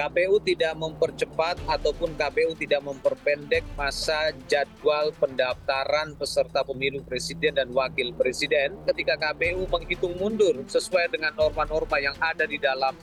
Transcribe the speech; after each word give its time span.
KPU 0.00 0.40
tidak 0.40 0.80
mempercepat 0.80 1.60
ataupun 1.68 2.16
KPU 2.16 2.56
tidak 2.56 2.80
memperpendek 2.80 3.60
masa 3.76 4.32
jadwal 4.48 5.12
pendaftaran 5.20 6.16
peserta 6.16 6.64
pemilu 6.64 7.04
presiden 7.04 7.60
dan 7.60 7.68
wakil 7.76 8.16
presiden 8.16 8.80
ketika 8.88 9.20
KPU 9.20 9.68
menghitung 9.68 10.16
mundur 10.16 10.64
sesuai 10.64 11.12
dengan 11.12 11.36
norma-norma 11.36 12.00
yang 12.00 12.16
ada 12.16 12.48
di 12.48 12.56
dalam 12.56 12.96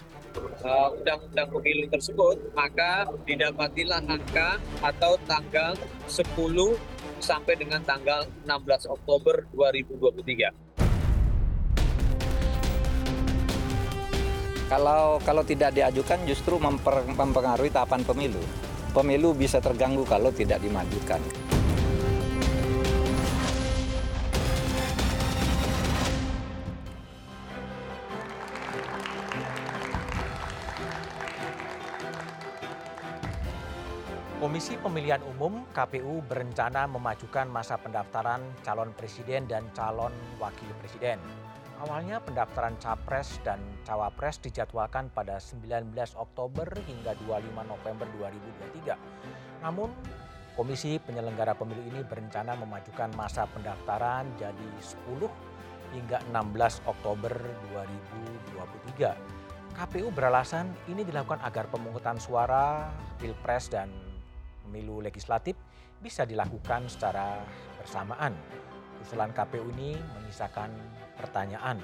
uh, 0.66 0.90
undang-undang 0.98 1.54
pemilu 1.54 1.86
tersebut, 1.86 2.42
maka 2.58 3.06
didapatilah 3.30 4.02
angka 4.02 4.58
atau 4.82 5.22
tanggal 5.30 5.78
10 6.10 6.34
sampai 7.22 7.54
dengan 7.62 7.86
tanggal 7.86 8.26
16 8.42 8.90
Oktober 8.90 9.46
2023. 9.54 10.87
Kalau 14.68 15.16
kalau 15.24 15.48
tidak 15.48 15.72
diajukan 15.72 16.28
justru 16.28 16.60
memper, 16.60 17.08
mempengaruhi 17.08 17.72
tahapan 17.72 18.04
pemilu. 18.04 18.44
Pemilu 18.92 19.32
bisa 19.32 19.64
terganggu 19.64 20.04
kalau 20.04 20.28
tidak 20.36 20.60
dimajukan. 20.60 21.24
Komisi 34.44 34.76
Pemilihan 34.76 35.24
Umum 35.32 35.64
KPU 35.72 36.20
berencana 36.28 36.92
memajukan 36.92 37.48
masa 37.48 37.80
pendaftaran 37.80 38.44
calon 38.68 38.92
presiden 38.92 39.48
dan 39.48 39.64
calon 39.72 40.12
wakil 40.44 40.68
presiden. 40.84 41.24
Awalnya 41.78 42.18
pendaftaran 42.26 42.74
Capres 42.82 43.38
dan 43.46 43.62
Cawapres 43.86 44.42
dijadwalkan 44.42 45.14
pada 45.14 45.38
19 45.38 45.94
Oktober 46.18 46.66
hingga 46.90 47.14
25 47.22 47.54
November 47.54 48.08
2023. 48.82 48.98
Namun, 49.62 49.94
Komisi 50.58 50.98
Penyelenggara 50.98 51.54
Pemilu 51.54 51.86
ini 51.86 52.02
berencana 52.02 52.58
memajukan 52.58 53.14
masa 53.14 53.46
pendaftaran 53.46 54.26
jadi 54.42 54.70
10 54.82 55.30
hingga 55.94 56.18
16 56.34 56.82
Oktober 56.90 57.30
2023. 57.70 59.14
KPU 59.78 60.10
beralasan 60.10 60.74
ini 60.90 61.06
dilakukan 61.06 61.46
agar 61.46 61.70
pemungutan 61.70 62.18
suara 62.18 62.90
Pilpres 63.22 63.70
dan 63.70 63.94
Pemilu 64.66 64.98
Legislatif 65.06 65.54
bisa 66.02 66.26
dilakukan 66.26 66.90
secara 66.90 67.38
bersamaan. 67.78 68.34
Usulan 68.98 69.30
KPU 69.38 69.70
ini 69.78 69.94
menyisakan 70.18 70.74
pertanyaan 71.18 71.82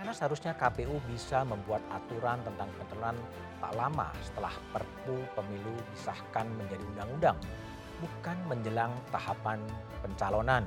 karena 0.00 0.16
seharusnya 0.16 0.56
KPU 0.56 0.96
bisa 1.12 1.44
membuat 1.44 1.84
aturan 1.92 2.40
tentang 2.40 2.72
pencalonan 2.80 3.20
tak 3.60 3.76
lama 3.76 4.08
setelah 4.24 4.54
Perpu 4.72 5.20
Pemilu 5.36 5.76
disahkan 5.92 6.48
menjadi 6.56 6.80
undang-undang, 6.96 7.36
bukan 8.00 8.36
menjelang 8.48 8.96
tahapan 9.12 9.60
pencalonan. 10.00 10.64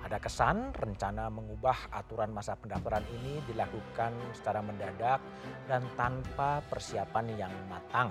Ada 0.00 0.16
kesan 0.16 0.72
rencana 0.72 1.28
mengubah 1.28 1.92
aturan 1.92 2.32
masa 2.32 2.56
pendaftaran 2.56 3.04
ini 3.20 3.44
dilakukan 3.44 4.16
secara 4.32 4.64
mendadak 4.64 5.20
dan 5.68 5.84
tanpa 5.92 6.64
persiapan 6.72 7.36
yang 7.36 7.52
matang. 7.68 8.08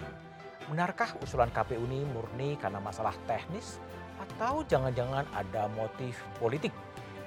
Benarkah 0.70 1.18
usulan 1.26 1.50
KPU 1.50 1.82
ini 1.90 2.06
murni 2.06 2.54
karena 2.62 2.78
masalah 2.78 3.18
teknis 3.26 3.82
atau 4.22 4.62
jangan-jangan 4.70 5.26
ada 5.34 5.66
motif 5.74 6.14
politik? 6.38 6.70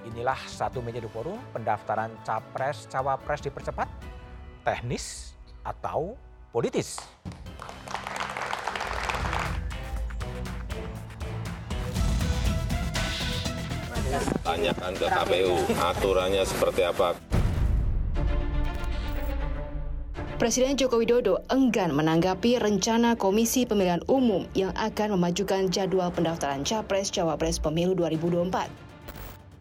Inilah 0.02 0.38
satu 0.50 0.82
meja 0.82 0.98
di 0.98 1.06
forum 1.06 1.38
pendaftaran 1.54 2.10
capres 2.26 2.90
cawapres 2.90 3.38
dipercepat, 3.38 3.86
teknis 4.66 5.38
atau 5.62 6.18
politis. 6.50 6.98
Tanyakan 14.42 14.92
ke 14.98 15.06
KPU 15.06 15.54
aturannya 15.78 16.42
seperti 16.42 16.82
apa. 16.82 17.14
Presiden 20.42 20.74
Joko 20.74 20.98
Widodo 20.98 21.46
enggan 21.54 21.94
menanggapi 21.94 22.58
rencana 22.58 23.14
Komisi 23.14 23.62
Pemilihan 23.62 24.02
Umum 24.10 24.50
yang 24.58 24.74
akan 24.74 25.14
memajukan 25.14 25.70
jadwal 25.70 26.10
pendaftaran 26.10 26.66
Capres-Cawapres 26.66 27.62
Pemilu 27.62 27.94
2024. 27.94 28.91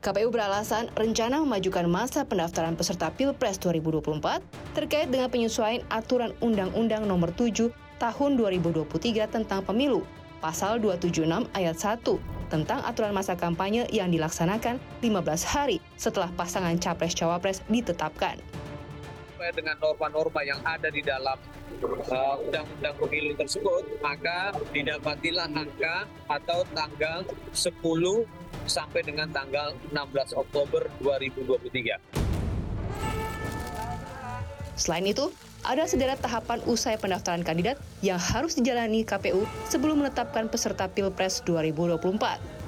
KPU 0.01 0.33
beralasan 0.33 0.89
rencana 0.97 1.45
memajukan 1.45 1.85
masa 1.85 2.25
pendaftaran 2.25 2.73
peserta 2.73 3.13
Pilpres 3.13 3.61
2024 3.61 4.41
terkait 4.73 5.13
dengan 5.13 5.29
penyesuaian 5.29 5.85
aturan 5.93 6.33
Undang-Undang 6.41 7.05
Nomor 7.05 7.29
7 7.37 7.69
Tahun 8.01 8.31
2023 8.33 9.29
tentang 9.29 9.61
Pemilu, 9.61 10.01
Pasal 10.41 10.81
276 10.81 11.45
Ayat 11.53 11.77
1 11.77 12.01
tentang 12.49 12.81
aturan 12.81 13.13
masa 13.13 13.37
kampanye 13.37 13.85
yang 13.93 14.09
dilaksanakan 14.09 14.81
15 15.05 15.53
hari 15.53 15.77
setelah 16.01 16.33
pasangan 16.33 16.73
Capres-Cawapres 16.81 17.61
ditetapkan. 17.69 18.41
Dengan 19.37 19.77
norma-norma 19.77 20.41
yang 20.41 20.57
ada 20.65 20.89
di 20.89 21.05
dalam 21.05 21.37
uh, 22.09 22.35
undang-undang 22.41 22.97
pemilu 22.97 23.37
tersebut, 23.37 24.01
maka 24.01 24.49
didapatilah 24.73 25.45
angka 25.53 26.09
atau 26.25 26.65
tanggal 26.73 27.21
10 27.53 28.41
sampai 28.69 29.01
dengan 29.05 29.29
tanggal 29.29 29.73
16 29.89 30.37
Oktober 30.37 30.89
2023. 31.01 32.21
Selain 34.77 35.05
itu, 35.05 35.29
ada 35.61 35.85
sederet 35.85 36.17
tahapan 36.17 36.57
usai 36.65 36.97
pendaftaran 36.97 37.45
kandidat 37.45 37.77
yang 38.01 38.17
harus 38.17 38.57
dijalani 38.57 39.05
KPU 39.05 39.45
sebelum 39.69 40.01
menetapkan 40.01 40.49
peserta 40.49 40.89
Pilpres 40.89 41.45
2024. 41.45 42.61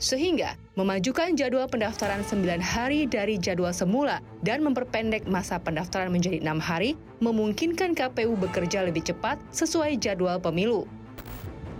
Sehingga 0.00 0.56
memajukan 0.76 1.36
jadwal 1.36 1.68
pendaftaran 1.68 2.24
9 2.24 2.60
hari 2.60 3.04
dari 3.04 3.36
jadwal 3.36 3.72
semula 3.72 4.24
dan 4.40 4.64
memperpendek 4.64 5.28
masa 5.28 5.60
pendaftaran 5.60 6.08
menjadi 6.12 6.40
enam 6.40 6.60
hari 6.60 6.96
memungkinkan 7.20 7.92
KPU 7.92 8.36
bekerja 8.36 8.84
lebih 8.84 9.04
cepat 9.04 9.36
sesuai 9.52 10.00
jadwal 10.00 10.40
pemilu. 10.40 10.88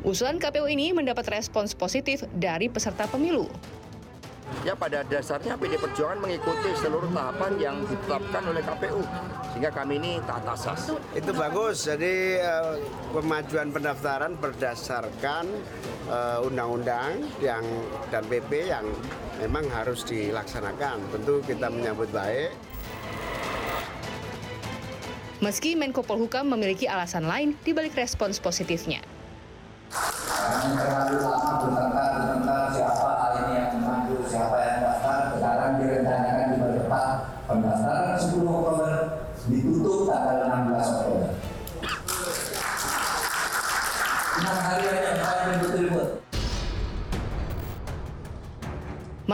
Usulan 0.05 0.37
KPU 0.37 0.69
ini 0.69 0.93
mendapat 0.93 1.25
respons 1.33 1.73
positif 1.73 2.29
dari 2.37 2.69
peserta 2.69 3.09
pemilu. 3.09 3.49
Ya 4.61 4.77
pada 4.77 5.01
dasarnya 5.01 5.57
PD 5.57 5.81
Perjuangan 5.81 6.21
mengikuti 6.21 6.77
seluruh 6.77 7.09
tahapan 7.09 7.57
yang 7.57 7.77
ditetapkan 7.89 8.45
oleh 8.53 8.61
KPU 8.61 9.01
sehingga 9.49 9.73
kami 9.73 9.97
ini 9.97 10.21
taat 10.29 10.45
asas. 10.45 10.93
Itu 11.17 11.33
bagus. 11.33 11.89
Jadi 11.89 12.37
uh, 12.37 12.77
pemajuan 13.17 13.73
pendaftaran 13.73 14.37
berdasarkan 14.37 15.49
uh, 16.13 16.45
undang-undang 16.45 17.25
yang 17.41 17.65
dan 18.13 18.29
PP 18.29 18.77
yang 18.77 18.85
memang 19.41 19.65
harus 19.73 20.05
dilaksanakan. 20.05 21.01
Tentu 21.17 21.41
kita 21.49 21.73
menyambut 21.73 22.13
baik. 22.13 22.53
Meski 25.41 25.81
Menko 25.81 26.05
Polhukam 26.05 26.53
memiliki 26.53 26.85
alasan 26.85 27.25
lain 27.25 27.57
di 27.65 27.73
balik 27.73 27.97
respons 27.97 28.37
positifnya. 28.37 29.14
Jangan 30.45 30.77
terlalu 30.77 31.17
lama 31.25 31.53
bertengkar 31.57 32.34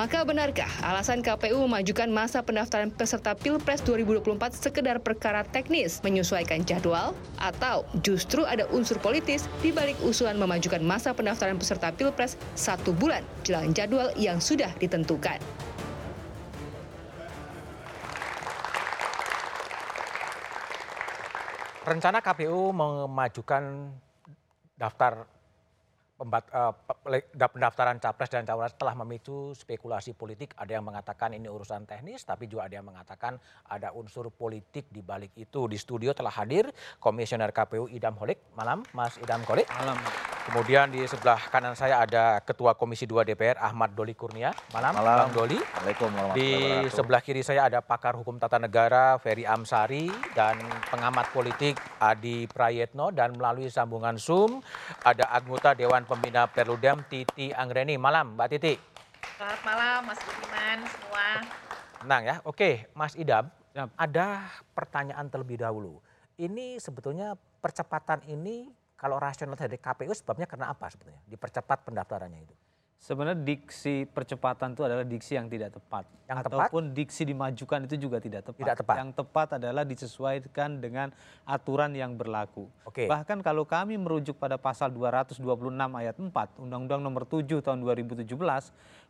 Maka 0.00 0.25
benarkah 0.25 0.73
alasan 0.81 1.20
KPU 1.20 1.61
memajukan 1.69 2.08
masa 2.08 2.41
pendaftaran 2.41 2.88
peserta 2.88 3.37
Pilpres 3.37 3.85
2024 3.85 4.56
sekedar 4.56 4.97
perkara 4.97 5.44
teknis 5.44 6.00
menyesuaikan 6.00 6.64
jadwal? 6.64 7.12
Atau 7.37 7.85
justru 8.00 8.49
ada 8.49 8.64
unsur 8.73 8.97
politis 8.97 9.44
di 9.61 9.69
balik 9.69 10.00
usulan 10.00 10.41
memajukan 10.41 10.81
masa 10.81 11.12
pendaftaran 11.12 11.61
peserta 11.61 11.93
Pilpres 11.93 12.41
satu 12.56 12.97
bulan 12.97 13.20
jelang 13.44 13.76
jadwal 13.76 14.08
yang 14.17 14.41
sudah 14.41 14.73
ditentukan? 14.81 15.37
Rencana 21.85 22.25
KPU 22.25 22.73
memajukan 22.73 23.93
daftar 24.81 25.29
pembat, 26.20 26.44
uh, 26.52 26.76
pendaftaran 27.32 27.96
capres 27.96 28.28
dan 28.28 28.44
cawapres 28.44 28.76
telah 28.76 28.93
memicu 28.93 29.56
spekulasi 29.56 30.12
politik. 30.12 30.52
Ada 30.61 30.76
yang 30.76 30.84
mengatakan 30.84 31.32
ini 31.32 31.49
urusan 31.49 31.88
teknis, 31.88 32.28
tapi 32.28 32.44
juga 32.44 32.69
ada 32.69 32.76
yang 32.76 32.84
mengatakan 32.84 33.40
ada 33.64 33.96
unsur 33.96 34.28
politik 34.28 34.93
di 34.93 35.00
balik 35.00 35.32
itu. 35.40 35.64
Di 35.64 35.81
studio 35.81 36.12
telah 36.12 36.37
hadir 36.37 36.69
Komisioner 37.00 37.49
KPU 37.56 37.88
Idam 37.88 38.20
Holik. 38.20 38.52
Malam, 38.52 38.84
Mas 38.93 39.17
Idam 39.17 39.40
Holik. 39.49 39.64
Malam. 39.72 39.96
Kemudian 40.50 40.93
di 40.93 41.06
sebelah 41.08 41.40
kanan 41.49 41.72
saya 41.72 42.05
ada 42.05 42.43
Ketua 42.44 42.76
Komisi 42.76 43.08
2 43.08 43.25
DPR 43.25 43.56
Ahmad 43.56 43.96
Doli 43.96 44.12
Kurnia. 44.12 44.52
Malam, 44.76 44.93
Malam. 44.99 45.16
Bang 45.25 45.32
Doli. 45.32 45.56
Waalaikumsalam 45.56 46.34
Di 46.37 46.50
sebelah 46.93 47.23
kiri 47.25 47.40
saya 47.40 47.70
ada 47.70 47.81
pakar 47.81 48.19
hukum 48.19 48.37
tata 48.37 48.58
negara 48.61 49.16
Ferry 49.23 49.46
Amsari 49.46 50.11
dan 50.37 50.58
pengamat 50.90 51.32
politik 51.32 51.78
Adi 52.02 52.50
Prayetno 52.50 53.14
dan 53.14 53.38
melalui 53.38 53.70
sambungan 53.70 54.19
Zoom 54.19 54.58
ada 55.06 55.31
anggota 55.31 55.73
Dewan 55.73 56.02
Pembina 56.11 56.51
Perludem 56.51 57.07
Titi 57.07 57.55
Anggreni. 57.55 57.95
Malam 57.95 58.35
Mbak 58.35 58.49
Titi. 58.51 58.75
Selamat 59.39 59.62
malam 59.62 60.11
Mas 60.11 60.19
Budiman 60.19 60.79
semua. 60.91 61.27
Tenang 62.03 62.23
ya. 62.27 62.37
Oke 62.43 62.91
Mas 62.99 63.15
Idam, 63.15 63.47
ya. 63.71 63.87
ada 63.95 64.43
pertanyaan 64.75 65.31
terlebih 65.31 65.62
dahulu. 65.62 66.03
Ini 66.35 66.83
sebetulnya 66.83 67.39
percepatan 67.62 68.27
ini 68.27 68.67
kalau 68.99 69.23
rasional 69.23 69.55
dari 69.55 69.79
KPU 69.79 70.11
sebabnya 70.11 70.51
karena 70.51 70.75
apa 70.75 70.91
sebetulnya? 70.91 71.23
Dipercepat 71.31 71.87
pendaftarannya 71.87 72.43
itu. 72.43 72.55
Sebenarnya 73.00 73.41
diksi 73.41 74.05
percepatan 74.05 74.76
itu 74.76 74.85
adalah 74.85 75.08
diksi 75.08 75.32
yang 75.32 75.49
tidak 75.49 75.73
tepat. 75.73 76.05
Yang 76.29 76.37
Ataupun 76.44 76.93
tepat? 76.93 76.97
diksi 77.00 77.23
dimajukan 77.25 77.81
itu 77.88 77.97
juga 77.97 78.20
tidak 78.20 78.44
tepat. 78.44 78.61
Tidak 78.61 78.76
tepat. 78.76 78.97
Yang 79.00 79.11
tepat 79.17 79.49
adalah 79.56 79.85
disesuaikan 79.88 80.85
dengan 80.85 81.08
aturan 81.49 81.97
yang 81.97 82.12
berlaku. 82.20 82.69
Oke. 82.85 83.08
Bahkan 83.08 83.41
kalau 83.41 83.64
kami 83.64 83.97
merujuk 83.97 84.37
pada 84.37 84.61
pasal 84.61 84.93
226 84.93 85.41
ayat 85.97 86.12
4 86.12 86.61
Undang-Undang 86.61 87.00
Nomor 87.00 87.25
7 87.25 87.64
tahun 87.64 87.81
2017, 87.81 88.29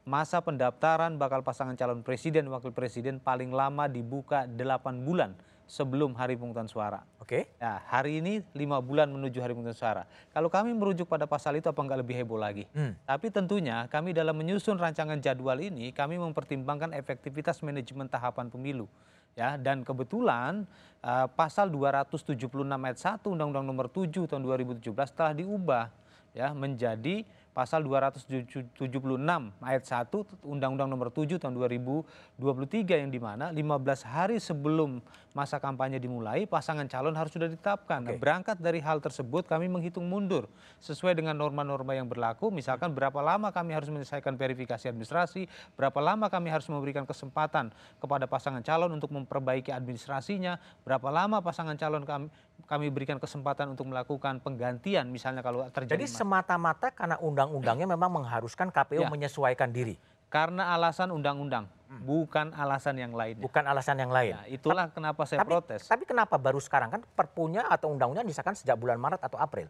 masa 0.07 0.39
pendaftaran 0.39 1.19
bakal 1.19 1.43
pasangan 1.43 1.75
calon 1.75 2.07
presiden 2.07 2.47
wakil 2.47 2.71
presiden 2.71 3.19
paling 3.19 3.51
lama 3.51 3.91
dibuka 3.91 4.47
8 4.47 5.03
bulan 5.03 5.35
sebelum 5.71 6.19
hari 6.19 6.35
pemungutan 6.35 6.67
suara. 6.67 7.07
Oke. 7.23 7.55
Nah, 7.63 7.79
hari 7.87 8.19
ini 8.19 8.43
lima 8.59 8.83
bulan 8.83 9.07
menuju 9.07 9.39
hari 9.39 9.55
pemungutan 9.55 9.79
suara. 9.79 10.03
Kalau 10.35 10.51
kami 10.51 10.75
merujuk 10.75 11.07
pada 11.07 11.31
pasal 11.31 11.63
itu 11.63 11.71
apa 11.71 11.79
enggak 11.79 12.03
lebih 12.03 12.19
heboh 12.19 12.35
lagi? 12.35 12.67
Hmm. 12.75 12.99
Tapi 13.07 13.31
tentunya 13.31 13.87
kami 13.87 14.11
dalam 14.11 14.35
menyusun 14.35 14.75
rancangan 14.75 15.23
jadwal 15.23 15.55
ini 15.63 15.95
kami 15.95 16.19
mempertimbangkan 16.19 16.91
efektivitas 16.99 17.63
manajemen 17.63 18.11
tahapan 18.11 18.51
pemilu. 18.51 18.91
Ya, 19.39 19.55
dan 19.55 19.87
kebetulan 19.87 20.67
uh, 21.07 21.31
pasal 21.31 21.71
276 21.71 22.51
ayat 22.51 22.99
1 22.99 23.23
Undang-Undang 23.31 23.63
Nomor 23.63 23.87
7 23.87 24.27
tahun 24.27 24.43
2017 24.43 24.91
telah 25.15 25.31
diubah 25.31 25.87
ya 26.35 26.51
menjadi 26.51 27.23
pasal 27.51 27.83
276 27.83 28.79
ayat 29.61 29.83
1 29.83 30.47
Undang-Undang 30.47 30.89
Nomor 30.89 31.11
7 31.11 31.43
tahun 31.43 31.55
2023 31.59 33.03
yang 33.03 33.11
di 33.11 33.21
mana 33.21 33.51
15 33.51 34.07
hari 34.07 34.37
sebelum 34.39 35.03
masa 35.31 35.63
kampanye 35.63 36.03
dimulai 36.03 36.47
pasangan 36.47 36.87
calon 36.91 37.15
harus 37.15 37.31
sudah 37.31 37.47
ditetapkan. 37.47 38.03
Nah, 38.03 38.15
berangkat 38.19 38.59
dari 38.59 38.83
hal 38.83 38.99
tersebut 38.99 39.47
kami 39.47 39.71
menghitung 39.71 40.07
mundur 40.07 40.51
sesuai 40.83 41.15
dengan 41.15 41.39
norma-norma 41.39 41.95
yang 41.95 42.11
berlaku. 42.11 42.51
Misalkan 42.51 42.91
berapa 42.91 43.19
lama 43.23 43.55
kami 43.55 43.75
harus 43.75 43.87
menyelesaikan 43.91 44.35
verifikasi 44.35 44.91
administrasi, 44.91 45.47
berapa 45.79 45.99
lama 46.03 46.27
kami 46.27 46.51
harus 46.51 46.67
memberikan 46.67 47.07
kesempatan 47.07 47.71
kepada 48.03 48.27
pasangan 48.27 48.63
calon 48.63 48.91
untuk 48.91 49.15
memperbaiki 49.15 49.71
administrasinya, 49.71 50.59
berapa 50.83 51.07
lama 51.11 51.39
pasangan 51.39 51.79
calon 51.79 52.03
kami 52.03 52.27
kami 52.67 52.89
berikan 52.89 53.17
kesempatan 53.17 53.73
untuk 53.73 53.89
melakukan 53.89 54.41
penggantian 54.41 55.09
misalnya 55.09 55.41
kalau 55.41 55.65
terjadi 55.71 55.97
Jadi 55.97 56.07
semata-mata 56.09 56.91
karena 56.91 57.17
undang-undangnya 57.21 57.87
memang 57.87 58.11
mengharuskan 58.21 58.69
KPU 58.69 59.05
Ya. 59.05 59.11
menyesuaikan 59.11 59.71
diri. 59.73 59.97
karena 60.31 60.71
alasan 60.79 61.11
undang-undang, 61.11 61.67
bukan 62.07 62.55
alasan 62.55 62.95
yang 63.03 63.11
lainnya. 63.11 63.43
Bukan 63.43 63.67
alasan 63.67 63.99
yang 63.99 64.15
lain. 64.15 64.39
Nah, 64.39 64.47
itulah 64.47 64.87
kenapa 64.95 65.27
saya 65.27 65.43
tapi, 65.43 65.51
protes. 65.51 65.91
Tapi 65.91 66.07
kenapa 66.07 66.39
baru 66.39 66.63
sekarang 66.63 66.87
kan 66.87 67.03
perpunya 67.19 67.67
atau 67.67 67.91
undang-undang 67.91 68.23
disahkan 68.23 68.55
sejak 68.55 68.79
bulan 68.79 68.95
Maret 69.03 69.19
atau 69.27 69.43
April? 69.43 69.67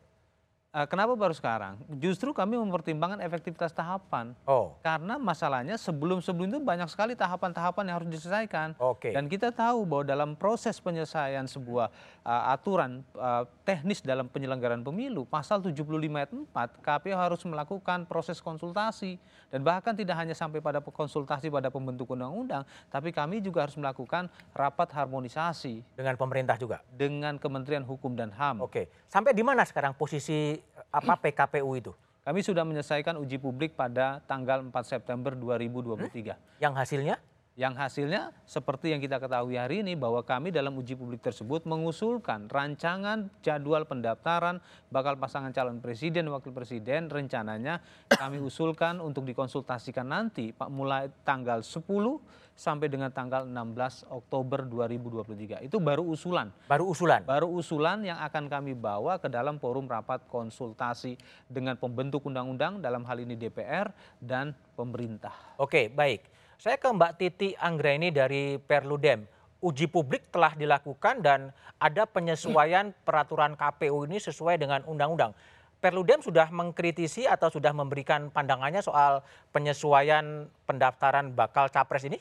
Eh, 0.70 0.86
kenapa 0.86 1.18
baru 1.18 1.34
sekarang? 1.34 1.82
Justru 1.98 2.30
kami 2.30 2.54
mempertimbangkan 2.54 3.18
efektivitas 3.26 3.74
tahapan. 3.74 4.38
Oh. 4.46 4.78
Karena 4.86 5.18
masalahnya 5.18 5.74
sebelum-sebelum 5.74 6.46
itu 6.46 6.60
banyak 6.62 6.86
sekali 6.86 7.18
tahapan-tahapan 7.18 7.90
yang 7.90 7.96
harus 7.98 8.10
diselesaikan. 8.14 8.78
Oke. 8.78 9.10
Dan 9.10 9.26
kita 9.26 9.50
tahu 9.50 9.82
bahwa 9.82 10.06
dalam 10.06 10.30
proses 10.38 10.78
penyelesaian 10.78 11.42
sebuah 11.50 11.90
uh, 12.22 12.54
aturan 12.54 13.02
uh, 13.18 13.50
teknis 13.66 13.98
dalam 13.98 14.30
penyelenggaraan 14.30 14.86
pemilu, 14.86 15.26
pasal 15.26 15.58
75 15.58 15.90
ayat 16.14 16.30
4, 16.30 16.86
KPU 16.86 17.18
harus 17.18 17.42
melakukan 17.50 18.06
proses 18.06 18.38
konsultasi. 18.38 19.18
Dan 19.50 19.66
bahkan 19.66 19.98
tidak 19.98 20.22
hanya 20.22 20.38
sampai 20.38 20.62
pada 20.62 20.78
konsultasi 20.78 21.50
pada 21.50 21.74
pembentuk 21.74 22.14
undang-undang, 22.14 22.62
tapi 22.86 23.10
kami 23.10 23.42
juga 23.42 23.66
harus 23.66 23.74
melakukan 23.74 24.30
rapat 24.54 24.94
harmonisasi. 24.94 25.82
Dengan 25.98 26.14
pemerintah 26.14 26.54
juga? 26.54 26.78
Dengan 26.94 27.42
Kementerian 27.42 27.82
Hukum 27.82 28.14
dan 28.14 28.30
HAM. 28.30 28.62
Oke. 28.62 28.86
Sampai 29.10 29.34
di 29.34 29.42
mana 29.42 29.66
sekarang 29.66 29.98
posisi 29.98 30.59
apa 30.90 31.14
PKPU 31.18 31.70
itu? 31.76 31.92
Kami 32.20 32.44
sudah 32.44 32.62
menyelesaikan 32.68 33.16
uji 33.16 33.40
publik 33.40 33.72
pada 33.72 34.20
tanggal 34.28 34.60
4 34.60 34.70
September 34.84 35.32
2023. 35.32 36.60
Yang 36.60 36.74
hasilnya? 36.76 37.16
Yang 37.58 37.74
hasilnya 37.76 38.22
seperti 38.46 38.94
yang 38.94 39.02
kita 39.02 39.20
ketahui 39.20 39.58
hari 39.58 39.82
ini 39.82 39.92
bahwa 39.92 40.24
kami 40.24 40.48
dalam 40.48 40.72
uji 40.80 40.96
publik 40.96 41.20
tersebut 41.20 41.66
mengusulkan 41.66 42.48
rancangan 42.48 43.28
jadwal 43.44 43.84
pendaftaran 43.84 44.62
bakal 44.88 45.18
pasangan 45.18 45.50
calon 45.52 45.82
presiden 45.82 46.30
wakil 46.32 46.56
presiden 46.56 47.10
rencananya 47.10 47.82
kami 48.16 48.40
usulkan 48.40 49.02
untuk 49.02 49.28
dikonsultasikan 49.28 50.08
nanti 50.08 50.56
Pak 50.56 50.70
mulai 50.72 51.12
tanggal 51.20 51.60
10 51.60 51.84
sampai 52.60 52.92
dengan 52.92 53.08
tanggal 53.08 53.48
16 53.48 54.04
Oktober 54.12 54.68
2023. 54.68 55.64
Itu 55.64 55.80
baru 55.80 56.04
usulan. 56.04 56.52
Baru 56.68 56.92
usulan. 56.92 57.24
Baru 57.24 57.48
usulan 57.48 58.04
yang 58.04 58.20
akan 58.20 58.52
kami 58.52 58.76
bawa 58.76 59.16
ke 59.16 59.32
dalam 59.32 59.56
forum 59.56 59.88
rapat 59.88 60.20
konsultasi 60.28 61.16
dengan 61.48 61.80
pembentuk 61.80 62.28
undang-undang 62.28 62.84
dalam 62.84 63.00
hal 63.08 63.16
ini 63.24 63.32
DPR 63.32 63.88
dan 64.20 64.52
pemerintah. 64.76 65.32
Oke, 65.56 65.88
baik. 65.88 66.28
Saya 66.60 66.76
ke 66.76 66.92
Mbak 66.92 67.12
Titi 67.16 67.56
Anggraini 67.56 68.12
dari 68.12 68.60
Perludem. 68.60 69.24
Uji 69.64 69.88
publik 69.88 70.28
telah 70.28 70.52
dilakukan 70.52 71.24
dan 71.24 71.56
ada 71.80 72.04
penyesuaian 72.04 72.92
peraturan 73.08 73.56
KPU 73.56 74.04
ini 74.04 74.20
sesuai 74.20 74.60
dengan 74.60 74.84
undang-undang. 74.84 75.32
Perludem 75.80 76.20
sudah 76.20 76.52
mengkritisi 76.52 77.24
atau 77.24 77.48
sudah 77.48 77.72
memberikan 77.72 78.28
pandangannya 78.28 78.84
soal 78.84 79.24
penyesuaian 79.48 80.44
pendaftaran 80.68 81.32
bakal 81.32 81.72
capres 81.72 82.04
ini, 82.04 82.20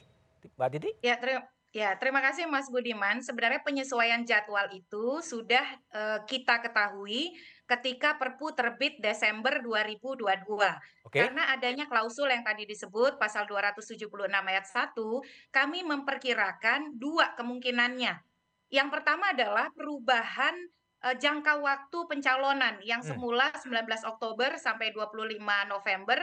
Mbak 0.55 0.69
Titi? 0.75 0.89
Ya, 1.03 1.19
terima 1.19 1.43
Ya, 1.69 1.93
terima 2.01 2.17
kasih 2.17 2.49
Mas 2.49 2.65
Budiman. 2.65 3.21
Sebenarnya 3.21 3.61
penyesuaian 3.61 4.25
jadwal 4.25 4.73
itu 4.73 5.21
sudah 5.21 5.61
uh, 5.93 6.17
kita 6.25 6.65
ketahui 6.65 7.37
ketika 7.69 8.17
Perpu 8.17 8.49
terbit 8.57 8.97
Desember 8.97 9.61
2022. 9.61 10.49
Oke. 11.05 11.21
Karena 11.21 11.53
adanya 11.53 11.85
klausul 11.85 12.33
yang 12.33 12.41
tadi 12.41 12.65
disebut 12.65 13.21
pasal 13.21 13.45
276 13.45 14.09
ayat 14.25 14.65
1, 14.65 14.97
kami 15.53 15.85
memperkirakan 15.85 16.97
dua 16.97 17.37
kemungkinannya. 17.37 18.17
Yang 18.73 18.89
pertama 18.89 19.29
adalah 19.29 19.69
perubahan 19.77 20.57
uh, 21.05 21.13
jangka 21.21 21.61
waktu 21.61 21.97
pencalonan 22.09 22.81
yang 22.81 23.05
Hmm. 23.05 23.13
semula 23.13 23.53
19 23.53 23.85
Oktober 24.09 24.57
sampai 24.57 24.89
25 24.89 25.37
November 25.69 26.17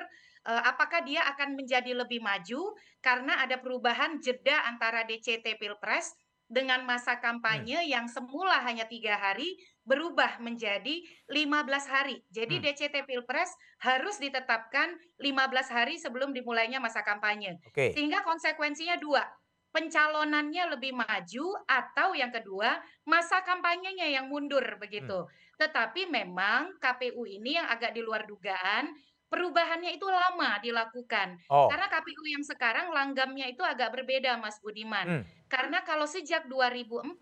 apakah 0.47 1.03
dia 1.03 1.27
akan 1.35 1.59
menjadi 1.59 1.91
lebih 1.93 2.23
maju 2.23 2.75
karena 3.03 3.43
ada 3.43 3.59
perubahan 3.59 4.23
jeda 4.23 4.63
antara 4.71 5.03
DCT 5.03 5.59
Pilpres 5.59 6.15
dengan 6.47 6.87
masa 6.87 7.19
kampanye 7.19 7.83
Hmm. 7.83 7.91
yang 7.91 8.07
semula 8.07 8.63
hanya 8.63 8.87
tiga 8.87 9.19
hari 9.19 9.59
berubah 9.83 10.39
menjadi 10.39 11.03
15 11.27 11.91
hari. 11.91 12.23
Jadi 12.31 12.63
Hmm. 12.63 12.63
DCT 12.63 13.03
Pilpres 13.03 13.51
harus 13.83 14.23
ditetapkan 14.23 14.95
15 15.19 15.67
hari 15.67 15.99
sebelum 15.99 16.31
dimulainya 16.31 16.79
masa 16.79 17.03
kampanye. 17.03 17.59
Oke. 17.67 17.91
Sehingga 17.91 18.23
konsekuensinya 18.23 18.95
dua, 19.03 19.27
pencalonannya 19.75 20.79
lebih 20.79 20.95
maju 20.95 21.47
atau 21.67 22.15
yang 22.15 22.31
kedua 22.31 22.79
masa 23.05 23.43
kampanyenya 23.43 24.07
yang 24.09 24.31
mundur 24.31 24.63
begitu. 24.79 25.27
Tetapi 25.59 26.07
memang 26.09 26.79
KPU 26.79 27.27
ini 27.27 27.59
yang 27.59 27.67
agak 27.67 27.91
di 27.91 28.01
luar 28.07 28.23
dugaan 28.25 28.95
perubahannya 29.27 29.95
itu 29.95 30.07
lama 30.07 30.59
dilakukan. 30.63 31.39
Oh. 31.51 31.67
Karena 31.67 31.87
KPU 31.91 32.23
yang 32.31 32.45
sekarang 32.47 32.87
langgamnya 32.95 33.51
itu 33.51 33.63
agak 33.63 33.95
berbeda 33.95 34.39
Mas 34.39 34.59
Budiman. 34.63 35.07
Hmm. 35.07 35.23
Karena 35.51 35.83
kalau 35.83 36.07
sejak 36.07 36.47
2004 36.47 37.19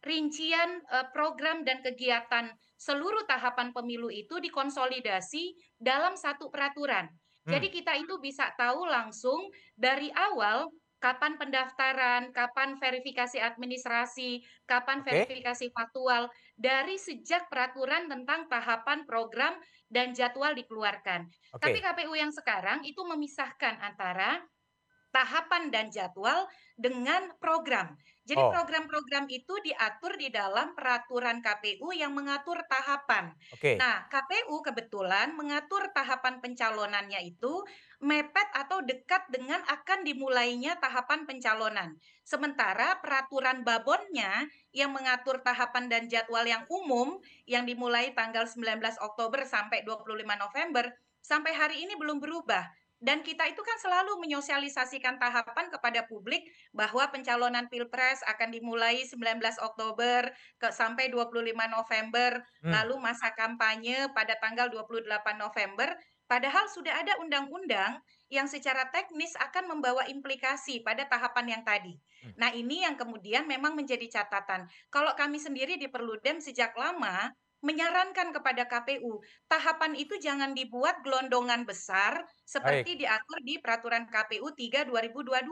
rincian 0.00 0.80
eh, 0.80 1.06
program 1.12 1.60
dan 1.64 1.84
kegiatan 1.84 2.48
seluruh 2.80 3.28
tahapan 3.28 3.72
pemilu 3.76 4.08
itu 4.08 4.40
dikonsolidasi 4.40 5.76
dalam 5.76 6.16
satu 6.16 6.48
peraturan. 6.48 7.08
Hmm. 7.44 7.52
Jadi 7.56 7.68
kita 7.72 7.96
itu 7.96 8.20
bisa 8.20 8.52
tahu 8.56 8.88
langsung 8.88 9.48
dari 9.76 10.08
awal 10.12 10.68
kapan 11.00 11.40
pendaftaran, 11.40 12.28
kapan 12.36 12.76
verifikasi 12.76 13.40
administrasi, 13.40 14.44
kapan 14.68 15.00
Oke. 15.00 15.08
verifikasi 15.08 15.72
faktual 15.72 16.28
dari 16.60 17.00
sejak 17.00 17.48
peraturan 17.48 18.06
tentang 18.06 18.44
tahapan 18.52 19.08
program 19.08 19.56
dan 19.90 20.14
jadwal 20.14 20.54
dikeluarkan. 20.54 21.28
Tapi 21.58 21.78
Oke. 21.82 21.84
KPU 21.84 22.14
yang 22.14 22.30
sekarang 22.30 22.86
itu 22.86 23.02
memisahkan 23.02 23.76
antara 23.82 24.40
tahapan 25.10 25.74
dan 25.74 25.90
jadwal 25.90 26.46
dengan 26.78 27.34
program. 27.42 27.98
Jadi 28.22 28.46
Oh. 28.46 28.54
program-program 28.54 29.26
itu 29.26 29.58
diatur 29.66 30.14
di 30.14 30.30
dalam 30.30 30.78
peraturan 30.78 31.42
KPU 31.42 31.90
yang 31.90 32.14
mengatur 32.14 32.62
tahapan. 32.70 33.34
Oke. 33.50 33.74
Nah, 33.74 34.06
KPU 34.06 34.62
kebetulan 34.62 35.34
mengatur 35.34 35.90
tahapan 35.90 36.38
pencalonannya 36.38 37.26
itu 37.26 37.66
mepet 37.98 38.48
atau 38.54 38.86
dekat 38.86 39.26
dengan 39.34 39.58
akan 39.66 40.06
dimulainya 40.06 40.78
tahapan 40.78 41.26
pencalonan. 41.26 41.98
Sementara 42.22 43.02
peraturan 43.02 43.66
babonnya 43.66 44.46
yang 44.70 44.94
mengatur 44.94 45.42
tahapan 45.42 45.90
dan 45.90 46.06
jadwal 46.06 46.46
yang 46.46 46.62
umum 46.70 47.18
yang 47.46 47.66
dimulai 47.66 48.14
tanggal 48.14 48.46
19 48.46 48.78
Oktober 49.02 49.42
sampai 49.46 49.82
25 49.82 50.22
November 50.38 50.94
sampai 51.20 51.52
hari 51.52 51.84
ini 51.84 51.94
belum 51.98 52.22
berubah. 52.22 52.70
Dan 53.00 53.24
kita 53.24 53.48
itu 53.48 53.64
kan 53.64 53.80
selalu 53.80 54.20
menyosialisasikan 54.20 55.16
tahapan 55.16 55.72
kepada 55.72 56.04
publik 56.04 56.44
bahwa 56.76 57.08
pencalonan 57.08 57.64
Pilpres 57.72 58.20
akan 58.28 58.52
dimulai 58.52 59.08
19 59.08 59.56
Oktober 59.56 60.28
ke 60.60 60.68
sampai 60.68 61.08
25 61.08 61.64
November, 61.72 62.44
Hmm. 62.60 62.72
lalu 62.76 63.00
masa 63.00 63.32
kampanye 63.32 64.12
pada 64.12 64.36
tanggal 64.36 64.68
28 64.68 65.40
November, 65.40 65.96
padahal 66.28 66.68
sudah 66.68 67.00
ada 67.00 67.16
undang-undang 67.24 68.04
yang 68.30 68.46
secara 68.46 68.88
teknis 68.94 69.34
akan 69.36 69.76
membawa 69.76 70.06
implikasi 70.06 70.86
pada 70.86 71.04
tahapan 71.10 71.58
yang 71.58 71.62
tadi. 71.66 71.98
Hmm. 72.22 72.34
Nah, 72.38 72.50
ini 72.54 72.86
yang 72.86 72.94
kemudian 72.94 73.44
memang 73.44 73.74
menjadi 73.74 74.06
catatan. 74.06 74.70
Kalau 74.88 75.12
kami 75.18 75.42
sendiri 75.42 75.74
di 75.76 75.90
Perludem 75.90 76.38
sejak 76.38 76.72
lama 76.78 77.34
menyarankan 77.60 78.32
kepada 78.32 78.64
KPU, 78.64 79.20
tahapan 79.44 79.92
itu 79.92 80.16
jangan 80.16 80.56
dibuat 80.56 81.04
gelondongan 81.04 81.68
besar 81.68 82.24
seperti 82.48 82.96
diatur 82.96 83.36
di 83.44 83.60
peraturan 83.60 84.08
KPU 84.08 84.48
3 84.56 84.88
2022, 84.88 85.44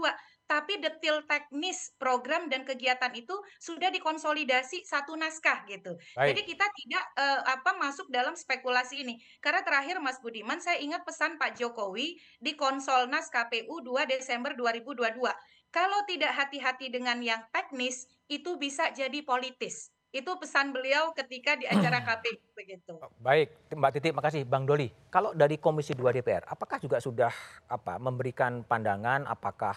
tapi 0.48 0.80
detail 0.80 1.20
teknis 1.28 1.92
program 2.00 2.48
dan 2.48 2.64
kegiatan 2.64 3.12
itu 3.12 3.36
sudah 3.60 3.92
dikonsolidasi 3.92 4.82
satu 4.88 5.12
naskah 5.12 5.68
gitu. 5.68 6.00
Baik. 6.16 6.32
Jadi 6.32 6.40
kita 6.48 6.66
tidak 6.72 7.04
eh, 7.20 7.40
apa 7.52 7.76
masuk 7.76 8.08
dalam 8.08 8.32
spekulasi 8.32 9.04
ini. 9.04 9.20
Karena 9.44 9.60
terakhir 9.60 10.00
Mas 10.00 10.16
Budiman 10.24 10.56
saya 10.58 10.80
ingat 10.80 11.04
pesan 11.04 11.36
Pak 11.36 11.60
Jokowi 11.60 12.16
di 12.40 12.56
Konsolnas 12.56 13.28
KPU 13.28 13.84
2 13.84 14.08
Desember 14.08 14.56
2022. 14.56 15.20
Kalau 15.68 16.00
tidak 16.08 16.32
hati-hati 16.32 16.88
dengan 16.88 17.20
yang 17.20 17.44
teknis 17.52 18.08
itu 18.32 18.56
bisa 18.56 18.88
jadi 18.96 19.20
politis. 19.20 19.92
Itu 20.08 20.40
pesan 20.40 20.72
beliau 20.72 21.12
ketika 21.12 21.60
di 21.60 21.68
acara 21.68 22.00
KPU 22.08 22.40
begitu. 22.56 22.96
Baik, 23.20 23.52
Mbak 23.76 23.90
Titi, 24.00 24.08
makasih 24.16 24.42
Bang 24.48 24.64
Doli. 24.64 24.88
Kalau 25.12 25.36
dari 25.36 25.60
Komisi 25.60 25.92
2 25.92 26.08
DPR, 26.16 26.48
apakah 26.48 26.80
juga 26.80 26.96
sudah 26.96 27.28
apa 27.68 28.00
memberikan 28.00 28.64
pandangan 28.64 29.28
apakah 29.28 29.76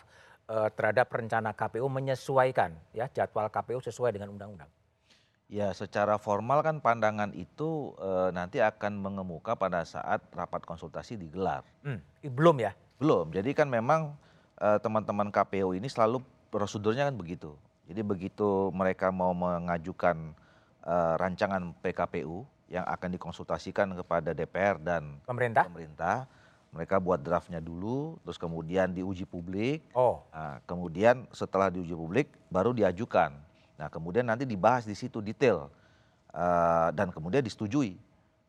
terhadap 0.75 1.07
rencana 1.07 1.55
KPU 1.55 1.87
menyesuaikan 1.87 2.75
ya 2.91 3.07
jadwal 3.07 3.47
KPU 3.47 3.79
sesuai 3.79 4.15
dengan 4.15 4.35
undang-undang? 4.35 4.67
Ya, 5.51 5.75
secara 5.75 6.15
formal 6.15 6.63
kan 6.63 6.79
pandangan 6.79 7.35
itu 7.35 7.91
eh, 7.99 8.31
nanti 8.31 8.63
akan 8.63 8.95
mengemuka 8.95 9.51
pada 9.59 9.83
saat 9.83 10.23
rapat 10.31 10.63
konsultasi 10.63 11.19
digelar. 11.19 11.67
Hmm, 11.83 11.99
belum 12.23 12.63
ya? 12.63 12.71
Belum. 13.03 13.27
Jadi 13.35 13.51
kan 13.51 13.67
memang 13.67 14.15
eh, 14.63 14.79
teman-teman 14.79 15.27
KPU 15.27 15.75
ini 15.75 15.91
selalu 15.91 16.23
prosedurnya 16.47 17.11
kan 17.11 17.19
begitu. 17.19 17.51
Jadi 17.83 17.99
begitu 17.99 18.71
mereka 18.71 19.11
mau 19.11 19.35
mengajukan 19.35 20.31
eh, 20.87 21.13
rancangan 21.19 21.75
PKPU 21.83 22.47
yang 22.71 22.87
akan 22.87 23.11
dikonsultasikan 23.11 23.91
kepada 23.91 24.31
DPR 24.31 24.79
dan 24.79 25.19
Pemerintah? 25.27 25.67
pemerintah, 25.67 26.31
mereka 26.71 27.03
buat 27.03 27.19
draftnya 27.19 27.59
dulu, 27.59 28.15
terus 28.23 28.39
kemudian 28.39 28.95
diuji 28.95 29.27
publik. 29.27 29.83
Oh, 29.91 30.23
Nah, 30.31 30.63
kemudian 30.63 31.27
setelah 31.35 31.67
diuji 31.67 31.91
publik 31.91 32.31
baru 32.47 32.71
diajukan. 32.71 33.35
Nah, 33.75 33.87
kemudian 33.91 34.23
nanti 34.23 34.47
dibahas 34.47 34.87
di 34.87 34.95
situ 34.95 35.19
detail 35.19 35.67
Eh, 36.31 36.89
dan 36.95 37.11
kemudian 37.11 37.43
disetujui. 37.43 37.99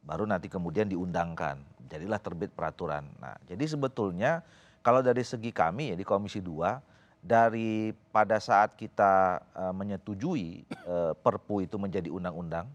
Baru 0.07 0.23
nanti 0.23 0.47
kemudian 0.47 0.87
diundangkan. 0.87 1.59
Jadilah 1.91 2.23
terbit 2.23 2.55
peraturan. 2.55 3.03
Nah, 3.19 3.35
jadi 3.51 3.67
sebetulnya 3.67 4.47
kalau 4.87 5.03
dari 5.03 5.27
segi 5.27 5.51
kami 5.51 5.91
ya 5.91 5.97
di 5.99 6.07
Komisi 6.07 6.39
2 6.39 6.79
dari 7.19 7.91
pada 8.15 8.39
saat 8.39 8.79
kita 8.79 9.43
eh, 9.51 9.75
menyetujui 9.75 10.63
eh, 10.63 11.13
Perpu 11.19 11.67
itu 11.67 11.75
menjadi 11.75 12.07
undang-undang. 12.07 12.71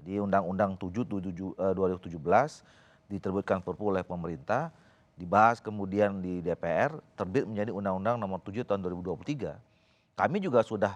Jadi 0.00 0.16
Undang-Undang 0.16 0.80
7 0.80 1.04
tujuh- 1.04 1.52
eh, 1.60 1.72
2017 1.76 2.64
diterbitkan 3.10 3.58
Perpu 3.58 3.90
oleh 3.90 4.06
pemerintah, 4.06 4.70
dibahas 5.18 5.58
kemudian 5.58 6.22
di 6.22 6.38
DPR, 6.40 6.94
terbit 7.18 7.44
menjadi 7.44 7.74
Undang-Undang 7.74 8.16
Nomor 8.22 8.38
7 8.40 8.62
Tahun 8.62 8.78
2023. 8.78 9.58
Kami 10.14 10.36
juga 10.38 10.62
sudah 10.62 10.94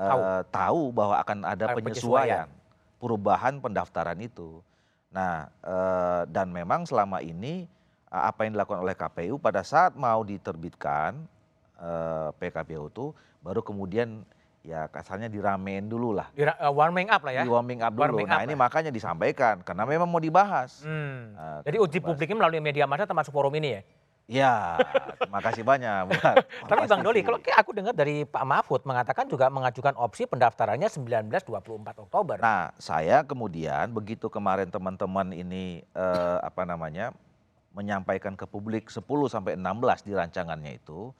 eh, 0.00 0.08
Tahu. 0.08 0.20
tahu 0.48 0.82
bahwa 0.96 1.14
akan 1.20 1.38
ada 1.44 1.64
Ada 1.70 1.76
penyesuaian, 1.76 2.48
perubahan 2.96 3.60
pendaftaran 3.60 4.16
itu. 4.18 4.64
Nah, 5.12 5.52
eh, 5.60 6.22
dan 6.32 6.48
memang 6.48 6.88
selama 6.88 7.20
ini 7.20 7.68
eh, 8.08 8.24
apa 8.24 8.48
yang 8.48 8.56
dilakukan 8.56 8.80
oleh 8.80 8.96
KPU 8.96 9.36
pada 9.36 9.60
saat 9.60 9.92
mau 9.92 10.24
diterbitkan 10.24 11.20
eh, 11.76 12.28
PKPU 12.40 12.88
itu 12.88 13.06
baru 13.44 13.60
kemudian 13.60 14.22
ya 14.62 14.86
kasarnya 14.86 15.26
diramein 15.26 15.90
dulu 15.90 16.14
lah. 16.14 16.30
di, 16.30 16.46
eh, 16.46 16.72
warming 16.72 17.10
up 17.10 17.22
lah 17.26 17.32
ya. 17.34 17.42
Di 17.42 17.50
warming 17.50 17.82
up 17.82 17.92
dulu. 17.92 18.02
Warming 18.06 18.28
nah 18.30 18.38
up 18.40 18.46
ini 18.46 18.54
lah. 18.54 18.60
makanya 18.66 18.90
disampaikan 18.94 19.60
karena 19.66 19.82
memang 19.82 20.06
mau 20.06 20.22
dibahas. 20.22 20.86
Hmm. 20.86 21.34
Nah, 21.34 21.60
Jadi 21.66 21.76
uji 21.82 21.98
dibahas. 21.98 22.08
publiknya 22.14 22.36
melalui 22.38 22.62
media 22.62 22.86
massa 22.86 23.04
termasuk 23.04 23.34
forum 23.34 23.52
ini 23.58 23.78
ya? 23.78 23.82
Ya, 24.30 24.78
terima 25.18 25.42
kasih 25.42 25.66
banyak. 25.66 26.06
buat 26.08 26.38
Tapi 26.70 26.86
Bang 26.86 27.02
Doli, 27.02 27.26
kalau 27.26 27.42
aku 27.42 27.70
dengar 27.74 27.90
dari 27.90 28.22
Pak 28.22 28.44
Mahfud 28.46 28.86
mengatakan 28.86 29.26
juga 29.26 29.50
mengajukan 29.50 29.98
opsi 29.98 30.30
pendaftarannya 30.30 30.86
19-24 30.86 32.06
Oktober. 32.06 32.38
Nah, 32.38 32.70
saya 32.78 33.26
kemudian 33.26 33.90
begitu 33.90 34.30
kemarin 34.30 34.70
teman-teman 34.70 35.34
ini 35.34 35.82
eh, 35.82 36.38
apa 36.38 36.62
namanya 36.62 37.10
menyampaikan 37.74 38.38
ke 38.38 38.46
publik 38.46 38.88
10 38.88 39.02
sampai 39.26 39.58
16 39.58 40.06
di 40.06 40.12
rancangannya 40.14 40.78
itu, 40.78 41.10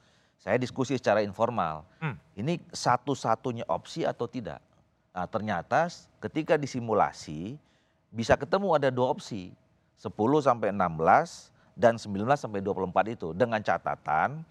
saya 0.43 0.59
diskusi 0.59 0.99
secara 0.99 1.23
informal. 1.23 1.87
Hmm. 2.03 2.19
Ini 2.35 2.59
satu-satunya 2.75 3.63
opsi 3.71 4.03
atau 4.03 4.27
tidak? 4.27 4.59
Nah, 5.15 5.23
ternyata 5.23 5.87
ketika 6.19 6.59
disimulasi 6.59 7.55
bisa 8.11 8.35
ketemu 8.35 8.75
ada 8.75 8.91
dua 8.91 9.15
opsi, 9.15 9.55
10 9.95 10.11
sampai 10.43 10.75
16 10.75 11.79
dan 11.79 11.95
19 11.95 12.27
sampai 12.35 12.59
24 12.59 13.15
itu 13.15 13.31
dengan 13.31 13.63
catatan 13.63 14.43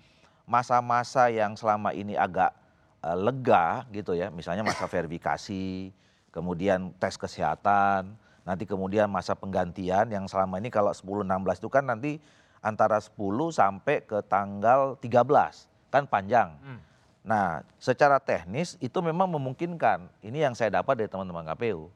masa-masa 0.49 1.29
yang 1.29 1.53
selama 1.61 1.93
ini 1.93 2.17
agak 2.17 2.57
eh, 3.05 3.19
lega 3.21 3.85
gitu 3.93 4.17
ya, 4.17 4.33
misalnya 4.33 4.65
masa 4.65 4.89
verifikasi, 4.97 5.93
kemudian 6.33 6.89
tes 6.97 7.21
kesehatan, 7.21 8.17
nanti 8.49 8.65
kemudian 8.65 9.13
masa 9.13 9.37
penggantian 9.37 10.09
yang 10.09 10.25
selama 10.25 10.57
ini 10.57 10.73
kalau 10.73 10.89
10 10.89 11.29
16 11.29 11.61
itu 11.61 11.69
kan 11.69 11.85
nanti 11.85 12.17
antara 12.65 12.97
10 12.97 13.13
sampai 13.53 14.07
ke 14.09 14.25
tanggal 14.25 14.97
13, 14.99 15.72
kan 15.93 16.09
panjang. 16.09 16.57
Hmm. 16.65 16.81
Nah, 17.23 17.63
secara 17.79 18.19
teknis 18.19 18.75
itu 18.81 18.99
memang 18.99 19.29
memungkinkan. 19.31 20.09
Ini 20.25 20.49
yang 20.51 20.55
saya 20.57 20.83
dapat 20.83 21.05
dari 21.05 21.11
teman-teman 21.13 21.47
KPU. 21.55 21.93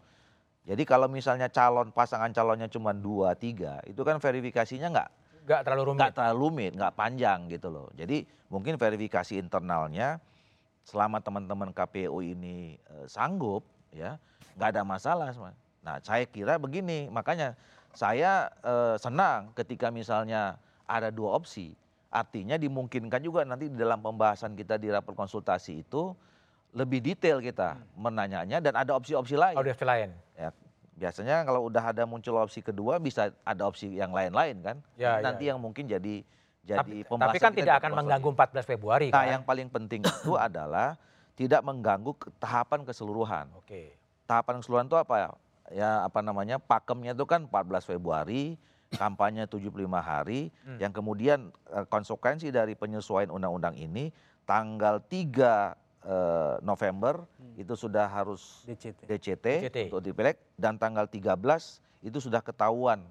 Jadi 0.67 0.83
kalau 0.85 1.09
misalnya 1.09 1.49
calon 1.49 1.91
pasangan 1.91 2.31
calonnya 2.31 2.69
cuma 2.69 2.93
dua 2.93 3.33
tiga, 3.39 3.81
itu 3.89 4.03
kan 4.05 4.21
verifikasinya 4.21 4.93
nggak 4.93 5.11
Nggak 5.47 5.61
terlalu 5.63 5.83
rumit. 5.91 5.99
nggak 5.99 6.13
terlalu 6.15 6.37
rumit, 6.43 6.73
nggak 6.75 6.95
panjang 6.99 7.39
gitu 7.47 7.71
loh. 7.71 7.87
Jadi 7.95 8.27
mungkin 8.51 8.75
verifikasi 8.75 9.39
internalnya 9.39 10.19
selama 10.83 11.23
teman-teman 11.23 11.71
KPU 11.71 12.19
ini 12.23 12.75
eh, 12.79 13.07
sanggup 13.07 13.63
ya 13.95 14.19
nggak 14.59 14.69
ada 14.75 14.83
masalah. 14.83 15.31
Mas. 15.31 15.55
Nah 15.87 16.03
saya 16.03 16.27
kira 16.27 16.59
begini, 16.59 17.07
makanya 17.15 17.55
saya 17.95 18.51
eh, 18.67 18.99
senang 18.99 19.55
ketika 19.55 19.95
misalnya 19.95 20.59
ada 20.87 21.15
dua 21.15 21.39
opsi. 21.39 21.79
Artinya 22.11 22.57
dimungkinkan 22.57 23.21
juga 23.21 23.43
nanti 23.43 23.69
di 23.69 23.77
dalam 23.77 23.99
pembahasan 24.01 24.55
kita 24.55 24.79
di 24.79 24.89
rapat 24.89 25.13
konsultasi 25.13 25.83
itu 25.85 26.15
lebih 26.77 27.01
detail 27.01 27.41
kita 27.41 27.81
menanyanya 27.97 28.61
dan 28.61 28.77
ada 28.77 28.93
opsi-opsi 28.95 29.35
lain. 29.35 29.57
Audio 29.57 29.73
lain. 29.73 30.13
Ya, 30.37 30.51
biasanya 30.97 31.45
kalau 31.45 31.67
udah 31.67 31.93
ada 31.93 32.05
muncul 32.05 32.37
opsi 32.41 32.61
kedua 32.61 33.01
bisa 33.01 33.33
ada 33.43 33.63
opsi 33.65 33.97
yang 33.97 34.13
lain-lain 34.13 34.61
kan. 34.61 34.77
Ya, 34.95 35.19
Nanti 35.25 35.49
ya, 35.49 35.55
yang 35.55 35.59
mungkin 35.61 35.89
jadi 35.89 36.25
jadi 36.67 36.83
Tapi, 36.83 37.07
pembahasan 37.07 37.31
tapi 37.31 37.39
kan 37.39 37.53
tidak 37.55 37.75
akan 37.79 37.93
mengganggu 37.95 38.31
selanjutnya. 38.35 38.63
14 38.67 38.71
Februari 38.75 39.07
Nah, 39.15 39.23
kan? 39.23 39.33
yang 39.39 39.43
paling 39.47 39.69
penting 39.71 40.01
itu 40.03 40.33
adalah 40.51 40.99
tidak 41.39 41.63
mengganggu 41.63 42.13
tahapan 42.43 42.81
keseluruhan. 42.83 43.47
Oke. 43.55 43.95
Tahapan 44.27 44.59
keseluruhan 44.59 44.87
itu 44.91 44.99
apa 44.99 45.15
ya? 45.15 45.31
Ya 45.71 45.91
apa 46.03 46.21
namanya? 46.27 46.59
Pakemnya 46.59 47.15
itu 47.15 47.23
kan 47.23 47.47
14 47.47 47.87
Februari, 47.87 48.59
kampanye 48.95 49.45
75 49.45 49.99
hari, 49.99 50.55
Hmm. 50.63 50.79
yang 50.79 50.95
kemudian 50.95 51.51
eh, 51.75 51.87
konsekuensi 51.87 52.55
dari 52.55 52.79
penyesuaian 52.79 53.29
undang-undang 53.29 53.75
ini 53.75 54.15
tanggal 54.45 55.03
3 55.03 55.75
eh, 56.07 56.55
November 56.63 57.27
itu 57.59 57.75
sudah 57.75 58.07
harus 58.07 58.63
DCT. 58.63 59.11
DCT, 59.11 59.47
DCT. 59.67 59.79
untuk 59.91 60.03
dipilek 60.05 60.39
dan 60.55 60.79
tanggal 60.79 61.11
13 61.11 61.83
itu 62.01 62.19
sudah 62.23 62.39
ketahuan 62.39 63.03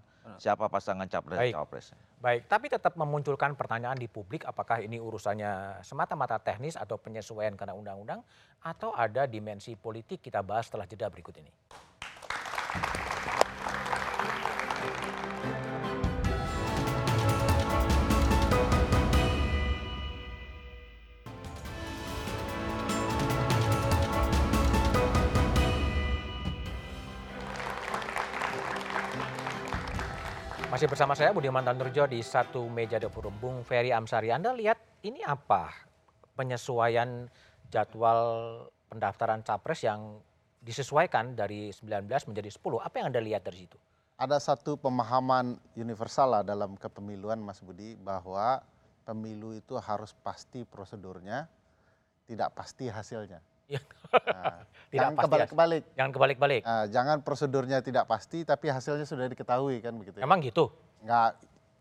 siapa 0.41 0.65
pasangan 0.65 1.05
capres 1.05 1.37
dan 1.37 1.41
Baik. 1.45 1.53
cawapresnya. 1.53 1.97
Baik, 2.17 2.41
tapi 2.49 2.65
tetap 2.65 2.97
memunculkan 2.97 3.53
pertanyaan 3.53 3.93
di 3.93 4.09
publik 4.09 4.41
apakah 4.41 4.81
ini 4.81 4.97
urusannya 4.97 5.85
semata-mata 5.85 6.41
teknis 6.41 6.73
atau 6.73 6.97
penyesuaian 6.97 7.53
karena 7.53 7.77
undang-undang 7.77 8.25
atau 8.65 8.89
ada 8.97 9.29
dimensi 9.29 9.77
politik 9.77 10.25
kita 10.25 10.41
bahas 10.41 10.65
setelah 10.65 10.89
jeda 10.89 11.05
berikut 11.13 11.37
ini. 11.37 11.53
Masih 30.85 31.01
bersama 31.01 31.17
saya 31.17 31.33
Budiman 31.33 31.65
Tanurjo 31.65 32.05
di 32.05 32.21
satu 32.21 32.69
meja 32.69 33.01
dapur 33.01 33.33
Bung 33.33 33.65
Ferry 33.65 33.89
Amsari. 33.89 34.29
Anda 34.29 34.53
lihat 34.53 35.01
ini 35.01 35.17
apa 35.25 35.73
penyesuaian 36.37 37.25
jadwal 37.73 38.21
pendaftaran 38.93 39.41
capres 39.41 39.81
yang 39.81 40.21
disesuaikan 40.61 41.33
dari 41.33 41.73
19 41.73 42.05
menjadi 42.29 42.49
10. 42.53 42.85
Apa 42.85 43.01
yang 43.01 43.09
Anda 43.09 43.17
lihat 43.17 43.41
dari 43.49 43.65
situ? 43.65 43.81
ada 44.13 44.37
satu 44.37 44.77
pemahaman 44.77 45.57
universal 45.73 46.37
lah 46.37 46.43
dalam 46.45 46.77
kepemiluan 46.77 47.41
Mas 47.41 47.65
Budi 47.65 47.97
bahwa 47.97 48.61
pemilu 49.09 49.57
itu 49.57 49.81
harus 49.81 50.13
pasti 50.21 50.69
prosedurnya, 50.69 51.49
tidak 52.29 52.53
pasti 52.53 52.93
hasilnya. 52.93 53.41
Ya. 53.65 53.81
Nah, 54.13 54.61
Tidak 54.93 55.01
jangan 55.01 55.13
pasti 55.13 55.25
kebalik-balik. 55.27 55.83
Jangan 55.97 56.11
kebalik-balik. 56.13 56.61
Nah, 56.63 56.85
jangan 56.87 57.17
prosedurnya 57.19 57.79
tidak 57.81 58.05
pasti 58.05 58.45
tapi 58.45 58.69
hasilnya 58.69 59.03
sudah 59.03 59.27
diketahui 59.27 59.81
kan 59.81 59.91
begitu. 59.91 60.21
ya. 60.21 60.23
Emang 60.23 60.39
gitu? 60.39 60.71
Enggak, 61.03 61.35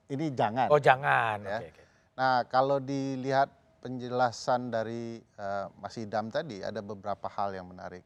ini 0.08 0.26
jangan. 0.32 0.66
Oh 0.66 0.80
jangan. 0.80 1.38
Ya. 1.44 1.58
Oke, 1.60 1.68
oke. 1.70 1.82
Nah, 2.14 2.36
kalau 2.46 2.78
dilihat 2.78 3.52
penjelasan 3.78 4.72
dari 4.72 5.20
eh, 5.20 5.66
Mas 5.76 5.94
Idam 5.94 6.26
tadi 6.28 6.58
ada 6.58 6.80
beberapa 6.80 7.28
hal 7.28 7.52
yang 7.52 7.68
menarik. 7.68 8.02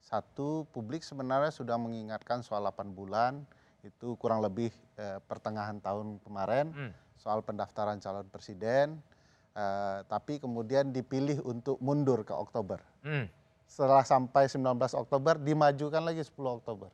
Satu, 0.00 0.64
publik 0.72 1.04
sebenarnya 1.04 1.52
sudah 1.52 1.76
mengingatkan 1.76 2.40
soal 2.40 2.64
8 2.64 2.90
bulan 2.90 3.44
itu 3.84 4.16
kurang 4.16 4.40
lebih 4.40 4.72
eh, 4.96 5.20
pertengahan 5.22 5.78
tahun 5.78 6.18
kemarin 6.24 6.72
Hmm. 6.72 6.92
soal 7.14 7.44
pendaftaran 7.44 8.00
calon 8.00 8.26
presiden. 8.26 8.98
Eh, 9.58 9.98
tapi 10.06 10.38
kemudian 10.38 10.94
dipilih 10.94 11.42
untuk 11.42 11.82
mundur 11.82 12.22
ke 12.22 12.30
Oktober. 12.30 12.78
Hmm. 13.02 13.26
Setelah 13.66 14.06
sampai 14.06 14.46
19 14.46 14.62
Oktober 14.94 15.34
dimajukan 15.36 16.00
lagi 16.00 16.22
10 16.22 16.62
Oktober. 16.62 16.88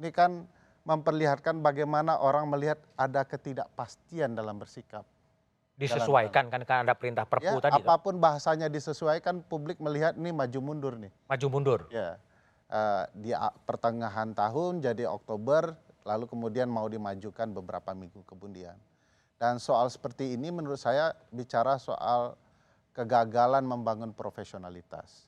Ini 0.00 0.08
kan 0.10 0.48
memperlihatkan 0.82 1.60
bagaimana 1.60 2.18
orang 2.18 2.48
melihat 2.48 2.80
ada 2.96 3.22
ketidakpastian 3.22 4.34
dalam 4.34 4.56
bersikap. 4.58 5.04
Disesuaikan 5.76 6.50
kan 6.50 6.64
karena 6.64 6.90
ada 6.90 6.94
perintah 6.96 7.24
perpu 7.28 7.58
Ya, 7.58 7.62
tadi. 7.62 7.80
apa 7.84 7.94
pun 8.00 8.18
bahasanya 8.18 8.66
disesuaikan, 8.66 9.44
publik 9.46 9.78
melihat 9.78 10.16
ini 10.16 10.34
maju 10.34 10.58
mundur 10.58 10.94
nih. 10.98 11.12
Maju 11.30 11.46
mundur. 11.48 11.80
Ya, 11.92 12.18
Eh, 12.72 13.04
di 13.20 13.30
pertengahan 13.68 14.32
tahun 14.32 14.80
jadi 14.80 15.04
Oktober, 15.04 15.76
lalu 16.08 16.24
kemudian 16.24 16.72
mau 16.72 16.88
dimajukan 16.88 17.52
beberapa 17.52 17.92
minggu 17.92 18.24
kemudian. 18.24 18.72
Dan 19.42 19.58
soal 19.58 19.90
seperti 19.90 20.38
ini 20.38 20.54
menurut 20.54 20.78
saya 20.78 21.10
bicara 21.34 21.74
soal 21.74 22.38
kegagalan 22.94 23.66
membangun 23.66 24.14
profesionalitas. 24.14 25.26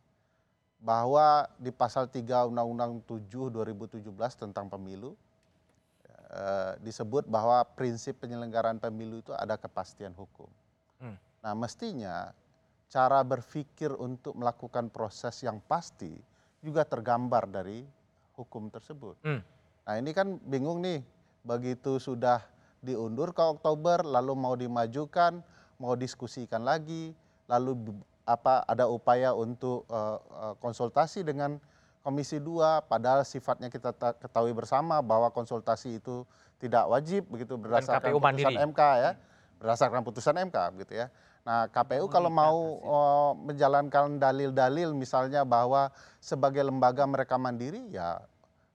Bahwa 0.79 1.51
di 1.59 1.75
pasal 1.75 2.07
3 2.07 2.47
Undang-Undang 2.47 3.03
7 3.11 3.51
2017 3.51 4.07
tentang 4.39 4.71
pemilu 4.71 5.19
eh, 6.31 6.79
disebut 6.79 7.27
bahwa 7.27 7.67
prinsip 7.75 8.23
penyelenggaraan 8.23 8.79
pemilu 8.79 9.19
itu 9.19 9.35
ada 9.35 9.59
kepastian 9.59 10.15
hukum. 10.15 10.47
Hmm. 11.03 11.19
Nah, 11.43 11.59
mestinya 11.59 12.31
cara 12.87 13.19
berpikir 13.27 13.91
untuk 13.99 14.39
melakukan 14.39 14.95
proses 14.95 15.43
yang 15.43 15.59
pasti 15.59 16.15
juga 16.63 16.87
tergambar 16.87 17.51
dari 17.51 17.83
hukum 18.39 18.71
tersebut. 18.71 19.19
Hmm. 19.27 19.43
Nah, 19.83 19.95
ini 19.99 20.15
kan 20.15 20.39
bingung 20.39 20.79
nih, 20.87 21.03
begitu 21.43 21.99
sudah 21.99 22.54
diundur 22.85 23.33
ke 23.33 23.41
Oktober, 23.41 24.05
lalu 24.05 24.33
mau 24.37 24.55
dimajukan, 24.55 25.41
mau 25.81 25.97
diskusikan 25.97 26.63
lagi, 26.63 27.17
lalu 27.49 27.97
apa 28.25 28.65
ada 28.65 28.89
upaya 28.89 29.33
untuk 29.33 29.89
eh, 29.89 30.19
eh, 30.21 30.55
konsultasi 30.61 31.25
dengan 31.25 31.57
Komisi 32.05 32.37
2 32.37 32.85
padahal 32.85 33.25
sifatnya 33.25 33.73
kita 33.73 33.97
ta- 33.97 34.13
ketahui 34.13 34.53
bersama 34.53 35.01
bahwa 35.01 35.33
konsultasi 35.33 36.05
itu 36.05 36.29
tidak 36.61 36.85
wajib 36.85 37.25
begitu 37.33 37.57
berdasarkan 37.57 38.13
KPU 38.13 38.21
putusan 38.21 38.53
mandiri. 38.53 38.55
MK 38.61 38.81
ya. 39.01 39.11
Berdasarkan 39.57 40.01
putusan 40.05 40.35
MK 40.53 40.57
begitu 40.77 40.93
ya. 41.01 41.09
Nah, 41.49 41.65
KPU 41.73 42.05
kalau 42.13 42.29
mau 42.29 42.61
eh, 42.77 43.33
menjalankan 43.49 44.21
dalil-dalil 44.21 44.93
misalnya 44.93 45.49
bahwa 45.49 45.89
sebagai 46.21 46.61
lembaga 46.61 47.09
mereka 47.09 47.41
mandiri 47.41 47.89
ya 47.89 48.21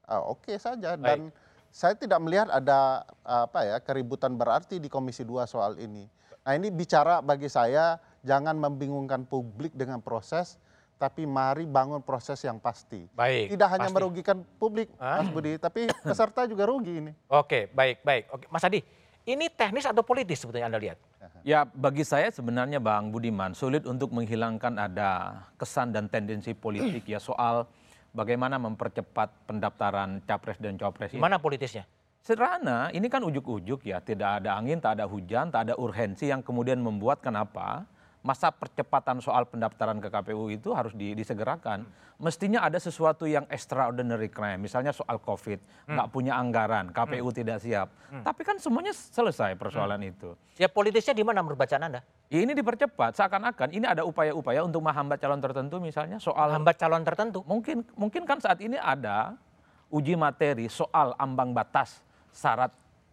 eh, 0.09 0.21
oke 0.25 0.57
saja 0.57 0.97
dan 0.97 1.29
saya 1.69 1.93
tidak 1.95 2.19
melihat 2.21 2.49
ada 2.49 3.05
apa 3.23 3.59
ya 3.65 3.77
keributan 3.81 4.35
berarti 4.35 4.81
di 4.81 4.89
Komisi 4.89 5.21
2 5.23 5.45
soal 5.45 5.77
ini. 5.77 6.09
Nah, 6.43 6.57
ini 6.57 6.73
bicara 6.73 7.21
bagi 7.21 7.45
saya 7.45 8.01
jangan 8.25 8.57
membingungkan 8.57 9.23
publik 9.25 9.73
dengan 9.77 10.01
proses 10.01 10.57
tapi 10.99 11.23
mari 11.23 11.63
bangun 11.63 12.03
proses 12.03 12.43
yang 12.43 12.59
pasti. 12.59 13.07
Baik. 13.15 13.55
Tidak 13.55 13.69
hanya 13.71 13.87
pasti. 13.87 13.95
merugikan 13.95 14.37
publik, 14.59 14.91
Mas 14.99 15.31
Budi, 15.31 15.55
tapi 15.55 15.87
peserta 16.03 16.43
juga 16.43 16.67
rugi 16.67 16.99
ini. 16.99 17.11
Oke, 17.31 17.71
baik, 17.71 18.03
baik. 18.03 18.23
Oke, 18.35 18.45
Mas 18.51 18.67
Adi, 18.67 18.83
ini 19.23 19.47
teknis 19.47 19.87
atau 19.87 20.03
politis 20.03 20.43
sebetulnya 20.43 20.67
Anda 20.67 20.81
lihat? 20.81 20.99
Ya 21.47 21.63
bagi 21.63 22.03
saya 22.03 22.27
sebenarnya 22.35 22.83
Bang 22.83 23.15
Budiman 23.15 23.55
sulit 23.55 23.87
untuk 23.87 24.11
menghilangkan 24.11 24.75
ada 24.75 25.39
kesan 25.55 25.95
dan 25.95 26.11
tendensi 26.11 26.51
politik 26.51 27.07
ya 27.07 27.19
soal 27.21 27.63
bagaimana 28.13 28.57
mempercepat 28.57 29.49
pendaftaran 29.49 30.21
capres 30.25 30.57
dan 30.57 30.75
cawapres 30.75 31.13
ini. 31.13 31.21
Gimana 31.21 31.37
politisnya? 31.37 31.85
Sederhana, 32.19 32.91
ini 32.91 33.07
kan 33.07 33.23
ujuk-ujuk 33.23 33.87
ya, 33.87 34.03
tidak 34.03 34.43
ada 34.43 34.59
angin, 34.59 34.83
tak 34.83 34.99
ada 34.99 35.07
hujan, 35.07 35.49
tak 35.49 35.71
ada 35.71 35.73
urgensi 35.79 36.27
yang 36.27 36.43
kemudian 36.43 36.83
membuat 36.83 37.23
kenapa 37.23 37.87
masa 38.19 38.51
percepatan 38.51 39.23
soal 39.23 39.47
pendaftaran 39.47 39.97
ke 39.97 40.11
KPU 40.11 40.51
itu 40.51 40.75
harus 40.75 40.91
di- 40.91 41.15
disegerakan. 41.15 41.87
Mestinya 42.19 42.59
ada 42.59 42.75
sesuatu 42.75 43.23
yang 43.23 43.47
extraordinary 43.47 44.27
crime, 44.27 44.59
misalnya 44.59 44.91
soal 44.91 45.23
COVID, 45.23 45.87
nggak 45.87 46.07
punya 46.11 46.35
anggaran, 46.35 46.91
KPU 46.91 47.31
tidak 47.31 47.63
siap. 47.63 47.87
Tapi 48.11 48.43
kan 48.43 48.59
semuanya 48.59 48.91
selesai 48.91 49.55
persoalan 49.55 50.03
itu. 50.03 50.35
Ya 50.59 50.67
politisnya 50.67 51.15
di 51.15 51.23
mana 51.23 51.39
menurut 51.39 51.55
bacaan 51.55 51.87
Anda? 51.87 52.03
Ya, 52.27 52.43
ini 52.43 52.51
dipercepat, 52.51 53.15
seakan-akan 53.15 53.71
ini 53.71 53.87
ada 53.87 54.03
upaya-upaya 54.03 54.67
untuk 54.67 54.83
menghambat 54.83 55.15
calon 55.15 55.39
tertentu 55.39 55.79
misalnya 55.79 56.19
soal 56.19 56.51
Hambat 56.51 56.75
calon 56.75 57.07
tertentu. 57.07 57.39
mungkin 57.47 57.87
mungkin 57.95 58.27
kan 58.27 58.43
saat 58.43 58.59
ini 58.59 58.75
ada 58.75 59.39
uji 59.87 60.19
materi 60.19 60.67
soal 60.67 61.15
ambang 61.15 61.55
batas 61.55 62.03
syarat 62.35 62.69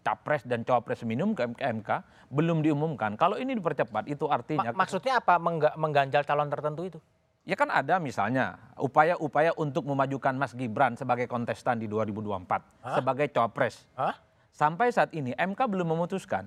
capres 0.06 0.46
dan 0.46 0.62
cawapres 0.62 1.02
minimum 1.02 1.34
ke 1.34 1.42
MK 1.50 1.90
belum 2.30 2.62
diumumkan. 2.62 3.18
Kalau 3.18 3.34
ini 3.34 3.58
dipercepat 3.58 4.06
itu 4.06 4.30
artinya 4.30 4.70
Ma- 4.70 4.86
maksudnya 4.86 5.18
apa 5.18 5.34
mengga- 5.36 5.74
mengganjal 5.74 6.22
calon 6.22 6.46
tertentu 6.46 6.86
itu? 6.86 7.00
ya 7.42 7.54
kan 7.54 7.70
ada 7.70 7.98
misalnya 7.98 8.58
upaya-upaya 8.74 9.54
untuk 9.54 9.86
memajukan 9.86 10.34
Mas 10.34 10.50
Gibran 10.50 10.94
sebagai 10.94 11.26
kontestan 11.26 11.78
di 11.78 11.86
2024 11.86 12.42
Hah? 12.82 12.94
sebagai 12.94 13.26
cawapres. 13.30 13.86
Hah? 13.94 14.14
Sampai 14.50 14.90
saat 14.90 15.10
ini 15.12 15.30
MK 15.32 15.58
belum 15.66 15.90
memutuskan. 15.90 16.46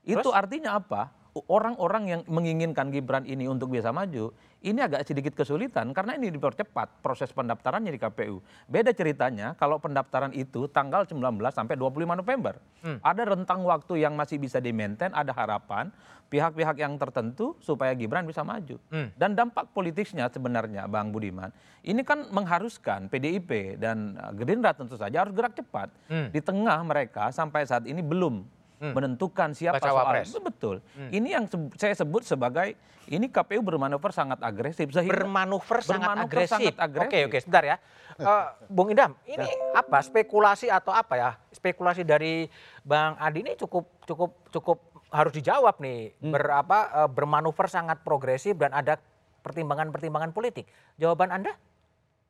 Itu 0.00 0.20
Terus? 0.22 0.36
artinya 0.36 0.76
apa? 0.76 1.08
Orang-orang 1.34 2.04
yang 2.06 2.20
menginginkan 2.30 2.94
Gibran 2.94 3.26
ini 3.26 3.50
untuk 3.50 3.74
bisa 3.74 3.90
maju, 3.90 4.30
ini 4.62 4.78
agak 4.78 5.02
sedikit 5.02 5.34
kesulitan 5.34 5.90
karena 5.90 6.14
ini 6.14 6.30
dipercepat 6.30 7.02
proses 7.02 7.34
pendaftarannya 7.34 7.90
di 7.90 7.98
KPU. 7.98 8.38
Beda 8.70 8.94
ceritanya 8.94 9.58
kalau 9.58 9.82
pendaftaran 9.82 10.30
itu 10.30 10.70
tanggal 10.70 11.02
19 11.02 11.18
sampai 11.50 11.74
25 11.74 12.22
November. 12.22 12.54
Hmm. 12.86 13.02
Ada 13.02 13.34
rentang 13.34 13.66
waktu 13.66 14.06
yang 14.06 14.14
masih 14.14 14.38
bisa 14.38 14.62
di-maintain, 14.62 15.10
ada 15.10 15.34
harapan 15.34 15.90
pihak-pihak 16.30 16.78
yang 16.78 16.94
tertentu 17.02 17.58
supaya 17.58 17.92
Gibran 17.98 18.30
bisa 18.30 18.46
maju. 18.46 18.78
Hmm. 18.94 19.10
Dan 19.18 19.34
dampak 19.34 19.74
politisnya 19.74 20.30
sebenarnya 20.30 20.86
Bang 20.86 21.10
Budiman, 21.10 21.50
ini 21.82 22.06
kan 22.06 22.30
mengharuskan 22.30 23.10
PDIP 23.10 23.82
dan 23.82 24.14
Gerindra 24.38 24.70
tentu 24.70 24.94
saja 24.94 25.26
harus 25.26 25.34
gerak 25.34 25.58
cepat. 25.58 25.90
Hmm. 26.06 26.30
Di 26.30 26.38
tengah 26.38 26.78
mereka 26.86 27.34
sampai 27.34 27.66
saat 27.66 27.90
ini 27.90 28.06
belum 28.06 28.63
menentukan 28.76 29.50
siapa 29.50 29.78
Baca 29.78 29.90
wapres. 29.90 30.28
soal 30.28 30.42
betul. 30.42 30.76
Ini 31.08 31.28
yang 31.30 31.44
se- 31.44 31.72
saya 31.76 31.94
sebut 31.94 32.20
sebagai 32.20 32.74
ini 33.06 33.26
KPU 33.26 33.60
bermanuver 33.60 34.10
sangat 34.10 34.40
agresif 34.40 34.88
sehingga 34.88 35.12
Bermanuver 35.14 35.78
sangat 35.78 36.08
Bermanuver 36.08 36.24
agresif. 36.26 36.50
sangat 36.50 36.76
agresif. 36.78 37.06
Oke, 37.06 37.18
oke, 37.24 37.38
sebentar 37.38 37.64
ya. 37.64 37.76
Eh, 38.14 38.44
Bung 38.66 38.88
Idam, 38.88 39.12
ini 39.24 39.44
apa 39.72 40.00
spekulasi 40.00 40.68
atau 40.68 40.90
apa 40.90 41.14
ya? 41.14 41.30
Spekulasi 41.50 42.02
dari 42.02 42.48
Bang 42.80 43.16
Adi 43.16 43.40
ini 43.40 43.52
cukup 43.54 43.84
cukup 44.02 44.30
cukup 44.50 44.78
harus 45.10 45.32
dijawab 45.32 45.78
nih 45.78 46.12
berapa 46.18 46.78
eh, 46.96 47.08
bermanuver 47.08 47.66
sangat 47.66 48.00
progresif 48.00 48.54
dan 48.54 48.70
ada 48.70 48.96
pertimbangan-pertimbangan 49.40 50.30
politik. 50.30 50.64
Jawaban 50.94 51.28
Anda? 51.30 51.52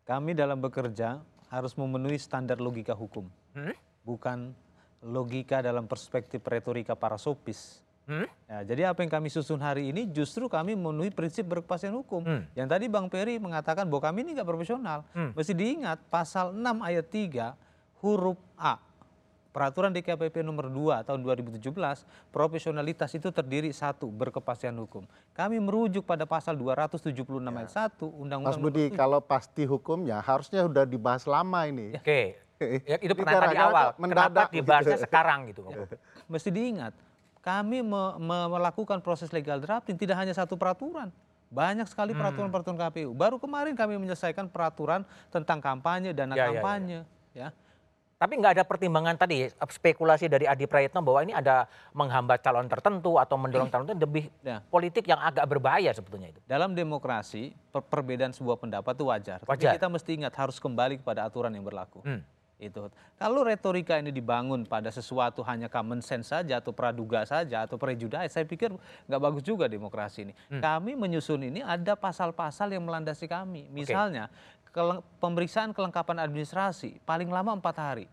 Kami 0.02 0.33
dalam 0.33 0.59
bekerja 0.59 1.22
harus 1.46 1.72
memenuhi 1.74 2.16
standar 2.16 2.59
logika 2.59 2.92
hukum, 2.92 3.24
Hmm? 3.52 3.72
bukan 4.02 4.52
logika 5.05 5.61
dalam 5.61 5.85
perspektif 5.85 6.40
retorika 6.40 6.97
para 6.97 7.21
sopis. 7.21 7.85
Hmm? 8.05 8.29
Ya, 8.45 8.59
jadi 8.69 8.93
apa 8.93 9.01
yang 9.01 9.09
kami 9.09 9.33
susun 9.33 9.57
hari 9.64 9.88
ini 9.88 10.05
justru 10.12 10.45
kami 10.45 10.77
memenuhi 10.77 11.09
prinsip 11.09 11.49
berkepastian 11.49 11.97
hukum. 11.97 12.21
Hmm. 12.21 12.45
Yang 12.53 12.69
tadi 12.77 12.85
Bang 12.93 13.09
Peri 13.09 13.40
mengatakan 13.40 13.88
bahwa 13.88 14.12
kami 14.12 14.29
ini 14.29 14.37
nggak 14.37 14.49
profesional. 14.49 15.09
Hmm. 15.17 15.33
Mesti 15.33 15.53
diingat 15.57 16.05
pasal 16.12 16.53
6 16.53 16.61
ayat 16.85 17.07
3 17.09 17.57
huruf 18.05 18.37
A. 18.61 18.77
Peraturan 19.55 19.95
DKPP 19.95 20.43
nomor 20.43 20.67
2 20.67 21.07
tahun 21.07 21.21
2017, 21.23 21.62
profesionalitas 22.35 23.07
itu 23.14 23.31
terdiri 23.31 23.71
satu, 23.71 24.11
berkepastian 24.11 24.75
hukum. 24.83 25.07
Kami 25.31 25.62
merujuk 25.62 26.03
pada 26.03 26.27
pasal 26.27 26.59
276 26.59 27.23
ayat 27.38 27.71
1 27.71 28.03
Undang-Undang 28.03 28.51
Mas 28.51 28.59
nomor 28.59 28.75
Budi, 28.75 28.90
7. 28.90 28.99
kalau 28.99 29.23
pasti 29.23 29.62
hukumnya 29.62 30.19
harusnya 30.19 30.67
sudah 30.67 30.83
dibahas 30.83 31.23
lama 31.31 31.71
ini. 31.71 31.95
Oke. 31.95 32.43
Ya, 32.61 32.97
itu 32.97 33.12
tadi 33.12 33.27
gara-gara 33.27 33.67
awal. 33.67 33.88
mendadak 33.97 34.47
Kenapa 34.47 34.55
dibahasnya 34.55 34.97
gitu. 34.97 35.05
sekarang 35.05 35.38
gitu? 35.51 35.61
Mesti 36.27 36.49
diingat, 36.49 36.93
kami 37.40 37.83
me- 37.83 38.17
me- 38.17 38.49
melakukan 38.49 38.99
proses 38.99 39.29
legal 39.29 39.59
drafting 39.59 39.95
tidak 39.95 40.14
hanya 40.17 40.31
satu 40.31 40.55
peraturan. 40.55 41.11
Banyak 41.51 41.87
sekali 41.87 42.11
Hmm. 42.11 42.21
peraturan-peraturan 42.21 42.79
KPU. 42.81 43.11
Baru 43.12 43.37
kemarin 43.37 43.75
kami 43.75 43.95
menyelesaikan 43.97 44.47
peraturan 44.47 45.03
tentang 45.29 45.59
kampanye, 45.59 46.11
dana 46.11 46.33
Ya, 46.33 46.38
ya, 46.38 46.45
ya. 46.45 46.51
kampanye. 46.53 46.99
Ya, 47.33 47.49
Tapi 48.14 48.38
nggak 48.38 48.57
ada 48.57 48.64
pertimbangan 48.64 49.19
tadi 49.19 49.45
spekulasi 49.69 50.27
dari 50.27 50.47
Adi 50.47 50.64
Prayitno 50.64 51.03
bahwa 51.03 51.21
ini 51.21 51.35
ada 51.35 51.67
menghambat 51.90 52.40
calon 52.40 52.64
tertentu 52.64 53.19
atau 53.19 53.35
mendorong 53.37 53.69
calon 53.69 53.85
tertentu 53.85 54.01
lebih 54.01 54.25
Ya. 54.40 54.62
politik 54.64 55.05
yang 55.05 55.19
agak 55.19 55.45
berbahaya 55.45 55.90
sebetulnya 55.90 56.31
itu. 56.31 56.40
Dalam 56.45 56.73
demokrasi, 56.73 57.53
per- 57.69 57.85
perbedaan 57.85 58.31
sebuah 58.31 58.57
pendapat 58.57 58.95
itu 58.95 59.05
wajar. 59.05 59.38
Tapi 59.38 59.51
Wajar. 59.51 59.77
kita 59.77 59.87
mesti 59.88 60.11
ingat 60.14 60.33
harus 60.33 60.57
kembali 60.57 61.03
kepada 61.03 61.27
aturan 61.27 61.53
yang 61.53 61.62
berlaku. 61.62 62.01
Hmm. 62.01 62.23
Itu. 62.64 62.88
Kalau 63.20 63.44
retorika 63.44 64.00
ini 64.00 64.09
dibangun 64.09 64.64
pada 64.64 64.88
sesuatu 64.88 65.44
hanya 65.44 65.68
common 65.68 66.00
sense 66.00 66.33
saja 66.33 66.64
atau 66.64 66.72
praduga 66.72 67.29
saja 67.29 67.68
atau 67.68 67.77
prejudice, 67.77 68.33
saya 68.33 68.48
pikir 68.48 68.72
nggak 69.05 69.20
bagus 69.20 69.42
juga 69.44 69.68
demokrasi 69.68 70.31
ini. 70.31 70.33
Hmm. 70.48 70.64
Kami 70.64 70.96
menyusun 70.96 71.44
ini 71.44 71.61
ada 71.61 71.92
pasal-pasal 71.92 72.72
yang 72.72 72.83
melandasi 72.88 73.29
kami. 73.29 73.68
Misalnya 73.68 74.33
keleng- 74.72 75.05
pemeriksaan 75.20 75.70
kelengkapan 75.77 76.24
administrasi 76.24 76.98
paling 77.05 77.29
lama 77.29 77.55
empat 77.55 77.77
hari. 77.77 78.07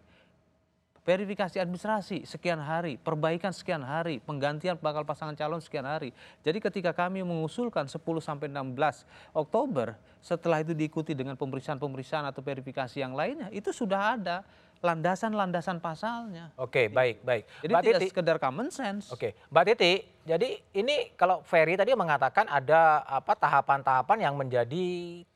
Verifikasi 1.02 1.58
administrasi 1.58 2.30
sekian 2.30 2.62
hari, 2.62 2.94
perbaikan 2.94 3.50
sekian 3.50 3.82
hari, 3.82 4.22
penggantian 4.22 4.78
bakal 4.78 5.02
pasangan 5.02 5.34
calon 5.34 5.58
sekian 5.58 5.82
hari. 5.82 6.14
Jadi 6.46 6.62
ketika 6.62 6.94
kami 6.94 7.26
mengusulkan 7.26 7.90
10 7.90 7.98
sampai 8.22 8.46
16 8.54 9.02
Oktober, 9.34 9.98
setelah 10.22 10.62
itu 10.62 10.78
diikuti 10.78 11.18
dengan 11.18 11.34
pemeriksaan-pemeriksaan 11.42 12.30
atau 12.30 12.46
verifikasi 12.46 13.02
yang 13.02 13.18
lainnya, 13.18 13.50
itu 13.50 13.74
sudah 13.74 14.14
ada 14.14 14.46
landasan-landasan 14.82 15.78
pasalnya. 15.82 16.54
Oke, 16.58 16.90
baik, 16.90 17.22
baik. 17.22 17.50
Jadi 17.62 17.72
Mbak 17.74 17.82
tidak 17.86 18.02
Titi, 18.02 18.10
sekedar 18.14 18.38
common 18.42 18.70
sense. 18.74 19.14
Oke, 19.14 19.38
Mbak 19.54 19.64
Titi, 19.74 19.94
jadi 20.26 20.50
ini 20.74 21.14
kalau 21.14 21.46
Ferry 21.46 21.78
tadi 21.78 21.94
mengatakan 21.94 22.50
ada 22.50 23.06
apa 23.06 23.38
tahapan-tahapan 23.38 24.18
yang 24.26 24.34
menjadi 24.34 24.86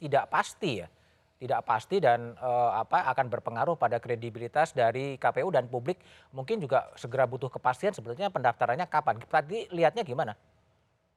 tidak 0.02 0.30
pasti 0.34 0.82
ya, 0.82 0.90
tidak 1.46 1.62
pasti 1.62 2.02
dan 2.02 2.34
eh, 2.34 2.72
apa 2.74 3.06
akan 3.14 3.30
berpengaruh 3.30 3.78
pada 3.78 4.02
kredibilitas 4.02 4.74
dari 4.74 5.22
KPU 5.22 5.54
dan 5.54 5.70
publik. 5.70 6.02
Mungkin 6.34 6.58
juga 6.58 6.90
segera 6.98 7.30
butuh 7.30 7.54
kepastian 7.54 7.94
sebetulnya 7.94 8.34
pendaftarannya 8.34 8.90
kapan. 8.90 9.22
Tadi 9.22 9.70
lihatnya 9.70 10.02
gimana? 10.02 10.34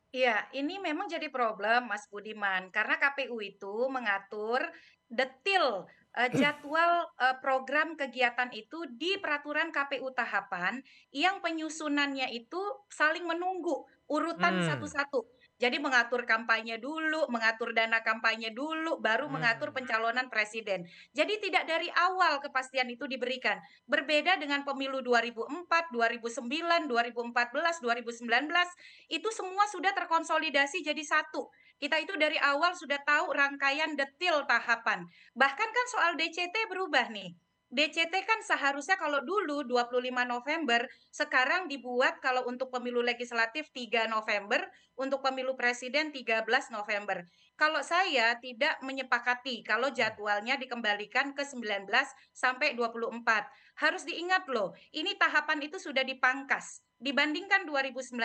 Iya, 0.09 0.49
ini 0.57 0.81
memang 0.81 1.05
jadi 1.05 1.29
problem 1.29 1.93
Mas 1.93 2.09
Budiman 2.09 2.73
karena 2.73 2.97
KPU 2.97 3.45
itu 3.45 3.93
mengatur 3.93 4.65
detil 5.09 5.85
eh, 6.17 6.33
jadwal 6.33 7.13
eh, 7.21 7.37
program 7.45 7.93
kegiatan 7.93 8.49
itu 8.57 8.89
di 8.97 9.21
peraturan 9.21 9.69
KPU 9.69 10.09
tahapan 10.17 10.81
yang 11.13 11.45
penyusunannya 11.45 12.33
itu 12.33 12.61
saling 12.89 13.25
menunggu 13.29 13.85
urutan 14.09 14.65
Hmm. 14.65 14.65
satu-satu. 14.65 15.21
Jadi 15.59 15.83
mengatur 15.83 16.23
kampanye 16.23 16.79
dulu, 16.79 17.27
mengatur 17.27 17.75
dana 17.75 17.99
kampanye 18.07 18.55
dulu, 18.55 19.03
baru 19.03 19.27
Hmm. 19.27 19.43
mengatur 19.43 19.75
pencalonan 19.75 20.31
presiden. 20.31 20.87
Jadi 21.11 21.43
tidak 21.43 21.67
dari 21.67 21.91
awal 21.91 22.39
kepastian 22.39 22.87
itu 22.95 23.11
diberikan. 23.11 23.59
Berbeda 23.91 24.39
dengan 24.39 24.63
pemilu 24.63 25.03
2004, 25.03 25.91
2009, 25.91 26.87
2014, 26.87 27.83
2019 27.83 28.71
itu 29.11 29.29
semua 29.35 29.67
sudah 29.67 29.91
terkonsolidasi 29.99 30.87
jadi 30.87 31.03
satu. 31.03 31.51
Kita 31.79 31.99
itu 31.99 32.15
dari 32.15 32.39
awal 32.39 32.79
sudah 32.79 33.03
tahu 33.03 33.35
rangkaian 33.35 33.99
detil 33.99 34.47
tahapan. 34.47 35.07
Bahkan 35.35 35.69
kan 35.75 35.87
soal 35.91 36.15
DCT 36.15 36.71
berubah 36.71 37.11
nih. 37.11 37.48
DCT 37.69 38.25
kan 38.25 38.41
seharusnya 38.41 38.97
kalau 38.97 39.21
dulu 39.21 39.61
25 39.61 40.01
November, 40.25 40.89
sekarang 41.13 41.69
dibuat 41.69 42.17
kalau 42.25 42.49
untuk 42.49 42.73
pemilu 42.73 43.05
legislatif 43.05 43.69
3 43.77 44.09
November, 44.09 44.65
untuk 44.97 45.21
pemilu 45.21 45.53
presiden 45.53 46.09
13 46.09 46.49
November. 46.73 47.29
Kalau 47.61 47.85
saya 47.85 48.41
tidak 48.41 48.81
menyepakati 48.81 49.61
kalau 49.69 49.93
jadwalnya 49.93 50.57
dikembalikan 50.57 51.37
ke 51.37 51.45
19 51.45 51.85
sampai 52.33 52.73
24. 52.73 53.45
Harus 53.79 54.03
diingat 54.09 54.49
loh, 54.49 54.73
ini 54.91 55.15
tahapan 55.21 55.61
itu 55.63 55.77
sudah 55.77 56.03
dipangkas. 56.03 56.81
Dibandingkan 56.99 57.63
2019, 57.69 58.17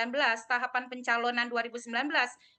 tahapan 0.50 0.90
pencalonan 0.90 1.46
2019 1.52 1.94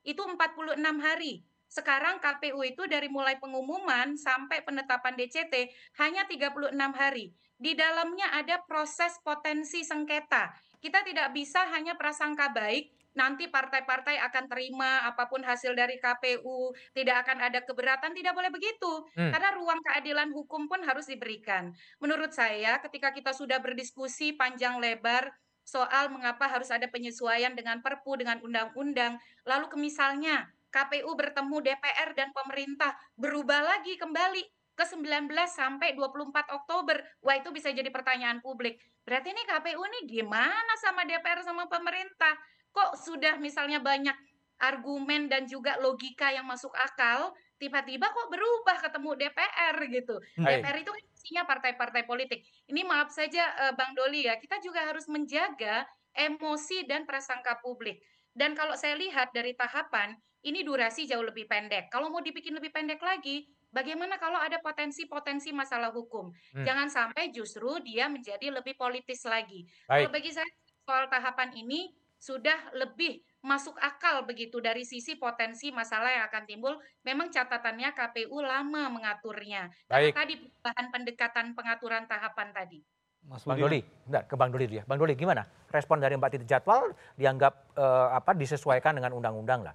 itu 0.07 0.23
46 0.23 0.79
hari. 1.03 1.43
Sekarang 1.69 2.23
KPU 2.23 2.63
itu 2.63 2.87
dari 2.87 3.11
mulai 3.11 3.37
pengumuman 3.43 4.15
sampai 4.15 4.63
penetapan 4.63 5.19
DCT 5.19 5.71
hanya 5.99 6.23
36 6.29 6.71
hari. 6.95 7.35
Di 7.59 7.75
dalamnya 7.75 8.31
ada 8.35 8.63
proses 8.67 9.19
potensi 9.23 9.83
sengketa. 9.83 10.55
Kita 10.79 11.01
tidak 11.03 11.33
bisa 11.33 11.65
hanya 11.73 11.97
prasangka 11.97 12.53
baik, 12.53 12.93
nanti 13.17 13.47
partai-partai 13.49 14.19
akan 14.21 14.45
terima 14.51 15.07
apa 15.07 15.31
pun 15.31 15.41
hasil 15.41 15.73
dari 15.73 15.97
KPU, 16.03 16.75
tidak 16.93 17.25
akan 17.25 17.39
ada 17.41 17.63
keberatan, 17.63 18.13
tidak 18.13 18.35
boleh 18.35 18.51
begitu. 18.51 19.07
Hmm. 19.17 19.31
Karena 19.33 19.55
ruang 19.55 19.81
keadilan 19.81 20.29
hukum 20.35 20.67
pun 20.67 20.83
harus 20.83 21.09
diberikan. 21.09 21.73
Menurut 22.03 22.35
saya 22.35 22.83
ketika 22.83 23.15
kita 23.15 23.33
sudah 23.33 23.63
berdiskusi 23.63 24.35
panjang 24.35 24.77
lebar 24.83 25.31
soal 25.65 26.13
mengapa 26.13 26.45
harus 26.45 26.69
ada 26.69 26.85
penyesuaian 26.93 27.57
dengan 27.57 27.81
Perpu 27.81 28.21
dengan 28.21 28.37
undang-undang, 28.45 29.17
lalu 29.49 29.73
misalnya 29.81 30.53
KPU 30.75 31.15
bertemu 31.15 31.57
DPR 31.63 32.11
dan 32.19 32.35
pemerintah 32.35 32.99
berubah 33.15 33.63
lagi 33.63 33.95
kembali 33.95 34.43
ke 34.75 34.85
19 34.91 35.31
sampai 35.47 35.95
24 35.95 36.51
Oktober. 36.51 36.99
Wah, 37.23 37.39
itu 37.39 37.55
bisa 37.55 37.71
jadi 37.71 37.87
pertanyaan 37.95 38.43
publik. 38.43 38.83
Berarti 39.07 39.31
ini 39.31 39.47
KPU 39.47 39.79
nih 39.87 40.03
gimana 40.11 40.73
sama 40.83 41.07
DPR 41.07 41.47
sama 41.47 41.71
pemerintah? 41.71 42.35
Kok 42.75 42.99
sudah 42.99 43.39
misalnya 43.39 43.79
banyak 43.79 44.19
argumen 44.59 45.31
dan 45.31 45.47
juga 45.47 45.79
logika 45.79 46.35
yang 46.35 46.47
masuk 46.47 46.75
akal, 46.75 47.31
tiba-tiba 47.59 48.11
kok 48.11 48.29
berubah 48.35 48.83
ketemu 48.83 49.11
DPR 49.15 49.77
gitu. 49.95 50.17
Baik. 50.43 50.63
DPR 50.63 50.77
itu 50.83 50.91
kan 50.91 51.05
isinya 51.15 51.43
partai-partai 51.47 52.03
politik. 52.03 52.43
Ini 52.67 52.83
maaf 52.83 53.15
saja 53.15 53.71
eh, 53.71 53.73
Bang 53.79 53.95
Doli 53.95 54.27
ya, 54.27 54.35
kita 54.43 54.59
juga 54.59 54.83
harus 54.83 55.07
menjaga 55.07 55.87
emosi 56.15 56.87
dan 56.87 57.07
prasangka 57.07 57.59
publik. 57.63 57.99
Dan 58.35 58.59
kalau 58.59 58.75
saya 58.75 58.99
lihat 58.99 59.31
dari 59.31 59.55
tahapan, 59.55 60.19
ini 60.45 60.61
durasi 60.61 61.09
jauh 61.09 61.25
lebih 61.25 61.49
pendek. 61.49 61.89
Kalau 61.89 62.13
mau 62.13 62.21
dibikin 62.21 62.53
lebih 62.53 62.75
pendek 62.75 63.01
lagi, 63.01 63.49
bagaimana 63.73 64.21
kalau 64.21 64.37
ada 64.37 64.61
potensi-potensi 64.61 65.55
masalah 65.57 65.89
hukum? 65.95 66.35
Hmm. 66.53 66.65
Jangan 66.67 66.89
sampai 66.93 67.33
justru 67.33 67.81
dia 67.81 68.13
menjadi 68.13 68.53
lebih 68.53 68.77
politis 68.77 69.25
lagi. 69.25 69.65
Baik. 69.89 70.11
Kalau 70.11 70.13
bagi 70.13 70.31
saya 70.35 70.51
soal 70.85 71.09
tahapan 71.09 71.51
ini 71.57 71.95
sudah 72.21 72.73
lebih 72.77 73.21
masuk 73.45 73.77
akal 73.81 74.25
begitu 74.25 74.57
dari 74.57 74.89
sisi 74.89 75.21
potensi 75.21 75.69
masalah 75.69 76.09
yang 76.09 76.25
akan 76.29 76.45
timbul. 76.49 76.75
Memang 77.05 77.29
catatannya 77.29 77.93
KPU 77.93 78.41
lama 78.41 78.89
mengaturnya. 78.89 79.69
Karena 79.89 80.09
Baik. 80.09 80.17
tadi 80.17 80.35
perubahan 80.41 80.87
pendekatan 80.93 81.47
pengaturan 81.53 82.05
tahapan 82.09 82.49
tadi. 82.53 82.81
Mas 83.29 83.43
Bang. 83.49 83.57
Doli, 83.57 83.81
bentar, 84.05 84.23
ke 84.29 84.35
Bang 84.37 84.51
Doli 84.53 84.65
dulu 84.69 84.77
ya. 84.81 84.85
Bang 84.85 84.99
Doli 85.01 85.15
gimana? 85.17 85.43
Respon 85.73 85.97
dari 85.99 86.15
Mbak 86.15 86.31
Titi 86.37 86.47
jadwal 86.47 86.93
dianggap 87.17 87.55
eh, 87.77 88.09
apa 88.13 88.37
disesuaikan 88.37 88.97
dengan 89.01 89.17
undang-undang 89.17 89.65
lah. 89.65 89.75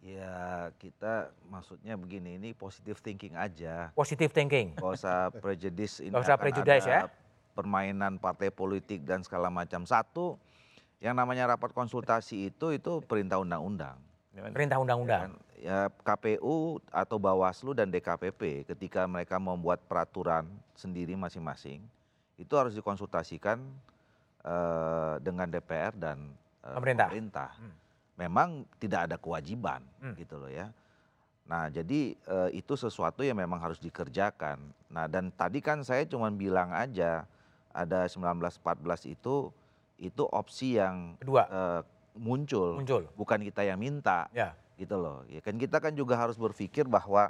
Ya 0.00 0.72
kita 0.80 1.28
maksudnya 1.52 1.92
begini, 2.00 2.40
ini 2.40 2.56
positive 2.56 2.96
thinking 3.04 3.36
aja. 3.36 3.92
Positive 3.92 4.32
thinking. 4.32 4.72
Gak 4.80 4.96
usah 4.96 5.28
prejudice 5.28 6.00
ini 6.00 6.08
Nggak 6.08 6.24
usah 6.24 6.36
prejudice 6.40 6.86
ya. 6.88 7.00
permainan 7.52 8.16
partai 8.16 8.48
politik 8.48 9.04
dan 9.04 9.20
segala 9.20 9.52
macam. 9.52 9.84
Satu, 9.84 10.40
yang 11.04 11.12
namanya 11.12 11.52
rapat 11.52 11.76
konsultasi 11.76 12.48
itu 12.48 12.72
itu 12.72 13.04
perintah 13.04 13.36
undang-undang. 13.36 14.00
Perintah 14.56 14.80
undang-undang. 14.80 15.36
Ya 15.60 15.92
KPU 16.00 16.80
atau 16.88 17.20
Bawaslu 17.20 17.76
dan 17.76 17.92
DKPP 17.92 18.64
ketika 18.72 19.04
mereka 19.04 19.36
membuat 19.36 19.84
peraturan 19.84 20.48
sendiri 20.72 21.12
masing-masing 21.12 21.84
itu 22.40 22.52
harus 22.52 22.72
dikonsultasikan 22.72 23.60
eh, 24.40 25.14
dengan 25.20 25.46
DPR 25.46 25.92
dan 25.92 26.32
eh, 26.60 26.72
Pemerintah. 26.72 27.06
pemerintah. 27.06 27.50
Memang 28.16 28.48
tidak 28.76 29.00
ada 29.06 29.16
kewajiban 29.16 29.84
Hmm. 30.00 30.12
gitu 30.14 30.36
loh 30.36 30.48
ya. 30.48 30.72
Nah, 31.44 31.68
jadi 31.68 32.14
eh, 32.14 32.50
itu 32.54 32.72
sesuatu 32.74 33.20
yang 33.20 33.36
memang 33.36 33.58
harus 33.58 33.76
dikerjakan. 33.76 34.56
Nah, 34.88 35.04
dan 35.04 35.28
tadi 35.30 35.60
kan 35.60 35.80
saya 35.82 36.04
cuma 36.04 36.28
bilang 36.30 36.70
aja 36.70 37.28
ada 37.70 38.08
1914 38.08 38.60
itu 39.06 39.52
itu 39.96 40.22
opsi 40.26 40.80
yang 40.80 41.14
Kedua. 41.16 41.44
eh, 41.44 41.80
muncul, 42.12 42.76
Muncul. 42.76 43.04
bukan 43.14 43.38
kita 43.40 43.60
yang 43.62 43.76
minta 43.76 44.26
Ya. 44.30 44.56
gitu 44.76 44.96
loh. 44.96 45.22
Ya 45.26 45.38
kan 45.38 45.54
kita 45.54 45.76
kan 45.76 45.92
juga 45.92 46.16
harus 46.16 46.34
berpikir 46.34 46.84
bahwa 46.84 47.28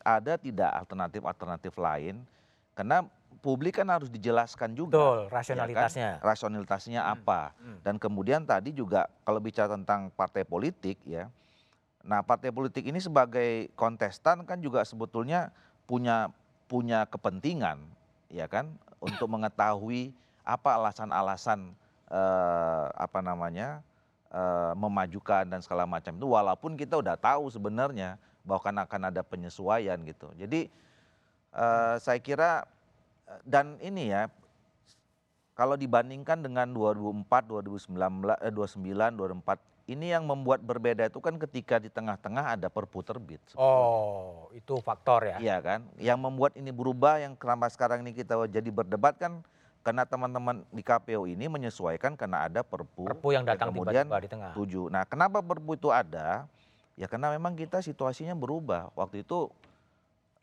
ada 0.00 0.34
tidak 0.34 0.70
alternatif-alternatif 0.76 1.74
lain 1.76 2.22
karena 2.72 3.02
publik 3.40 3.80
kan 3.80 3.88
harus 3.88 4.12
dijelaskan 4.12 4.76
juga. 4.76 4.98
Betul, 4.98 5.18
ya 5.18 5.28
kan? 5.28 5.36
rasionalitasnya. 5.40 6.10
Rasionalitasnya 6.20 7.00
apa. 7.06 7.56
Dan 7.80 7.96
kemudian 7.96 8.44
tadi 8.44 8.74
juga 8.74 9.08
kalau 9.24 9.40
bicara 9.40 9.72
tentang 9.72 10.12
partai 10.12 10.44
politik 10.44 11.00
ya. 11.06 11.32
Nah, 12.02 12.20
partai 12.20 12.50
politik 12.50 12.82
ini 12.82 12.98
sebagai 12.98 13.70
kontestan 13.78 14.42
kan 14.42 14.58
juga 14.58 14.82
sebetulnya 14.82 15.54
punya 15.86 16.30
punya 16.66 17.04
kepentingan 17.04 17.84
ya 18.32 18.48
kan 18.48 18.72
untuk 18.96 19.28
mengetahui 19.34 20.10
apa 20.42 20.80
alasan-alasan 20.80 21.76
eh, 22.10 22.86
apa 22.96 23.20
namanya 23.20 23.84
eh, 24.32 24.72
memajukan 24.74 25.46
dan 25.46 25.60
segala 25.60 25.84
macam 25.86 26.16
itu 26.16 26.26
walaupun 26.26 26.74
kita 26.74 26.98
udah 26.98 27.14
tahu 27.14 27.52
sebenarnya 27.52 28.16
bahwa 28.42 28.60
kan 28.64 28.76
akan 28.82 29.02
ada 29.12 29.22
penyesuaian 29.22 30.00
gitu. 30.02 30.32
Jadi 30.34 30.66
eh, 31.54 31.94
saya 32.02 32.18
kira 32.18 32.66
dan 33.46 33.78
ini 33.80 34.12
ya 34.12 34.28
kalau 35.52 35.76
dibandingkan 35.76 36.40
dengan 36.40 36.72
2004, 36.72 37.44
2019, 37.44 38.40
eh, 38.40 38.52
29, 38.52 39.12
2004 39.14 39.60
ini 39.90 40.14
yang 40.14 40.24
membuat 40.24 40.62
berbeda 40.62 41.10
itu 41.10 41.18
kan 41.18 41.36
ketika 41.36 41.76
di 41.82 41.90
tengah-tengah 41.90 42.54
ada 42.56 42.70
perpu 42.70 43.02
terbit. 43.02 43.42
Oh, 43.58 44.46
itu 44.54 44.78
faktor 44.78 45.26
ya. 45.26 45.36
Iya 45.42 45.56
kan? 45.58 45.80
Yang 45.98 46.18
membuat 46.22 46.52
ini 46.54 46.70
berubah 46.70 47.18
yang 47.18 47.34
kenapa 47.34 47.66
sekarang 47.68 48.06
ini 48.06 48.14
kita 48.14 48.38
jadi 48.46 48.70
berdebat 48.70 49.18
kan 49.18 49.42
karena 49.82 50.06
teman-teman 50.06 50.62
di 50.70 50.82
KPU 50.86 51.26
ini 51.26 51.50
menyesuaikan 51.50 52.14
karena 52.14 52.46
ada 52.46 52.62
perpu. 52.62 53.10
Perpu 53.10 53.34
yang 53.34 53.42
datang 53.42 53.74
kemudian 53.74 54.06
tiba-tiba 54.06 54.22
di 54.22 54.30
tengah. 54.30 54.52
tujuh. 54.54 54.86
Nah, 54.86 55.02
kenapa 55.02 55.42
perpu 55.42 55.74
itu 55.74 55.90
ada? 55.90 56.46
Ya 56.94 57.10
karena 57.10 57.34
memang 57.34 57.58
kita 57.58 57.82
situasinya 57.82 58.38
berubah. 58.38 58.94
Waktu 58.94 59.26
itu 59.26 59.50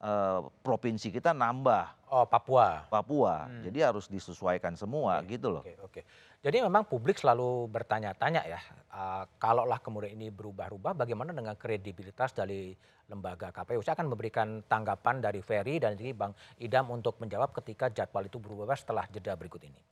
eh, 0.04 0.40
provinsi 0.64 1.08
kita 1.12 1.32
nambah. 1.36 2.10
Oh, 2.10 2.26
Papua. 2.26 2.90
Papua. 2.90 3.46
Jadi 3.62 3.86
harus 3.86 4.10
disesuaikan 4.10 4.74
semua 4.74 5.22
gitu 5.30 5.54
loh. 5.54 5.62
Oke, 5.62 5.78
oke. 5.78 6.02
Jadi 6.40 6.64
memang 6.64 6.88
publik 6.88 7.20
selalu 7.20 7.68
bertanya-tanya 7.68 8.48
ya, 8.48 8.60
uh, 8.96 9.28
kalaulah 9.36 9.76
kemudian 9.84 10.16
ini 10.16 10.32
berubah-ubah, 10.32 10.96
bagaimana 10.96 11.36
dengan 11.36 11.52
kredibilitas 11.60 12.32
dari 12.32 12.72
lembaga 13.12 13.52
KPU? 13.52 13.84
Saya 13.84 14.00
akan 14.00 14.08
memberikan 14.08 14.64
tanggapan 14.64 15.20
dari 15.20 15.44
Ferry 15.44 15.84
dan 15.84 16.00
jadi 16.00 16.16
Bang 16.16 16.32
Idam 16.64 16.96
untuk 16.96 17.20
menjawab 17.20 17.52
ketika 17.60 17.92
jadwal 17.92 18.24
itu 18.24 18.40
berubah 18.40 18.80
setelah 18.80 19.04
jeda 19.12 19.36
berikut 19.36 19.68
ini. 19.68 19.84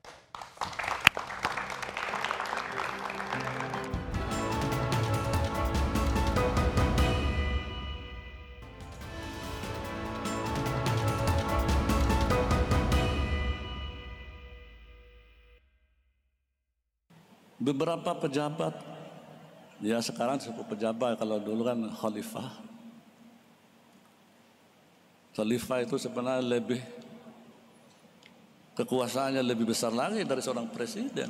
Beberapa 17.67 18.15
pejabat, 18.15 18.79
ya 19.83 19.99
sekarang 19.99 20.39
cukup 20.39 20.71
pejabat, 20.71 21.19
kalau 21.19 21.35
dulu 21.35 21.67
kan 21.67 21.75
khalifah. 21.99 22.47
Khalifah 25.35 25.83
itu 25.83 25.99
sebenarnya 25.99 26.47
lebih, 26.47 26.79
kekuasaannya 28.71 29.43
lebih 29.43 29.67
besar 29.67 29.91
lagi 29.91 30.23
dari 30.23 30.39
seorang 30.39 30.71
presiden. 30.71 31.27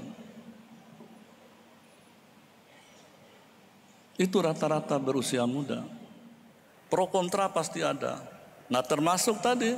Itu 4.14 4.38
rata-rata 4.38 5.02
berusia 5.02 5.42
muda. 5.50 5.82
Pro 6.86 7.10
kontra 7.10 7.50
pasti 7.50 7.82
ada. 7.82 8.22
Nah 8.70 8.86
termasuk 8.86 9.42
tadi 9.42 9.74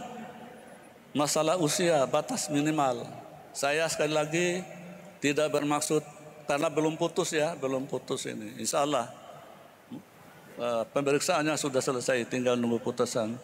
masalah 1.15 1.55
usia 1.55 2.03
batas 2.03 2.51
minimal. 2.51 3.07
Saya 3.55 3.87
sekali 3.87 4.11
lagi 4.11 4.59
tidak 5.23 5.55
bermaksud 5.55 6.18
karena 6.49 6.65
belum 6.73 6.97
putus 6.97 7.29
ya, 7.37 7.53
belum 7.53 7.85
putus 7.85 8.25
ini. 8.25 8.57
Insya 8.57 8.81
Allah 8.81 9.05
eh, 10.57 10.83
pemeriksaannya 10.89 11.53
sudah 11.53 11.77
selesai, 11.77 12.25
tinggal 12.25 12.57
nunggu 12.57 12.81
putusan. 12.81 13.37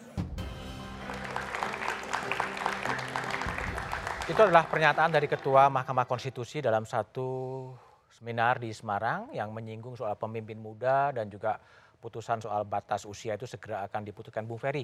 Itu 4.26 4.42
adalah 4.42 4.66
pernyataan 4.66 5.14
dari 5.14 5.30
Ketua 5.30 5.70
Mahkamah 5.70 6.02
Konstitusi 6.02 6.58
dalam 6.58 6.82
satu 6.82 7.70
seminar 8.10 8.58
di 8.58 8.74
Semarang 8.74 9.30
yang 9.30 9.54
menyinggung 9.54 9.94
soal 9.94 10.18
pemimpin 10.18 10.58
muda 10.58 11.14
dan 11.14 11.30
juga 11.30 11.62
putusan 12.02 12.42
soal 12.42 12.66
batas 12.66 13.06
usia 13.06 13.38
itu 13.38 13.46
segera 13.46 13.86
akan 13.86 14.02
diputuskan 14.02 14.42
Bung 14.50 14.58
Ferry. 14.58 14.82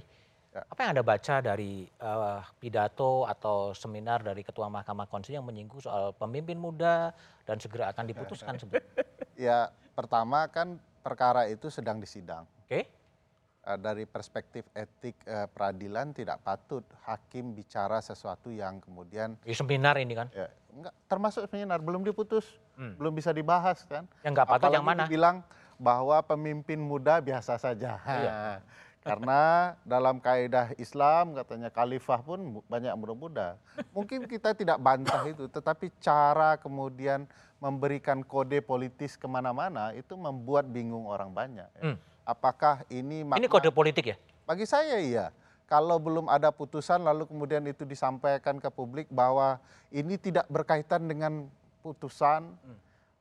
Apa 0.53 0.85
yang 0.85 0.91
Anda 0.93 1.05
baca 1.05 1.35
dari 1.41 1.89
eh, 1.89 2.41
pidato 2.61 3.25
atau 3.25 3.73
seminar 3.73 4.21
dari 4.21 4.45
Ketua 4.45 4.69
Mahkamah 4.69 5.09
Konstitusi 5.09 5.41
yang 5.41 5.49
menyinggung 5.49 5.81
soal 5.81 6.13
pemimpin 6.13 6.61
muda 6.61 7.17
dan 7.49 7.57
segera 7.57 7.89
akan 7.89 8.05
diputuskan 8.05 8.61
sebetulnya? 8.61 8.85
Ya, 9.33 9.73
pertama 9.97 10.45
kan 10.53 10.77
perkara 11.01 11.49
itu 11.49 11.73
sedang 11.73 11.97
disidang. 11.99 12.45
Oke. 12.63 12.85
Eh, 12.85 13.79
Dari 13.81 14.05
perspektif 14.05 14.69
etik 14.71 15.17
eh, 15.25 15.49
peradilan 15.49 16.13
tidak 16.13 16.45
patut 16.45 16.85
hakim 17.03 17.57
bicara 17.57 17.99
sesuatu 17.99 18.53
yang 18.53 18.77
kemudian 18.79 19.41
Di 19.41 19.57
seminar 19.57 19.97
ini 19.97 20.13
kan? 20.13 20.29
ya, 20.31 20.53
enggak 20.69 20.93
termasuk 21.09 21.49
seminar 21.49 21.81
belum 21.81 22.05
diputus, 22.05 22.45
Hmm. 22.77 22.93
belum 23.01 23.13
bisa 23.13 23.33
dibahas 23.33 23.89
kan. 23.89 24.05
Yang 24.21 24.33
nggak 24.37 24.49
patut 24.49 24.69
yang 24.69 24.85
Apalagi 24.85 25.01
mana? 25.01 25.03
dibilang 25.09 25.37
bahwa 25.77 26.21
pemimpin 26.21 26.77
muda 26.79 27.19
biasa 27.19 27.57
saja. 27.57 27.97
Iya. 28.05 28.37
Karena 29.03 29.75
dalam 29.83 30.23
kaidah 30.23 30.71
Islam 30.79 31.35
katanya 31.35 31.69
khalifah 31.69 32.23
pun 32.23 32.63
banyak 32.71 32.95
muda-muda. 32.95 33.59
Mungkin 33.91 34.31
kita 34.31 34.55
tidak 34.55 34.79
bantah 34.79 35.27
itu, 35.27 35.51
tetapi 35.51 35.91
cara 35.99 36.55
kemudian 36.55 37.27
memberikan 37.59 38.23
kode 38.23 38.63
politis 38.63 39.19
ke 39.19 39.27
mana-mana 39.27 39.91
itu 39.91 40.15
membuat 40.15 40.71
bingung 40.71 41.11
orang 41.11 41.35
banyak. 41.35 41.67
ya. 41.79 41.83
Hmm. 41.83 41.99
Apakah 42.23 42.87
ini 42.87 43.23
Ini 43.23 43.27
makna- 43.27 43.51
kode 43.51 43.75
politik 43.75 44.15
ya? 44.15 44.17
bagi 44.47 44.67
saya 44.67 45.03
iya. 45.03 45.35
Kalau 45.67 45.97
belum 45.99 46.31
ada 46.31 46.53
putusan 46.53 47.03
lalu 47.03 47.27
kemudian 47.27 47.65
itu 47.65 47.83
disampaikan 47.83 48.61
ke 48.61 48.69
publik 48.69 49.09
bahwa 49.09 49.57
ini 49.89 50.15
tidak 50.15 50.47
berkaitan 50.47 51.09
dengan 51.09 51.49
putusan 51.83 52.55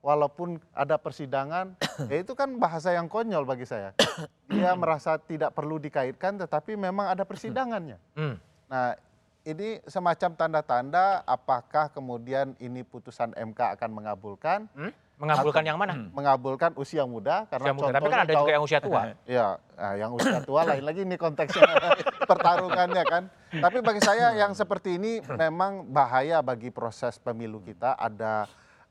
walaupun 0.02 0.58
ada 0.74 0.98
persidangan, 0.98 1.78
ya 2.12 2.18
itu 2.20 2.34
kan 2.34 2.58
bahasa 2.58 2.92
yang 2.92 3.08
konyol 3.08 3.46
bagi 3.46 3.66
saya. 3.66 3.94
Dia 4.52 4.76
merasa 4.76 5.16
tidak 5.18 5.56
perlu 5.56 5.78
dikaitkan 5.78 6.42
tetapi 6.42 6.76
memang 6.76 7.10
ada 7.10 7.24
persidangannya. 7.24 7.98
Hmm. 8.12 8.36
Nah, 8.68 8.96
ini 9.44 9.82
semacam 9.90 10.32
tanda-tanda 10.38 11.26
apakah 11.26 11.90
kemudian 11.90 12.54
ini 12.56 12.86
putusan 12.86 13.34
MK 13.34 13.76
akan 13.80 13.90
mengabulkan? 13.92 14.70
Hmm? 14.78 14.94
Mengabulkan 15.22 15.62
yang 15.62 15.78
mana? 15.78 15.94
Mengabulkan 16.10 16.74
usia 16.82 17.06
muda 17.06 17.46
karena 17.46 17.70
Usia 17.70 17.78
muda, 17.78 17.94
tapi 17.94 18.10
kan 18.10 18.20
ada 18.26 18.34
juga 18.34 18.42
kalau- 18.42 18.54
yang 18.58 18.64
usia 18.66 18.80
tua. 18.82 19.02
Iya, 19.30 19.48
nah, 19.78 19.94
yang 19.94 20.12
usia 20.18 20.40
tua 20.42 20.62
lain 20.66 20.82
lagi 20.82 21.02
ini 21.06 21.14
konteksnya 21.14 21.62
pertarungannya 22.30 23.04
kan. 23.06 23.24
Tapi 23.54 23.78
bagi 23.86 24.02
saya 24.02 24.34
yang 24.34 24.58
seperti 24.58 24.98
ini 24.98 25.22
memang 25.22 25.86
bahaya 25.90 26.42
bagi 26.42 26.74
proses 26.74 27.22
pemilu 27.22 27.62
kita 27.62 27.94
ada 27.94 28.50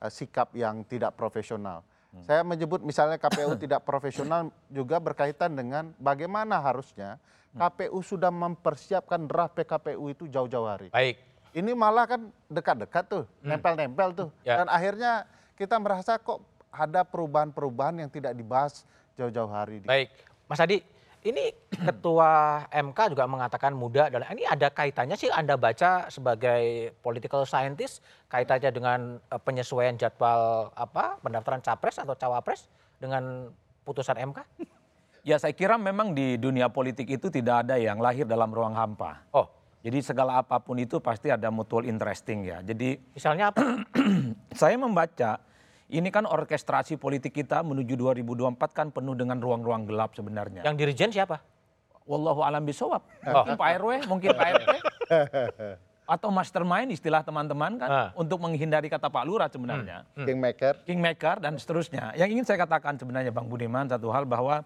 sikap 0.08 0.56
yang 0.56 0.80
tidak 0.88 1.12
profesional. 1.12 1.84
Saya 2.24 2.42
menyebut 2.42 2.80
misalnya 2.82 3.20
KPU 3.20 3.54
tidak 3.62 3.84
profesional 3.84 4.48
juga 4.66 4.96
berkaitan 4.96 5.52
dengan 5.52 5.92
bagaimana 6.00 6.56
harusnya 6.58 7.20
KPU 7.50 7.98
sudah 8.00 8.30
mempersiapkan 8.30 9.26
draft 9.26 9.58
PKPU 9.58 10.08
itu 10.08 10.24
jauh-jauh 10.26 10.66
hari. 10.66 10.88
Baik. 10.88 11.18
Ini 11.50 11.74
malah 11.74 12.06
kan 12.06 12.30
dekat-dekat 12.46 13.04
tuh, 13.10 13.24
Hmm. 13.42 13.50
nempel-nempel 13.58 14.08
tuh. 14.14 14.28
Ya. 14.46 14.62
Dan 14.62 14.70
akhirnya 14.70 15.26
kita 15.58 15.74
merasa 15.82 16.14
kok 16.14 16.38
ada 16.70 17.02
perubahan-perubahan 17.02 18.06
yang 18.06 18.10
tidak 18.10 18.38
dibahas 18.38 18.86
jauh-jauh 19.18 19.50
hari. 19.50 19.82
Baik, 19.82 20.14
Mas 20.46 20.62
Adi, 20.62 20.78
ini 21.24 21.52
Ketua 21.80 22.64
MK 22.68 23.16
juga 23.16 23.24
mengatakan 23.24 23.72
muda 23.72 24.12
dan 24.12 24.24
ini 24.36 24.44
ada 24.44 24.68
kaitannya 24.68 25.16
sih 25.16 25.32
Anda 25.32 25.56
baca 25.56 26.12
sebagai 26.12 26.92
political 27.00 27.48
scientist 27.48 28.04
kaitannya 28.28 28.70
dengan 28.72 29.00
eh, 29.16 29.40
penyesuaian 29.40 29.96
jadwal 29.96 30.72
apa 30.76 31.16
pendaftaran 31.24 31.64
capres 31.64 31.96
atau 31.96 32.12
cawapres 32.12 32.68
dengan 33.00 33.48
putusan 33.84 34.16
MK? 34.20 34.38
Ya 35.24 35.36
saya 35.36 35.52
kira 35.52 35.76
memang 35.76 36.12
di 36.12 36.36
dunia 36.36 36.68
politik 36.72 37.08
itu 37.08 37.28
tidak 37.32 37.68
ada 37.68 37.76
yang 37.76 38.00
lahir 38.00 38.24
dalam 38.28 38.52
ruang 38.52 38.76
hampa. 38.76 39.24
Oh. 39.32 39.48
Jadi 39.80 40.04
segala 40.04 40.44
apa 40.44 40.60
pun 40.60 40.76
itu 40.76 41.00
pasti 41.00 41.32
ada 41.32 41.48
mutual 41.48 41.88
interesting 41.88 42.44
ya. 42.44 42.60
Jadi 42.60 43.00
misalnya 43.16 43.48
apa? 43.48 43.80
saya 44.60 44.76
membaca 44.76 45.40
Ini 45.90 46.06
kan 46.14 46.22
orkestrasi 46.22 46.94
politik 46.94 47.34
kita 47.34 47.66
menuju 47.66 47.98
2024 47.98 48.54
kan 48.70 48.86
penuh 48.94 49.18
dengan 49.18 49.42
ruang-ruang 49.42 49.90
gelap 49.90 50.14
sebenarnya. 50.14 50.62
Yang 50.62 50.76
dirijen 50.78 51.10
siapa? 51.10 51.42
Wallahu 52.06 52.46
alam 52.46 52.62
bisawab. 52.62 53.02
Oh. 53.26 53.42
Mungkin 53.42 53.54
Pak 53.58 53.68
RW, 53.82 53.90
mungkin 54.06 54.28
Pak 54.30 54.46
RT. 54.54 54.68
Atau 56.06 56.30
mastermind 56.30 56.90
istilah 56.90 57.22
teman-teman 57.22 57.78
kan 57.78 57.90
Ah. 57.90 58.08
untuk 58.14 58.38
menghindari 58.38 58.86
kata 58.86 59.06
Pak 59.06 59.24
Lurah 59.26 59.46
sebenarnya. 59.46 60.06
Kingmaker. 60.14 60.82
Kingmaker 60.82 61.38
dan 61.38 61.54
seterusnya. 61.54 62.14
Yang 62.14 62.28
ingin 62.38 62.44
saya 62.46 62.58
katakan 62.62 62.98
sebenarnya 62.98 63.30
Bang 63.30 63.46
Budiman 63.46 63.86
satu 63.86 64.10
hal 64.10 64.26
bahwa 64.26 64.62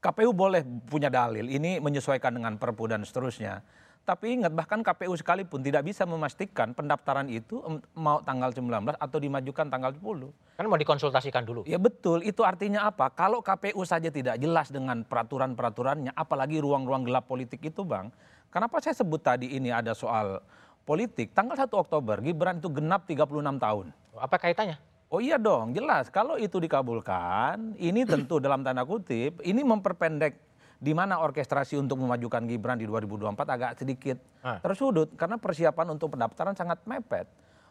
KPU 0.00 0.32
boleh 0.36 0.60
punya 0.88 1.08
dalil 1.08 1.48
ini 1.48 1.80
menyesuaikan 1.80 2.32
dengan 2.36 2.56
Perpu 2.56 2.84
dan 2.84 3.04
seterusnya. 3.04 3.64
Tapi 4.06 4.38
ingat 4.38 4.54
bahkan 4.54 4.86
KPU 4.86 5.18
sekalipun 5.18 5.66
tidak 5.66 5.82
bisa 5.82 6.06
memastikan 6.06 6.70
pendaftaran 6.70 7.26
itu 7.26 7.58
mau 7.98 8.22
tanggal 8.22 8.54
19 8.54 8.94
atau 8.94 9.18
dimajukan 9.18 9.66
tanggal 9.66 9.90
10. 9.90 10.30
Kan 10.54 10.70
mau 10.70 10.78
dikonsultasikan 10.78 11.42
dulu. 11.42 11.66
Ya 11.66 11.74
betul, 11.74 12.22
itu 12.22 12.46
artinya 12.46 12.86
apa? 12.86 13.10
Kalau 13.10 13.42
KPU 13.42 13.82
saja 13.82 14.06
tidak 14.06 14.38
jelas 14.38 14.70
dengan 14.70 15.02
peraturan-peraturannya, 15.02 16.14
apalagi 16.14 16.62
ruang-ruang 16.62 17.02
gelap 17.02 17.26
politik 17.26 17.66
itu 17.66 17.82
Bang. 17.82 18.14
Kenapa 18.54 18.78
saya 18.78 18.94
sebut 18.94 19.18
tadi 19.18 19.50
ini 19.58 19.74
ada 19.74 19.90
soal 19.90 20.38
politik? 20.86 21.34
Tanggal 21.34 21.58
1 21.58 21.66
Oktober 21.74 22.22
Gibran 22.22 22.62
itu 22.62 22.70
genap 22.70 23.10
36 23.10 23.58
tahun. 23.58 23.90
Apa 24.22 24.38
kaitannya? 24.38 24.78
Oh 25.10 25.18
iya 25.18 25.34
dong, 25.34 25.74
jelas. 25.74 26.14
Kalau 26.14 26.38
itu 26.38 26.62
dikabulkan, 26.62 27.74
ini 27.74 28.06
tentu 28.06 28.38
dalam 28.38 28.62
tanda 28.62 28.86
kutip, 28.86 29.42
ini 29.42 29.66
memperpendek 29.66 30.55
di 30.76 30.92
mana 30.92 31.18
orkestrasi 31.18 31.80
untuk 31.80 31.96
memajukan 31.98 32.44
Gibran 32.44 32.76
di 32.76 32.84
2024 32.84 33.48
agak 33.48 33.70
sedikit 33.76 34.20
Ah. 34.44 34.60
tersudut 34.60 35.16
karena 35.16 35.40
persiapan 35.40 35.96
untuk 35.96 36.12
pendaftaran 36.12 36.52
sangat 36.52 36.84
mepet. 36.84 37.26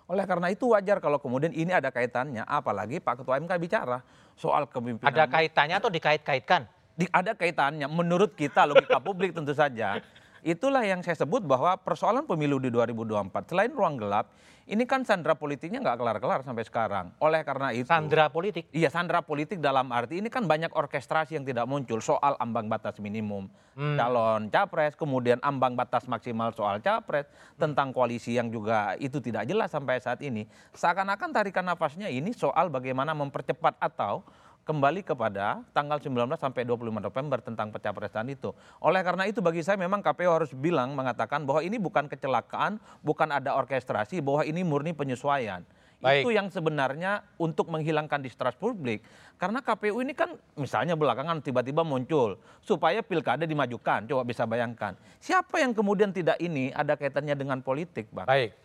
Oleh 0.06 0.26
karena 0.26 0.54
itu 0.54 0.70
wajar 0.70 1.02
kalau 1.02 1.18
kemudian 1.18 1.50
ini 1.50 1.74
ada 1.74 1.90
kaitannya, 1.90 2.46
apalagi 2.46 3.02
Pak 3.02 3.26
Ketua 3.26 3.42
MK 3.42 3.58
bicara 3.58 4.06
soal 4.36 4.70
kepemimpinan. 4.70 5.10
Ada 5.10 5.26
kaitannya 5.26 5.76
atau 5.78 5.90
dikait-kaitkan? 5.90 6.70
Di- 6.96 7.10
ada 7.10 7.34
kaitannya, 7.34 7.90
menurut 7.90 8.34
kita 8.34 8.64
logika 8.64 9.02
publik 9.02 9.34
tentu 9.34 9.52
saja. 9.52 9.98
Itulah 10.46 10.86
yang 10.86 11.02
saya 11.02 11.18
sebut 11.18 11.42
bahwa 11.42 11.74
persoalan 11.82 12.30
pemilu 12.30 12.62
di 12.62 12.70
2024 12.70 13.50
selain 13.50 13.74
ruang 13.74 13.98
gelap, 13.98 14.30
ini 14.70 14.86
kan 14.86 15.02
sandra 15.02 15.34
politiknya 15.34 15.82
nggak 15.82 15.98
kelar-kelar 15.98 16.46
sampai 16.46 16.62
sekarang. 16.62 17.10
Oleh 17.18 17.42
karena 17.42 17.74
itu. 17.74 17.90
Sandra 17.90 18.30
politik? 18.30 18.70
Iya, 18.70 18.94
sandra 18.94 19.26
politik 19.26 19.58
dalam 19.58 19.90
arti 19.90 20.22
ini 20.22 20.30
kan 20.30 20.46
banyak 20.46 20.70
orkestrasi 20.70 21.34
yang 21.34 21.50
tidak 21.50 21.66
muncul 21.66 21.98
soal 21.98 22.38
ambang 22.38 22.70
batas 22.70 23.02
minimum 23.02 23.50
Hmm. 23.76 24.00
calon 24.00 24.48
capres, 24.48 24.96
kemudian 24.96 25.36
ambang 25.44 25.76
batas 25.76 26.08
maksimal 26.08 26.56
soal 26.56 26.80
capres, 26.80 27.28
tentang 27.60 27.92
koalisi 27.92 28.40
yang 28.40 28.48
juga 28.48 28.96
itu 29.04 29.20
tidak 29.20 29.44
jelas 29.44 29.68
sampai 29.68 30.00
saat 30.00 30.24
ini. 30.24 30.48
Seakan-akan 30.72 31.36
tarikan 31.36 31.68
nafasnya 31.68 32.08
ini 32.08 32.32
soal 32.32 32.72
bagaimana 32.72 33.12
mempercepat 33.12 33.76
atau 33.84 34.24
kembali 34.66 35.06
kepada 35.06 35.62
tanggal 35.78 36.02
19 36.02 36.26
sampai 36.42 36.66
25 36.66 36.90
November 36.90 37.38
tentang 37.38 37.70
pencapresan 37.70 38.34
itu. 38.34 38.50
Oleh 38.82 39.06
karena 39.06 39.30
itu 39.30 39.38
bagi 39.40 39.62
saya 39.62 39.78
memang 39.78 40.02
KPU 40.02 40.34
harus 40.34 40.52
bilang 40.58 40.98
mengatakan 40.98 41.46
bahwa 41.46 41.62
ini 41.62 41.78
bukan 41.78 42.10
kecelakaan, 42.10 42.82
bukan 43.06 43.30
ada 43.30 43.54
orkestrasi, 43.54 44.26
bahwa 44.26 44.42
ini 44.42 44.66
murni 44.66 44.98
penyesuaian. 44.98 45.62
Baik. 46.02 46.26
Itu 46.26 46.30
yang 46.34 46.50
sebenarnya 46.50 47.24
untuk 47.38 47.70
menghilangkan 47.70 48.20
distrust 48.26 48.58
publik. 48.58 49.06
Karena 49.38 49.62
KPU 49.62 50.02
ini 50.02 50.18
kan 50.18 50.34
misalnya 50.58 50.98
belakangan 50.98 51.46
tiba-tiba 51.46 51.86
muncul 51.86 52.42
supaya 52.60 53.06
pilkada 53.06 53.46
dimajukan. 53.46 54.10
Coba 54.10 54.26
bisa 54.26 54.50
bayangkan. 54.50 54.98
Siapa 55.22 55.62
yang 55.62 55.78
kemudian 55.78 56.10
tidak 56.10 56.42
ini 56.42 56.74
ada 56.74 56.98
kaitannya 56.98 57.38
dengan 57.38 57.62
politik, 57.62 58.10
Bang? 58.12 58.28
Baik. 58.28 58.58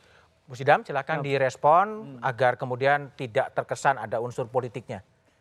Bu 0.48 0.58
Sidam 0.58 0.82
silakan 0.82 1.22
direspon 1.22 2.18
agar 2.26 2.58
kemudian 2.58 3.14
tidak 3.14 3.54
terkesan 3.54 4.00
ada 4.02 4.18
unsur 4.18 4.50
politiknya. 4.50 4.98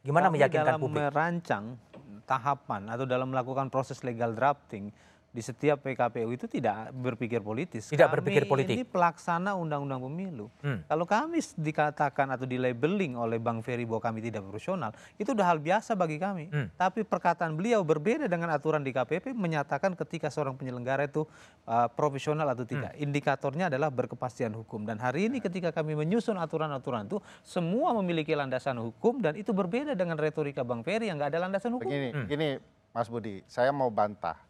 Gimana 0.10 0.34
meyakinkan 0.34 0.74
dalam 0.74 0.82
publik? 0.82 1.06
merancang 1.06 1.78
tahapan 2.26 2.90
atau 2.90 3.06
dalam 3.06 3.30
melakukan 3.30 3.70
proses 3.70 4.02
legal 4.02 4.34
drafting 4.34 4.90
di 5.30 5.46
setiap 5.46 5.86
PKPU 5.86 6.34
itu 6.34 6.50
tidak 6.50 6.90
berpikir 6.90 7.38
politis. 7.46 7.94
Tidak 7.94 8.10
Kami 8.10 8.16
berpikir 8.18 8.44
politik. 8.50 8.82
Ini 8.82 8.86
pelaksana 8.86 9.54
undang-undang 9.54 10.02
pemilu. 10.02 10.50
Hmm. 10.66 10.82
Kalau 10.90 11.06
kami 11.06 11.38
dikatakan 11.54 12.34
atau 12.34 12.50
di-labeling 12.50 13.14
oleh 13.14 13.38
Bang 13.38 13.62
Ferry 13.62 13.86
bahwa 13.86 14.02
kami 14.02 14.26
tidak 14.26 14.42
profesional, 14.50 14.90
itu 15.22 15.30
udah 15.30 15.46
hal 15.46 15.62
biasa 15.62 15.94
bagi 15.94 16.18
kami. 16.18 16.50
Hmm. 16.50 16.74
Tapi 16.74 17.06
perkataan 17.06 17.54
beliau 17.54 17.86
berbeda 17.86 18.26
dengan 18.26 18.50
aturan 18.50 18.82
di 18.82 18.90
KPP 18.90 19.38
menyatakan 19.38 19.94
ketika 19.94 20.34
seorang 20.34 20.58
penyelenggara 20.58 21.06
itu 21.06 21.30
uh, 21.70 21.86
profesional 21.94 22.50
atau 22.50 22.66
tidak. 22.66 22.98
Hmm. 22.98 23.06
Indikatornya 23.06 23.70
adalah 23.70 23.94
berkepastian 23.94 24.58
hukum. 24.58 24.90
Dan 24.90 24.98
hari 24.98 25.30
ini 25.30 25.38
ketika 25.38 25.70
kami 25.70 25.94
menyusun 25.94 26.42
aturan-aturan 26.42 27.06
itu, 27.06 27.22
semua 27.46 27.94
memiliki 28.02 28.34
landasan 28.34 28.82
hukum 28.82 29.22
dan 29.22 29.38
itu 29.38 29.54
berbeda 29.54 29.94
dengan 29.94 30.18
retorika 30.18 30.66
Bang 30.66 30.82
Ferry 30.82 31.14
yang 31.14 31.22
nggak 31.22 31.38
ada 31.38 31.46
landasan 31.46 31.78
hukum. 31.78 31.86
Begini, 31.86 32.10
Hmm. 32.10 32.26
begini 32.26 32.48
Mas 32.90 33.06
Budi, 33.06 33.46
saya 33.46 33.70
mau 33.70 33.94
bantah. 33.94 34.49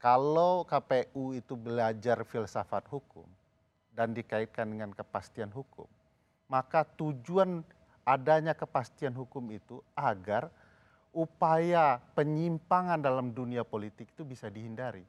Kalau 0.00 0.64
KPU 0.64 1.36
itu 1.36 1.52
belajar 1.60 2.24
filsafat 2.24 2.88
hukum 2.88 3.28
dan 3.92 4.16
dikaitkan 4.16 4.64
dengan 4.64 4.96
kepastian 4.96 5.52
hukum, 5.52 5.84
maka 6.48 6.88
tujuan 6.96 7.60
adanya 8.08 8.56
kepastian 8.56 9.12
hukum 9.12 9.44
itu 9.52 9.84
agar 9.92 10.48
upaya 11.12 12.00
penyimpangan 12.16 12.96
dalam 12.96 13.36
dunia 13.36 13.60
politik 13.60 14.08
itu 14.16 14.24
bisa 14.24 14.48
dihindari. 14.48 15.04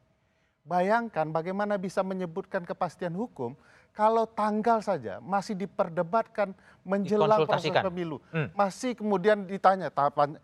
Bayangkan 0.68 1.32
bagaimana 1.32 1.80
bisa 1.80 2.04
menyebutkan 2.04 2.68
kepastian 2.68 3.16
hukum 3.16 3.56
kalau 3.96 4.28
tanggal 4.28 4.84
saja 4.84 5.24
masih 5.24 5.56
diperdebatkan 5.56 6.52
menjelang 6.84 7.48
proses 7.48 7.72
pemilu. 7.74 8.20
Hmm. 8.30 8.52
Masih 8.54 8.94
kemudian 8.94 9.48
ditanya 9.48 9.88
tahapan 9.88 10.36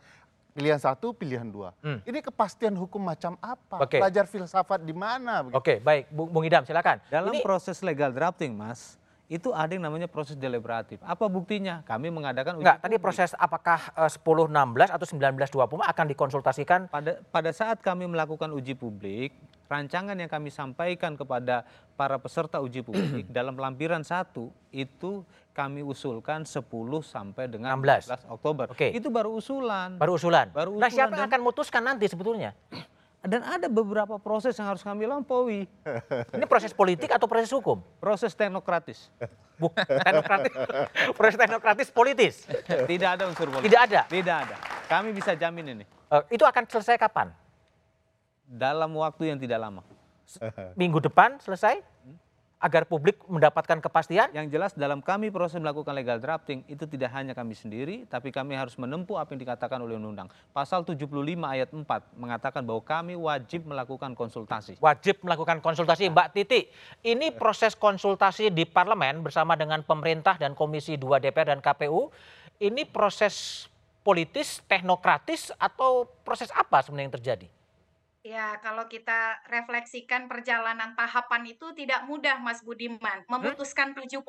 pilihan 0.57 0.81
satu, 0.81 1.13
pilihan 1.13 1.45
dua. 1.45 1.69
Hmm. 1.79 2.01
Ini 2.01 2.17
kepastian 2.19 2.73
hukum 2.73 2.97
macam 2.97 3.37
apa? 3.37 3.77
Oke. 3.77 4.01
Belajar 4.01 4.25
filsafat 4.25 4.81
di 4.81 4.89
mana? 4.89 5.45
begitu. 5.45 5.61
Oke, 5.61 5.73
baik. 5.77 6.09
Bu- 6.09 6.25
Bung 6.25 6.41
Idam 6.41 6.65
silakan. 6.65 6.97
Dalam 7.07 7.29
Ini 7.29 7.45
proses 7.45 7.77
legal 7.79 8.09
drafting, 8.09 8.57
Mas, 8.57 8.97
itu 9.27 9.51
ada 9.51 9.75
yang 9.75 9.83
namanya 9.83 10.07
proses 10.07 10.39
deliberatif. 10.39 11.03
Apa 11.03 11.27
buktinya? 11.27 11.83
Kami 11.83 12.07
mengadakan 12.07 12.59
uji 12.59 12.63
enggak, 12.63 12.79
tadi 12.79 12.95
proses 12.95 13.35
apakah 13.35 13.91
eh, 13.99 14.11
10-16 14.11 14.87
atau 14.87 15.05
19-20 15.05 15.83
akan 15.83 16.05
dikonsultasikan 16.15 16.79
pada 16.87 17.19
pada 17.27 17.51
saat 17.51 17.83
kami 17.83 18.07
melakukan 18.07 18.55
uji 18.55 18.79
publik, 18.79 19.35
rancangan 19.67 20.15
yang 20.15 20.31
kami 20.31 20.47
sampaikan 20.47 21.19
kepada 21.19 21.67
para 21.99 22.15
peserta 22.15 22.63
uji 22.63 22.87
publik 22.87 23.27
dalam 23.35 23.59
lampiran 23.59 23.99
satu 24.07 24.47
itu 24.71 25.27
kami 25.51 25.83
usulkan 25.83 26.47
10 26.47 26.63
sampai 27.03 27.51
dengan 27.51 27.75
16. 27.75 28.31
16 28.31 28.31
Oktober. 28.31 28.65
Oke. 28.71 28.95
Itu 28.95 29.11
baru 29.11 29.35
usulan. 29.35 29.99
baru 29.99 30.15
usulan. 30.15 30.47
Baru 30.55 30.79
Nah, 30.79 30.87
usulan 30.87 30.95
siapa 30.95 31.13
yang 31.19 31.27
akan 31.27 31.39
memutuskan 31.43 31.83
nanti 31.83 32.07
sebetulnya? 32.07 32.55
Dan 33.25 33.41
ada 33.41 33.65
beberapa 33.65 34.21
proses 34.21 34.53
yang 34.55 34.69
harus 34.69 34.85
kami 34.85 35.09
lampaui. 35.09 35.65
Ini 36.37 36.45
proses 36.45 36.69
politik 36.71 37.09
atau 37.09 37.25
proses 37.25 37.49
hukum? 37.49 37.81
Proses 37.97 38.37
teknokratis. 38.37 39.09
Bukan 39.57 39.83
teknokratis. 39.83 40.53
proses 41.17 41.37
teknokratis 41.37 41.89
politis. 41.89 42.45
Tidak 42.65 43.09
ada 43.17 43.25
unsur 43.25 43.49
politik. 43.49 43.73
Tidak 43.73 43.81
ada. 43.89 44.01
Tidak 44.05 44.35
ada. 44.45 44.55
Kami 44.85 45.11
bisa 45.11 45.33
jamin 45.33 45.81
ini. 45.81 45.85
Eh, 46.13 46.37
itu 46.37 46.45
akan 46.45 46.63
selesai 46.69 46.95
kapan? 47.01 47.33
Dalam 48.47 48.93
waktu 48.95 49.33
yang 49.33 49.41
tidak 49.41 49.59
lama. 49.59 49.81
Minggu 50.77 51.01
depan 51.01 51.41
selesai? 51.41 51.81
Agar 52.57 52.89
publik 52.89 53.21
mendapatkan 53.29 53.77
kepastian? 53.77 54.33
Yang 54.33 54.47
jelas 54.49 54.71
dalam 54.73 54.97
kami 55.05 55.29
proses 55.29 55.61
melakukan 55.61 55.93
legal 55.93 56.17
drafting 56.17 56.65
itu 56.65 56.89
tidak 56.89 57.13
hanya 57.13 57.37
kami 57.37 57.53
sendiri, 57.53 58.09
tapi 58.09 58.33
kami 58.33 58.57
harus 58.57 58.73
menempuh 58.81 59.21
apa 59.21 59.37
yang 59.37 59.45
dikatakan 59.45 59.77
oleh 59.77 59.93
undang-undang. 59.93 60.25
Pasal 60.57 60.81
75 60.81 61.05
ayat 61.45 61.69
4 61.69 61.85
mengatakan 62.17 62.65
bahwa 62.65 62.81
kami 62.81 63.13
wajib 63.13 63.69
melakukan 63.69 64.17
konsultasi. 64.17 64.81
Wajib 64.81 65.21
melakukan 65.21 65.61
konsultasi. 65.61 66.09
Mbak 66.09 66.27
Titi, 66.33 66.65
ini 67.05 67.29
proses 67.29 67.77
konsultasi 67.77 68.49
di 68.49 68.65
parlemen 68.65 69.21
bersama 69.21 69.53
dengan 69.53 69.85
pemerintah 69.85 70.41
dan 70.41 70.57
Komisi 70.57 70.97
2 70.97 71.21
DPR 71.21 71.53
dan 71.53 71.61
KPU, 71.61 72.09
ini 72.57 72.89
proses 72.89 73.69
politis, 74.01 74.65
teknokratis, 74.65 75.53
atau 75.61 76.09
proses 76.25 76.49
apa 76.57 76.81
sebenarnya 76.81 77.05
yang 77.05 77.17
terjadi? 77.21 77.47
Ya, 78.27 78.59
kalau 78.59 78.91
kita 78.91 79.39
refleksikan 79.47 80.27
perjalanan 80.27 80.91
tahapan 80.99 81.47
itu 81.47 81.71
tidak 81.71 82.03
mudah, 82.03 82.43
Mas 82.43 82.59
Budiman. 82.59 83.23
Memutuskan 83.31 83.95
75 83.95 84.19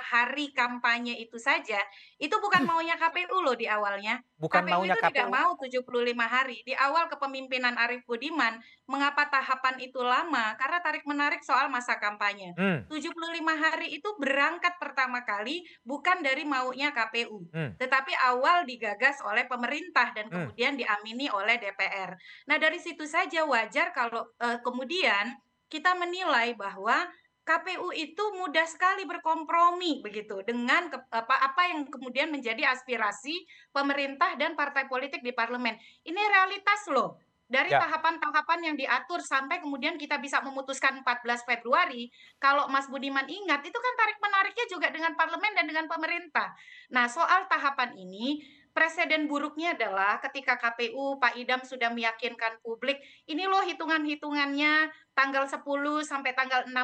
hari 0.00 0.48
kampanye 0.56 1.20
itu 1.20 1.36
saja, 1.36 1.76
itu 2.16 2.32
bukan 2.40 2.64
maunya 2.64 2.96
KPU 2.96 3.44
loh 3.44 3.52
di 3.52 3.68
awalnya. 3.68 4.24
Bukan 4.40 4.64
KPU 4.64 4.72
maunya 4.72 4.96
itu 4.96 5.04
tidak 5.12 5.28
KPU. 5.28 5.36
mau 5.36 5.50
75 5.60 6.24
hari. 6.24 6.56
Di 6.64 6.72
awal 6.72 7.12
kepemimpinan 7.12 7.76
Arief 7.76 8.08
Budiman, 8.08 8.64
mengapa 8.88 9.28
tahapan 9.28 9.76
itu 9.76 10.00
lama? 10.00 10.56
Karena 10.56 10.80
tarik-menarik 10.80 11.44
soal 11.44 11.68
masa 11.68 12.00
kampanye. 12.00 12.56
Hmm. 12.56 12.88
75 12.88 13.56
hari 13.60 13.92
itu 13.92 14.08
berangkat 14.16 14.80
pertama 14.80 15.20
kali 15.28 15.68
bukan 15.84 16.24
dari 16.24 16.48
maunya 16.48 16.96
KPU, 16.96 17.44
Hmm. 17.52 17.76
tetapi 17.76 18.16
awal 18.24 18.64
digagas 18.64 19.20
oleh 19.20 19.44
pemerintah 19.44 20.16
dan 20.16 20.32
Hmm. 20.32 20.48
kemudian 20.48 20.80
diamini 20.80 21.28
oleh 21.28 21.60
DPR. 21.60 22.16
Nah, 22.48 22.56
dari 22.56 22.80
situ 22.80 23.04
saja 23.04 23.33
wajar 23.42 23.90
kalau 23.90 24.30
eh, 24.38 24.62
kemudian 24.62 25.34
kita 25.66 25.98
menilai 25.98 26.54
bahwa 26.54 27.10
KPU 27.44 27.92
itu 27.92 28.24
mudah 28.40 28.64
sekali 28.64 29.04
berkompromi 29.04 30.00
begitu 30.00 30.40
dengan 30.48 30.88
ke, 30.88 30.96
apa 31.12 31.44
apa 31.44 31.62
yang 31.68 31.84
kemudian 31.92 32.32
menjadi 32.32 32.72
aspirasi 32.72 33.44
pemerintah 33.68 34.32
dan 34.40 34.56
partai 34.56 34.88
politik 34.88 35.20
di 35.20 35.34
parlemen. 35.36 35.76
Ini 36.08 36.20
realitas 36.24 36.88
loh. 36.88 37.20
Dari 37.44 37.68
Ya. 37.68 37.76
tahapan-tahapan 37.76 38.72
yang 38.72 38.76
diatur 38.80 39.20
sampai 39.20 39.60
kemudian 39.60 40.00
kita 40.00 40.16
bisa 40.16 40.40
memutuskan 40.40 41.04
14 41.04 41.44
Februari, 41.44 42.08
kalau 42.40 42.72
Mas 42.72 42.88
Budiman 42.88 43.28
ingat 43.28 43.60
itu 43.60 43.76
kan 43.76 43.94
tarik-menariknya 44.00 44.64
juga 44.64 44.88
dengan 44.88 45.12
parlemen 45.12 45.52
dan 45.52 45.68
dengan 45.68 45.84
pemerintah. 45.84 46.56
Nah, 46.88 47.04
soal 47.04 47.44
tahapan 47.44 47.92
ini 48.00 48.40
presiden 48.74 49.30
buruknya 49.30 49.78
adalah 49.78 50.18
ketika 50.18 50.58
KPU 50.58 51.22
Pak 51.22 51.38
Idam 51.38 51.62
sudah 51.62 51.94
meyakinkan 51.94 52.58
publik, 52.60 52.98
ini 53.30 53.46
loh 53.46 53.62
hitungan-hitungannya 53.62 54.90
tanggal 55.14 55.46
10 55.46 55.62
sampai 56.02 56.34
tanggal 56.34 56.66
16, 56.66 56.74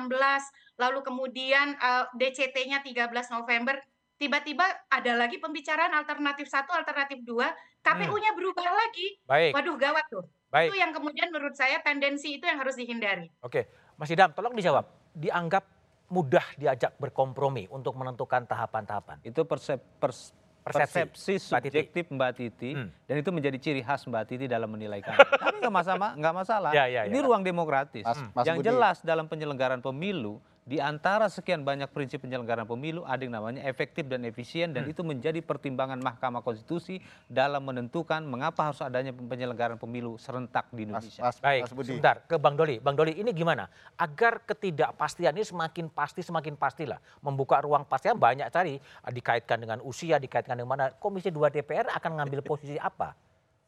lalu 0.78 1.02
kemudian 1.02 1.74
eh, 1.74 2.04
DCT-nya 2.14 2.86
13 2.86 3.10
November, 3.34 3.82
tiba-tiba 4.16 4.62
ada 4.86 5.12
lagi 5.18 5.42
pembicaraan 5.42 5.90
alternatif 5.92 6.46
satu, 6.46 6.70
alternatif 6.70 7.26
dua, 7.26 7.50
KPU-nya 7.82 8.36
berubah 8.38 8.68
lagi. 8.70 9.18
Baik. 9.26 9.52
Waduh 9.56 9.76
gawat 9.76 10.06
tuh. 10.08 10.24
Baik. 10.52 10.70
Itu 10.70 10.76
yang 10.78 10.92
kemudian 10.94 11.28
menurut 11.32 11.56
saya 11.56 11.80
tendensi 11.80 12.38
itu 12.38 12.44
yang 12.44 12.60
harus 12.60 12.76
dihindari. 12.76 13.32
Oke, 13.42 13.66
Mas 13.96 14.12
Idam, 14.12 14.30
tolong 14.36 14.54
dijawab. 14.54 14.86
Dianggap 15.16 15.64
mudah 16.10 16.42
diajak 16.58 16.98
berkompromi 16.98 17.70
untuk 17.70 17.94
menentukan 17.96 18.44
tahapan-tahapan. 18.44 19.22
Itu 19.22 19.46
persep, 19.46 19.78
pers- 20.02 20.34
Persepsi, 20.60 20.92
persepsi 21.02 21.32
Mbak 21.32 21.60
Titi. 21.62 21.68
subjektif 21.72 22.04
Mbak 22.10 22.30
Titi, 22.34 22.70
Hmm. 22.72 22.88
dan 23.02 23.14
itu 23.16 23.30
menjadi 23.30 23.56
ciri 23.56 23.80
khas 23.80 24.04
Mbak 24.04 24.24
Titi 24.26 24.44
dalam 24.44 24.68
menilai 24.68 25.00
kami. 25.00 25.16
Tapi 25.42 25.56
nggak 25.58 25.74
masalah, 25.74 26.10
nggak 26.14 26.34
masalah. 26.34 26.70
Ya, 26.70 26.84
ya, 26.84 27.02
Ini 27.04 27.14
ya. 27.14 27.22
ruang 27.22 27.40
demokratis. 27.40 28.04
Mas- 28.04 28.20
Mas 28.34 28.44
Yang 28.44 28.58
Budi. 28.58 28.66
jelas 28.66 28.96
dalam 29.00 29.24
penyelenggaraan 29.24 29.80
pemilu, 29.80 30.36
di 30.60 30.78
antara 30.78 31.26
sekian 31.26 31.64
banyak 31.64 31.90
prinsip 31.90 32.22
penyelenggaraan 32.22 32.68
pemilu, 32.68 33.02
ada 33.02 33.18
yang 33.24 33.34
namanya 33.34 33.64
efektif 33.66 34.06
dan 34.06 34.22
efisien, 34.22 34.70
dan 34.70 34.86
Hmm. 34.86 34.92
itu 34.92 35.02
menjadi 35.02 35.40
pertimbangan 35.40 35.98
Mahkamah 35.98 36.44
Konstitusi 36.44 37.00
dalam 37.26 37.64
menentukan 37.64 38.22
mengapa 38.22 38.70
harus 38.70 38.78
adanya 38.78 39.10
penyelenggaraan 39.10 39.80
pemilu 39.80 40.20
serentak 40.20 40.68
di 40.70 40.86
Indonesia. 40.86 41.26
Mas, 41.26 41.40
Baik, 41.40 41.62
Mas 41.66 41.74
Budi. 41.74 41.88
sebentar 41.96 42.22
ke 42.22 42.36
Bang 42.38 42.54
Doli. 42.54 42.76
Bang 42.78 42.94
Doli, 42.94 43.16
ini 43.16 43.32
gimana? 43.32 43.66
Agar 43.98 44.44
ketidakpastian 44.46 45.34
ini 45.34 45.42
semakin 45.42 45.90
pasti, 45.90 46.20
semakin 46.22 46.54
pastilah. 46.54 47.00
Membuka 47.24 47.58
ruang 47.64 47.82
pastian 47.82 48.20
banyak 48.20 48.46
cari. 48.52 48.78
Dikaitkan 49.10 49.58
dengan 49.58 49.78
usia, 49.82 50.20
dikaitkan 50.20 50.54
dengan 50.54 50.70
mana. 50.70 50.84
Komisi 50.94 51.32
2 51.32 51.50
DPR 51.50 51.88
akan 51.90 52.20
ngambil 52.20 52.44
posisi 52.44 52.76
apa? 52.78 53.16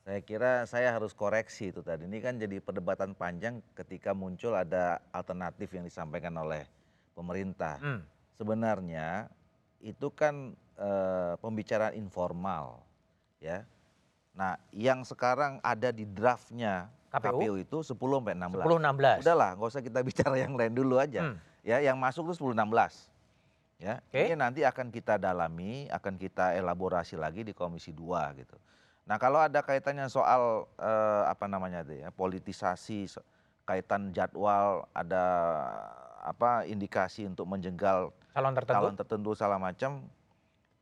Saya 0.03 0.18
kira 0.18 0.66
saya 0.66 0.90
harus 0.90 1.14
koreksi 1.14 1.70
itu 1.70 1.78
tadi. 1.78 2.11
Ini 2.11 2.18
kan 2.18 2.34
jadi 2.34 2.59
perdebatan 2.59 3.14
panjang 3.14 3.62
ketika 3.74 4.11
muncul 4.11 4.51
ada 4.51 4.99
alternatif 5.14 5.70
yang 5.70 5.86
disampaikan 5.86 6.34
oleh 6.34 6.66
pemerintah. 7.12 7.78
Hmm. 7.78 8.00
Sebenarnya 8.36 9.28
itu 9.80 10.08
kan 10.12 10.56
eh, 10.76 11.34
pembicaraan 11.38 11.94
informal, 11.94 12.82
ya. 13.38 13.64
Nah, 14.32 14.56
yang 14.72 15.04
sekarang 15.04 15.60
ada 15.60 15.92
di 15.92 16.08
draftnya 16.08 16.88
KPU? 17.12 17.44
KPU, 17.44 17.54
itu 17.60 17.78
10 17.84 17.92
sampai 17.92 18.34
16. 18.34 18.64
10 18.64 19.20
16. 19.20 19.22
Udahlah, 19.28 19.50
nggak 19.60 19.68
usah 19.68 19.84
kita 19.84 20.00
bicara 20.00 20.36
yang 20.40 20.56
lain 20.56 20.72
dulu 20.72 20.96
aja. 20.96 21.20
Hmm. 21.28 21.36
Ya, 21.60 21.78
yang 21.84 22.00
masuk 22.00 22.32
itu 22.32 22.40
10 22.40 22.56
16. 22.56 23.12
Ya, 23.82 23.98
Oke. 23.98 24.30
ini 24.30 24.38
nanti 24.38 24.62
akan 24.62 24.94
kita 24.94 25.18
dalami, 25.18 25.90
akan 25.90 26.14
kita 26.14 26.54
elaborasi 26.54 27.18
lagi 27.18 27.42
di 27.42 27.50
Komisi 27.50 27.90
2 27.90 28.38
gitu. 28.38 28.54
Nah, 29.02 29.18
kalau 29.18 29.42
ada 29.42 29.58
kaitannya 29.58 30.06
soal 30.06 30.70
eh, 30.78 31.24
apa 31.26 31.50
namanya 31.50 31.82
itu 31.82 31.98
ya, 31.98 32.14
politisasi 32.14 33.10
kaitan 33.66 34.14
jadwal 34.14 34.86
ada 34.94 35.26
apa 36.22 36.62
indikasi 36.70 37.26
untuk 37.26 37.50
menjegal 37.50 38.14
Calon 38.30 38.54
tertentu? 38.54 38.78
calon 38.78 38.94
tertentu 38.94 39.30
segala 39.34 39.58
macam 39.58 40.06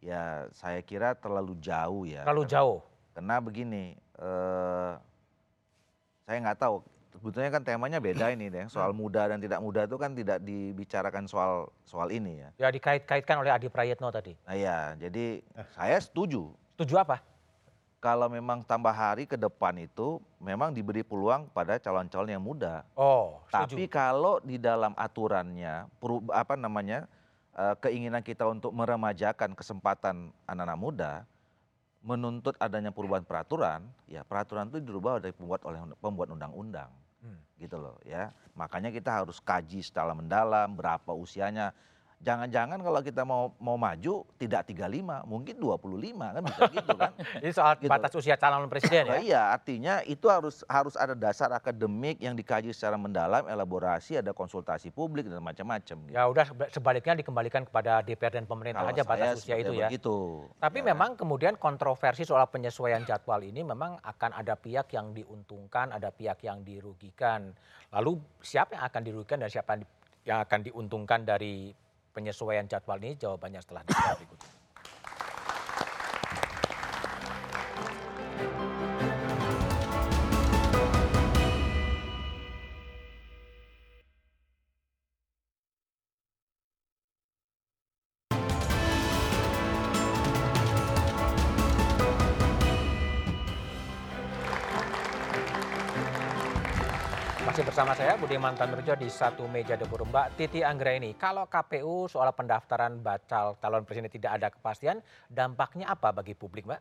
ya 0.05 0.47
saya 0.53 0.85
kira 0.85 1.17
terlalu 1.17 1.57
jauh 1.59 2.05
ya. 2.05 2.23
Terlalu 2.29 2.45
jauh. 2.49 2.79
Karena 3.17 3.37
begini, 3.41 3.97
eh, 4.21 4.93
saya 6.29 6.37
nggak 6.41 6.61
tahu. 6.61 6.85
Sebetulnya 7.11 7.51
kan 7.51 7.63
temanya 7.67 7.99
beda 7.99 8.31
ini 8.31 8.49
deh. 8.49 8.71
Soal 8.71 8.95
muda 8.95 9.27
dan 9.27 9.43
tidak 9.43 9.59
muda 9.59 9.85
itu 9.85 9.97
kan 9.99 10.15
tidak 10.15 10.39
dibicarakan 10.47 11.27
soal 11.27 11.69
soal 11.83 12.07
ini 12.09 12.39
ya. 12.39 12.49
Ya 12.57 12.69
dikait-kaitkan 12.71 13.43
oleh 13.43 13.51
Adi 13.51 13.67
Prayetno 13.67 14.09
tadi. 14.15 14.39
Nah 14.47 14.55
ya, 14.55 14.95
jadi 14.95 15.43
saya 15.75 15.99
setuju. 15.99 16.55
Setuju 16.79 16.95
apa? 17.03 17.21
Kalau 18.01 18.33
memang 18.33 18.65
tambah 18.65 18.97
hari 18.97 19.29
ke 19.29 19.37
depan 19.37 19.77
itu 19.77 20.25
memang 20.41 20.73
diberi 20.73 21.05
peluang 21.05 21.53
pada 21.53 21.77
calon-calon 21.77 22.33
yang 22.33 22.41
muda. 22.41 22.81
Oh, 22.97 23.45
Tapi 23.53 23.85
kalau 23.93 24.41
di 24.41 24.57
dalam 24.57 24.97
aturannya, 24.97 25.85
apa 26.33 26.55
namanya, 26.57 27.05
eh, 27.53 27.77
keinginan 27.77 28.25
kita 28.25 28.49
untuk 28.49 28.73
meremajakan 28.73 29.53
kesempatan 29.53 30.33
anak-anak 30.49 30.79
muda, 30.81 31.13
menuntut 32.01 32.57
adanya 32.57 32.89
perubahan 32.89 33.21
peraturan, 33.29 33.85
ya 34.09 34.25
peraturan 34.25 34.73
itu 34.73 34.81
dirubah 34.81 35.21
oleh 35.21 35.37
pembuat 35.37 35.61
oleh 35.69 35.81
pembuat 36.01 36.29
undang-undang, 36.33 36.89
Hmm. 37.21 37.37
gitu 37.61 37.77
loh, 37.77 38.01
ya. 38.09 38.33
Makanya 38.57 38.89
kita 38.89 39.13
harus 39.13 39.37
kaji 39.45 39.85
secara 39.85 40.17
mendalam 40.17 40.73
berapa 40.73 41.13
usianya. 41.13 41.77
Jangan-jangan 42.21 42.77
kalau 42.79 43.01
kita 43.01 43.25
mau 43.25 43.57
mau 43.57 43.75
maju 43.75 44.29
tidak 44.37 44.69
35, 44.69 45.25
mungkin 45.25 45.57
25 45.57 45.81
kan 46.21 46.43
bisa 46.45 46.63
gitu 46.77 46.93
kan. 46.95 47.13
Ini 47.41 47.49
soal 47.51 47.73
Gitu. 47.75 47.89
batas 47.89 48.13
usia 48.13 48.37
calon 48.37 48.69
presiden 48.73 49.09
Nah, 49.09 49.17
ya? 49.17 49.21
Iya, 49.25 49.43
artinya 49.51 49.95
itu 50.05 50.29
harus 50.29 50.61
harus 50.67 50.95
ada 50.95 51.15
dasar 51.15 51.49
akademik 51.51 52.21
yang 52.21 52.37
dikaji 52.37 52.71
secara 52.71 52.95
mendalam, 52.95 53.49
elaborasi, 53.49 54.21
ada 54.21 54.31
konsultasi 54.31 54.91
publik 54.91 55.25
dan 55.27 55.41
macam-macam. 55.41 55.97
gitu. 55.99 56.13
Ya 56.13 56.29
udah 56.29 56.45
seba- 56.45 56.69
sebaliknya 56.71 57.17
dikembalikan 57.17 57.65
kepada 57.65 58.05
DPR 58.05 58.33
dan 58.35 58.45
pemerintah 58.45 58.85
Kalau 58.85 58.93
aja 58.93 59.03
batas 59.03 59.41
usia 59.41 59.57
itu 59.57 59.73
ya. 59.73 59.89
begitu. 59.89 60.45
Tapi 60.61 60.79
memang 60.83 61.17
kemudian 61.17 61.57
kontroversi 61.57 62.23
soal 62.23 62.45
penyesuaian 62.47 63.01
jadwal 63.01 63.41
ini 63.41 63.65
memang 63.65 63.97
akan 63.99 64.37
ada 64.37 64.55
pihak 64.55 64.93
yang 64.93 65.17
diuntungkan, 65.17 65.89
ada 65.89 66.13
pihak 66.13 66.37
yang 66.43 66.61
dirugikan. 66.61 67.57
Lalu 67.91 68.13
siapa 68.39 68.77
yang 68.77 68.85
akan 68.85 69.01
dirugikan 69.01 69.41
dan 69.41 69.49
siapa 69.49 69.81
yang 70.23 70.37
akan 70.39 70.61
diuntungkan 70.63 71.25
dari 71.25 71.73
penyesuaian 72.13 72.67
jadwal 72.69 72.99
ini? 73.01 73.17
Jawabannya 73.17 73.61
setelah 73.63 73.83
berikut. 74.19 74.60
Bersama 97.91 98.07
saya 98.07 98.23
Budiman 98.23 98.55
Tanurjo 98.55 98.95
di 98.95 99.11
satu 99.11 99.51
meja 99.51 99.75
dapur 99.75 100.07
Mbak 100.07 100.39
Titi 100.39 100.63
Anggraini. 100.63 101.19
Kalau 101.19 101.51
KPU 101.51 102.07
soal 102.07 102.31
pendaftaran 102.31 103.03
bacal 103.03 103.59
calon 103.59 103.83
presiden 103.83 104.07
tidak 104.07 104.39
ada 104.39 104.47
kepastian, 104.47 105.03
dampaknya 105.27 105.91
apa 105.91 106.15
bagi 106.15 106.39
publik, 106.39 106.71
Mbak? 106.71 106.79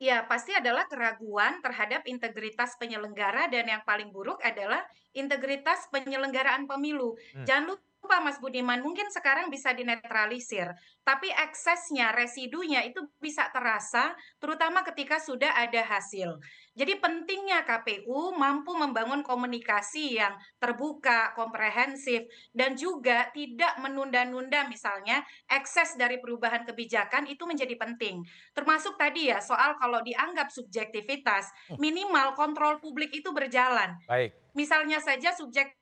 Ya, 0.00 0.24
pasti 0.24 0.56
adalah 0.56 0.88
keraguan 0.88 1.60
terhadap 1.60 2.08
integritas 2.08 2.72
penyelenggara 2.80 3.52
dan 3.52 3.68
yang 3.68 3.84
paling 3.84 4.08
buruk 4.16 4.40
adalah 4.40 4.80
integritas 5.12 5.92
penyelenggaraan 5.92 6.64
pemilu. 6.64 7.12
Hmm. 7.36 7.44
Jangan 7.44 7.76
lupa 7.76 7.85
Mas 8.06 8.38
Budiman, 8.38 8.78
mungkin 8.78 9.10
sekarang 9.10 9.50
bisa 9.50 9.74
dinetralisir, 9.74 10.70
tapi 11.02 11.30
eksesnya, 11.30 12.14
residunya 12.14 12.86
itu 12.86 13.02
bisa 13.18 13.50
terasa 13.50 14.14
terutama 14.38 14.86
ketika 14.86 15.18
sudah 15.18 15.54
ada 15.54 15.82
hasil. 15.82 16.38
Jadi 16.76 17.00
pentingnya 17.00 17.64
KPU 17.66 18.36
mampu 18.36 18.76
membangun 18.76 19.24
komunikasi 19.26 20.20
yang 20.20 20.36
terbuka, 20.62 21.32
komprehensif, 21.34 22.28
dan 22.52 22.76
juga 22.76 23.32
tidak 23.32 23.80
menunda-nunda 23.80 24.68
misalnya 24.68 25.24
ekses 25.48 25.96
dari 25.96 26.20
perubahan 26.20 26.68
kebijakan 26.68 27.26
itu 27.26 27.48
menjadi 27.48 27.74
penting. 27.74 28.22
Termasuk 28.52 29.00
tadi 29.00 29.32
ya 29.32 29.40
soal 29.40 29.80
kalau 29.80 30.04
dianggap 30.04 30.52
subjektivitas, 30.52 31.48
minimal 31.80 32.36
kontrol 32.36 32.76
publik 32.78 33.10
itu 33.16 33.32
berjalan. 33.32 33.96
Baik. 34.04 34.36
Misalnya 34.56 35.04
saja 35.04 35.36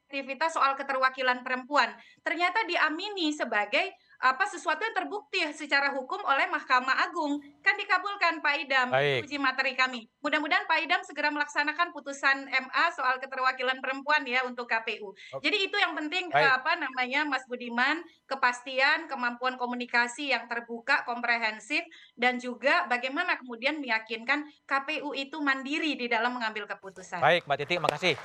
subjektivitas 0.05 0.55
soal 0.55 0.77
keterwakilan 0.77 1.41
perempuan 1.41 1.91
ternyata 2.21 2.63
diamini 2.69 3.33
sebagai 3.33 3.97
apa 4.23 4.47
sesuatu 4.49 4.81
yang 4.81 4.97
terbukti 4.97 5.43
secara 5.53 5.93
hukum 5.93 6.17
oleh 6.25 6.49
Mahkamah 6.49 6.97
Agung 7.09 7.43
kan 7.61 7.77
dikabulkan 7.77 8.41
Pak 8.41 8.55
Idam 8.57 8.89
Baik. 8.89 9.29
uji 9.29 9.37
materi 9.37 9.77
kami. 9.77 10.09
Mudah-mudahan 10.25 10.65
Pak 10.65 10.81
Idam 10.81 11.05
segera 11.05 11.29
melaksanakan 11.29 11.93
putusan 11.93 12.49
MA 12.49 12.85
soal 12.97 13.21
keterwakilan 13.21 13.85
perempuan 13.85 14.25
ya 14.25 14.47
untuk 14.49 14.65
KPU. 14.65 15.13
Oke. 15.13 15.45
Jadi 15.45 15.69
itu 15.69 15.77
yang 15.77 15.93
penting 15.93 16.33
Baik. 16.33 16.63
apa 16.63 16.73
namanya 16.81 17.29
Mas 17.29 17.45
Budiman 17.45 18.01
kepastian, 18.25 19.13
kemampuan 19.13 19.61
komunikasi 19.61 20.33
yang 20.33 20.49
terbuka, 20.49 21.05
komprehensif 21.05 21.85
dan 22.17 22.41
juga 22.41 22.89
bagaimana 22.89 23.37
kemudian 23.37 23.77
meyakinkan 23.77 24.49
KPU 24.65 25.13
itu 25.13 25.37
mandiri 25.45 26.01
di 26.01 26.09
dalam 26.09 26.33
mengambil 26.33 26.65
keputusan. 26.65 27.21
Baik, 27.21 27.45
Mbak 27.45 27.59
Titi, 27.61 27.77
makasih. 27.77 28.17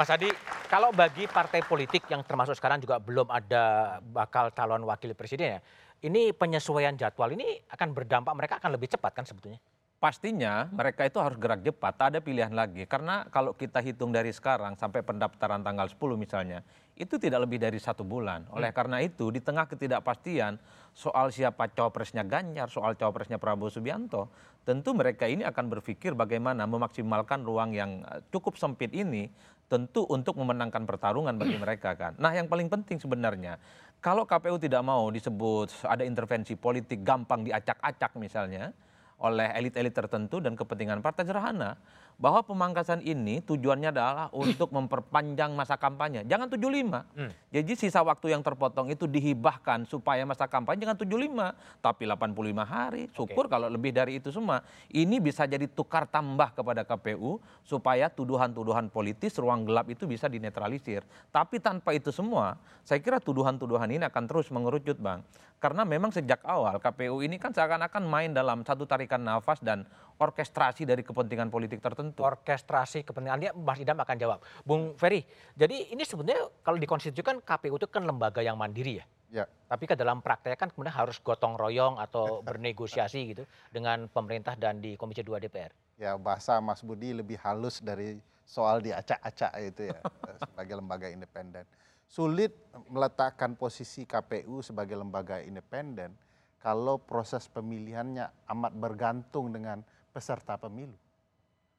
Mas 0.00 0.08
Adi, 0.08 0.32
Kalau 0.72 0.96
bagi 0.96 1.28
partai 1.28 1.60
politik 1.60 2.08
yang 2.08 2.24
termasuk 2.24 2.56
sekarang 2.56 2.80
juga 2.80 2.96
belum 2.96 3.28
ada 3.28 3.98
bakal 4.00 4.48
calon 4.48 4.80
wakil 4.88 5.12
presiden 5.12 5.58
ya, 5.58 5.60
ini 6.00 6.32
penyesuaian 6.32 6.96
jadwal 6.96 7.28
ini 7.36 7.60
akan 7.68 7.92
berdampak 7.92 8.32
mereka 8.32 8.54
akan 8.56 8.80
lebih 8.80 8.88
cepat 8.88 9.12
kan 9.12 9.28
sebetulnya? 9.28 9.60
Pastinya 10.00 10.72
mereka 10.72 11.04
itu 11.04 11.20
harus 11.20 11.36
gerak 11.36 11.60
cepat, 11.60 11.92
tak 12.00 12.06
ada 12.16 12.18
pilihan 12.24 12.48
lagi. 12.48 12.88
Karena 12.88 13.28
kalau 13.28 13.52
kita 13.52 13.84
hitung 13.84 14.08
dari 14.08 14.32
sekarang 14.32 14.72
sampai 14.80 15.04
pendaftaran 15.04 15.60
tanggal 15.60 15.84
10 15.84 16.16
misalnya, 16.16 16.64
itu 16.96 17.20
tidak 17.20 17.44
lebih 17.44 17.60
dari 17.60 17.76
satu 17.76 18.00
bulan. 18.00 18.48
Oleh 18.56 18.72
karena 18.72 19.04
itu, 19.04 19.28
di 19.28 19.44
tengah 19.44 19.68
ketidakpastian 19.68 20.56
soal 20.96 21.28
siapa 21.28 21.68
cawapresnya 21.68 22.24
Ganjar, 22.24 22.72
soal 22.72 22.96
cawapresnya 22.96 23.36
Prabowo 23.36 23.68
Subianto, 23.68 24.32
tentu 24.64 24.96
mereka 24.96 25.28
ini 25.28 25.44
akan 25.44 25.68
berpikir 25.68 26.16
bagaimana 26.16 26.64
memaksimalkan 26.64 27.44
ruang 27.44 27.76
yang 27.76 28.00
eh, 28.08 28.24
cukup 28.32 28.56
sempit 28.56 28.96
ini 28.96 29.28
tentu 29.70 30.02
untuk 30.10 30.34
memenangkan 30.34 30.82
pertarungan 30.82 31.38
bagi 31.38 31.54
mereka 31.62 31.94
kan. 31.94 32.18
Nah 32.18 32.34
yang 32.34 32.50
paling 32.50 32.66
penting 32.66 32.98
sebenarnya, 32.98 33.56
kalau 34.02 34.26
KPU 34.26 34.58
tidak 34.58 34.82
mau 34.82 35.06
disebut 35.14 35.86
ada 35.86 36.02
intervensi 36.02 36.58
politik 36.58 37.06
gampang 37.06 37.46
diacak-acak 37.46 38.18
misalnya, 38.18 38.74
oleh 39.20 39.52
elit-elit 39.52 39.92
tertentu 39.92 40.40
dan 40.40 40.56
kepentingan 40.56 41.04
partai 41.04 41.28
sederhana 41.28 41.76
bahwa 42.20 42.44
pemangkasan 42.44 43.00
ini 43.00 43.40
tujuannya 43.40 43.96
adalah 43.96 44.28
untuk 44.36 44.68
memperpanjang 44.76 45.56
masa 45.56 45.80
kampanye. 45.80 46.28
Jangan 46.28 46.52
75. 46.52 47.16
Hmm. 47.16 47.32
Jadi 47.48 47.72
sisa 47.74 48.04
waktu 48.04 48.36
yang 48.36 48.44
terpotong 48.44 48.92
itu 48.92 49.08
dihibahkan 49.08 49.88
supaya 49.88 50.22
masa 50.28 50.44
kampanye 50.44 50.84
jangan 50.84 51.00
75, 51.00 51.80
tapi 51.80 52.04
85 52.04 52.60
hari. 52.68 53.02
Syukur 53.16 53.48
kalau 53.48 53.72
lebih 53.72 53.96
dari 53.96 54.20
itu 54.20 54.28
semua. 54.28 54.60
Ini 54.92 55.16
bisa 55.18 55.48
jadi 55.48 55.64
tukar 55.64 56.04
tambah 56.04 56.52
kepada 56.52 56.84
KPU 56.84 57.40
supaya 57.64 58.12
tuduhan-tuduhan 58.12 58.92
politis 58.92 59.40
ruang 59.40 59.64
gelap 59.64 59.88
itu 59.88 60.04
bisa 60.04 60.28
dinetralisir. 60.28 61.00
Tapi 61.32 61.56
tanpa 61.56 61.96
itu 61.96 62.12
semua, 62.12 62.60
saya 62.84 63.00
kira 63.00 63.16
tuduhan-tuduhan 63.16 63.88
ini 63.88 64.04
akan 64.04 64.24
terus 64.28 64.52
mengerucut, 64.52 65.00
Bang. 65.00 65.24
Karena 65.60 65.84
memang 65.84 66.08
sejak 66.08 66.40
awal 66.40 66.80
KPU 66.80 67.20
ini 67.20 67.36
kan 67.36 67.52
seakan-akan 67.52 68.00
main 68.08 68.32
dalam 68.32 68.64
satu 68.64 68.88
tarikan 68.88 69.20
nafas 69.20 69.60
dan 69.60 69.84
orkestrasi 70.20 70.84
dari 70.84 71.00
kepentingan 71.00 71.48
politik 71.48 71.80
tertentu. 71.80 72.20
Orkestrasi 72.20 73.02
kepentingan 73.02 73.40
dia 73.40 73.50
Mas 73.56 73.80
Idam 73.80 73.96
akan 73.96 74.16
jawab. 74.20 74.38
Bung 74.62 74.92
Ferry, 75.00 75.24
jadi 75.56 75.88
ini 75.96 76.04
sebenarnya 76.04 76.52
kalau 76.60 76.76
dikonstitusikan 76.76 77.40
KPU 77.40 77.80
itu 77.80 77.88
kan 77.88 78.04
lembaga 78.04 78.44
yang 78.44 78.60
mandiri 78.60 79.00
ya. 79.00 79.06
Ya. 79.30 79.44
Tapi 79.70 79.86
kan 79.86 79.94
dalam 79.94 80.18
prakteknya 80.20 80.58
kan 80.58 80.68
kemudian 80.74 80.92
harus 80.92 81.16
gotong 81.22 81.54
royong 81.56 81.96
atau 81.96 82.38
bernegosiasi 82.46 83.20
gitu 83.32 83.42
dengan 83.72 84.10
pemerintah 84.10 84.58
dan 84.58 84.82
di 84.82 84.98
Komisi 85.00 85.24
2 85.24 85.40
DPR. 85.40 85.72
Ya 85.96 86.18
bahasa 86.20 86.58
Mas 86.60 86.84
Budi 86.84 87.14
lebih 87.16 87.38
halus 87.40 87.78
dari 87.80 88.18
soal 88.42 88.82
diacak-acak 88.82 89.52
itu 89.62 89.94
ya 89.94 89.98
sebagai 90.44 90.74
lembaga 90.76 91.06
independen. 91.08 91.64
Sulit 92.10 92.50
meletakkan 92.90 93.54
posisi 93.54 94.02
KPU 94.02 94.66
sebagai 94.66 94.98
lembaga 94.98 95.38
independen 95.38 96.10
kalau 96.58 96.98
proses 96.98 97.46
pemilihannya 97.46 98.26
amat 98.50 98.72
bergantung 98.74 99.54
dengan 99.54 99.86
peserta 100.20 100.60
pemilu. 100.60 100.92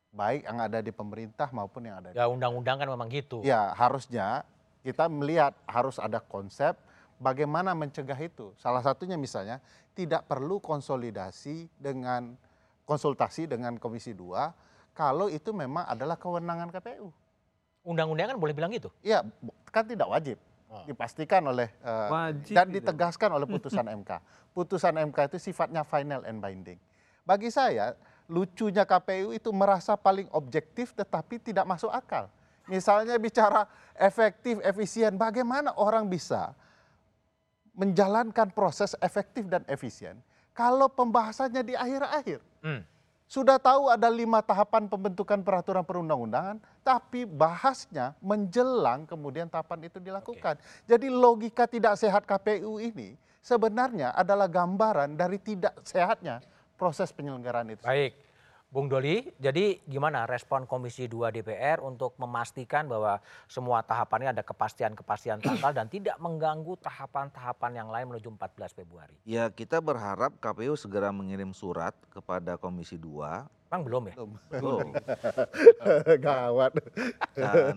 Baik 0.10 0.50
yang 0.50 0.58
ada 0.58 0.82
di 0.82 0.90
pemerintah 0.90 1.48
maupun 1.54 1.86
yang 1.86 2.02
ada 2.02 2.10
di 2.10 2.18
Ya 2.18 2.26
undang-undang 2.26 2.82
kan 2.82 2.90
memang 2.90 3.06
gitu. 3.14 3.46
Ya 3.46 3.70
harusnya 3.78 4.42
kita 4.82 5.06
melihat 5.06 5.54
harus 5.70 6.02
ada 6.02 6.18
konsep 6.18 6.74
bagaimana 7.22 7.78
mencegah 7.78 8.18
itu. 8.18 8.50
Salah 8.58 8.82
satunya 8.82 9.14
misalnya 9.16 9.62
tidak 9.94 10.26
perlu 10.26 10.58
konsolidasi 10.58 11.70
dengan 11.78 12.34
konsultasi 12.90 13.46
dengan 13.46 13.78
Komisi 13.78 14.12
2 14.18 14.98
kalau 14.98 15.30
itu 15.32 15.54
memang 15.54 15.86
adalah 15.88 16.18
kewenangan 16.18 16.74
KPU. 16.74 17.14
Undang-undang 17.86 18.36
kan 18.36 18.38
boleh 18.42 18.54
bilang 18.58 18.74
gitu? 18.74 18.90
Iya, 19.06 19.24
kan 19.70 19.86
tidak 19.86 20.10
wajib. 20.10 20.42
Dipastikan 20.88 21.44
oleh 21.44 21.68
uh, 21.84 22.08
Wajib 22.08 22.56
dan 22.56 22.72
itu. 22.72 22.80
ditegaskan 22.80 23.30
oleh 23.36 23.44
putusan 23.44 23.86
MK. 23.92 24.12
Putusan 24.56 24.96
MK 25.12 25.32
itu 25.32 25.52
sifatnya 25.52 25.84
final 25.84 26.24
and 26.24 26.40
binding. 26.40 26.80
Bagi 27.28 27.52
saya, 27.52 27.92
lucunya 28.32 28.88
KPU 28.88 29.36
itu 29.36 29.52
merasa 29.52 30.00
paling 30.00 30.32
objektif 30.32 30.96
tetapi 30.96 31.44
tidak 31.44 31.68
masuk 31.68 31.92
akal. 31.92 32.32
Misalnya 32.72 33.20
bicara 33.20 33.68
efektif, 34.00 34.64
efisien, 34.64 35.20
bagaimana 35.20 35.76
orang 35.76 36.08
bisa 36.08 36.56
menjalankan 37.76 38.48
proses 38.56 38.96
efektif 39.04 39.52
dan 39.52 39.68
efisien 39.68 40.16
kalau 40.56 40.88
pembahasannya 40.88 41.60
di 41.68 41.76
akhir-akhir. 41.76 42.40
Hmm. 42.64 42.88
Sudah 43.32 43.56
tahu 43.56 43.88
ada 43.88 44.12
lima 44.12 44.44
tahapan 44.44 44.92
pembentukan 44.92 45.40
peraturan 45.40 45.88
perundang-undangan, 45.88 46.60
tapi 46.84 47.24
bahasnya 47.24 48.12
menjelang 48.20 49.08
kemudian 49.08 49.48
tahapan 49.48 49.88
itu 49.88 50.04
dilakukan. 50.04 50.60
Jadi 50.84 51.08
logika 51.08 51.64
tidak 51.64 51.96
sehat 51.96 52.28
KPU 52.28 52.84
ini 52.84 53.16
sebenarnya 53.40 54.12
adalah 54.12 54.52
gambaran 54.52 55.16
dari 55.16 55.40
tidak 55.40 55.80
sehatnya 55.88 56.44
proses 56.82 57.14
penyelenggaraan 57.14 57.70
itu. 57.78 57.86
Baik. 57.86 58.18
Bung 58.72 58.88
Doli, 58.88 59.28
jadi 59.36 59.84
gimana 59.84 60.24
respon 60.24 60.64
Komisi 60.64 61.04
2 61.04 61.28
DPR 61.36 61.84
untuk 61.84 62.16
memastikan 62.16 62.88
bahwa 62.88 63.20
semua 63.44 63.84
tahapannya 63.84 64.32
ada 64.32 64.48
kepastian-kepastian 64.48 65.44
tanggal 65.44 65.76
dan 65.76 65.92
tidak 65.92 66.16
mengganggu 66.24 66.80
tahapan-tahapan 66.80 67.84
yang 67.84 67.92
lain 67.92 68.16
menuju 68.16 68.32
14 68.32 68.72
Februari? 68.72 69.12
Ya 69.28 69.52
kita 69.52 69.84
berharap 69.84 70.40
KPU 70.40 70.80
segera 70.80 71.12
mengirim 71.12 71.52
surat 71.52 71.92
kepada 72.16 72.56
Komisi 72.56 72.96
2. 72.96 73.44
Bang 73.68 73.84
belum 73.84 74.08
ya? 74.08 74.16
Belum. 74.56 74.88
Gawat. 76.32 76.72
Dan 77.36 77.76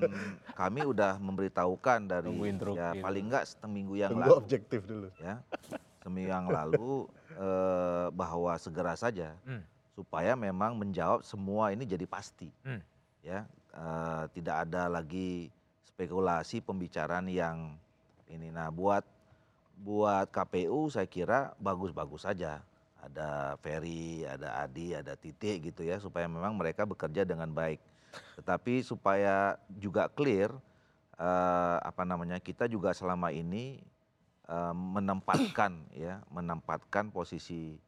kami 0.55 0.80
udah 0.86 1.18
memberitahukan 1.18 2.07
dari 2.07 2.30
ya 2.70 3.02
paling 3.02 3.34
enggak 3.34 3.50
seminggu 3.50 3.98
yang 3.98 4.14
Tunggu 4.14 4.30
lalu. 4.30 4.38
objektif 4.38 4.86
dulu. 4.86 5.11
Ya, 5.18 5.42
seminggu 6.07 6.30
yang 6.30 6.46
lalu 6.46 7.11
eh, 7.35 8.07
bahwa 8.11 8.55
segera 8.57 8.95
saja 8.95 9.35
Hmm. 9.45 9.62
supaya 9.95 10.35
memang 10.35 10.74
menjawab 10.74 11.22
semua 11.22 11.70
ini 11.70 11.87
jadi 11.87 12.07
pasti. 12.07 12.51
Hmm. 12.62 12.82
Ya, 13.22 13.47
eh, 13.72 14.24
tidak 14.35 14.68
ada 14.68 14.87
lagi 14.89 15.51
spekulasi 15.87 16.59
pembicaraan 16.61 17.30
yang 17.30 17.78
ini. 18.26 18.51
Nah, 18.51 18.70
buat 18.70 19.07
buat 19.74 20.30
KPU 20.30 20.87
saya 20.87 21.07
kira 21.07 21.55
bagus-bagus 21.59 22.26
saja. 22.26 22.62
Ada 23.05 23.61
Ferry, 23.61 24.24
ada 24.24 24.64
Adi, 24.64 24.97
ada 24.97 25.12
Titik 25.12 25.68
gitu 25.68 25.85
ya 25.85 26.01
supaya 26.01 26.24
memang 26.24 26.57
mereka 26.57 26.89
bekerja 26.89 27.26
dengan 27.26 27.53
baik. 27.53 27.76
Tetapi 28.41 28.80
supaya 28.80 29.59
juga 29.68 30.09
clear 30.09 30.55
eh, 31.14 31.78
apa 31.82 32.03
namanya 32.03 32.41
kita 32.41 32.66
juga 32.66 32.91
selama 32.95 33.30
ini 33.30 33.78
menempatkan 34.74 35.88
ya 35.97 36.20
menempatkan 36.28 37.09
posisi 37.09 37.80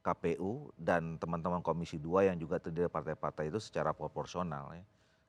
KPU 0.00 0.72
dan 0.80 1.20
teman-teman 1.20 1.60
Komisi 1.60 2.00
2 2.00 2.32
yang 2.32 2.36
juga 2.40 2.56
terdiri 2.56 2.88
dari 2.88 2.92
partai-partai 2.92 3.52
itu 3.52 3.60
secara 3.60 3.92
proporsional 3.92 4.72
ya. 4.72 4.84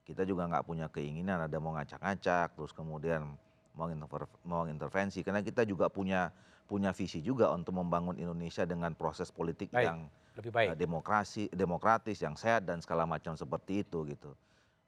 Kita 0.07 0.24
juga 0.24 0.47
nggak 0.47 0.63
punya 0.63 0.88
keinginan 0.88 1.43
ada 1.43 1.59
mau 1.59 1.76
ngacak-ngacak 1.76 2.55
terus 2.55 2.72
kemudian 2.72 3.36
mau 3.76 3.91
interver- 3.91 4.39
mau 4.47 4.63
intervensi 4.67 5.24
karena 5.28 5.43
kita 5.43 5.67
juga 5.67 5.91
punya 5.91 6.32
punya 6.72 6.95
visi 6.95 7.19
juga 7.19 7.51
untuk 7.51 7.76
membangun 7.76 8.15
Indonesia 8.15 8.63
dengan 8.63 8.95
proses 8.95 9.28
politik 9.28 9.76
Baik, 9.76 9.91
yang 9.91 9.97
lebih 10.39 10.51
baik. 10.55 10.67
eh, 10.72 10.78
demokrasi 10.80 11.43
demokratis 11.51 12.24
yang 12.24 12.39
sehat 12.39 12.63
dan 12.63 12.80
segala 12.80 13.03
macam 13.03 13.36
seperti 13.36 13.84
itu 13.84 14.07
gitu. 14.07 14.32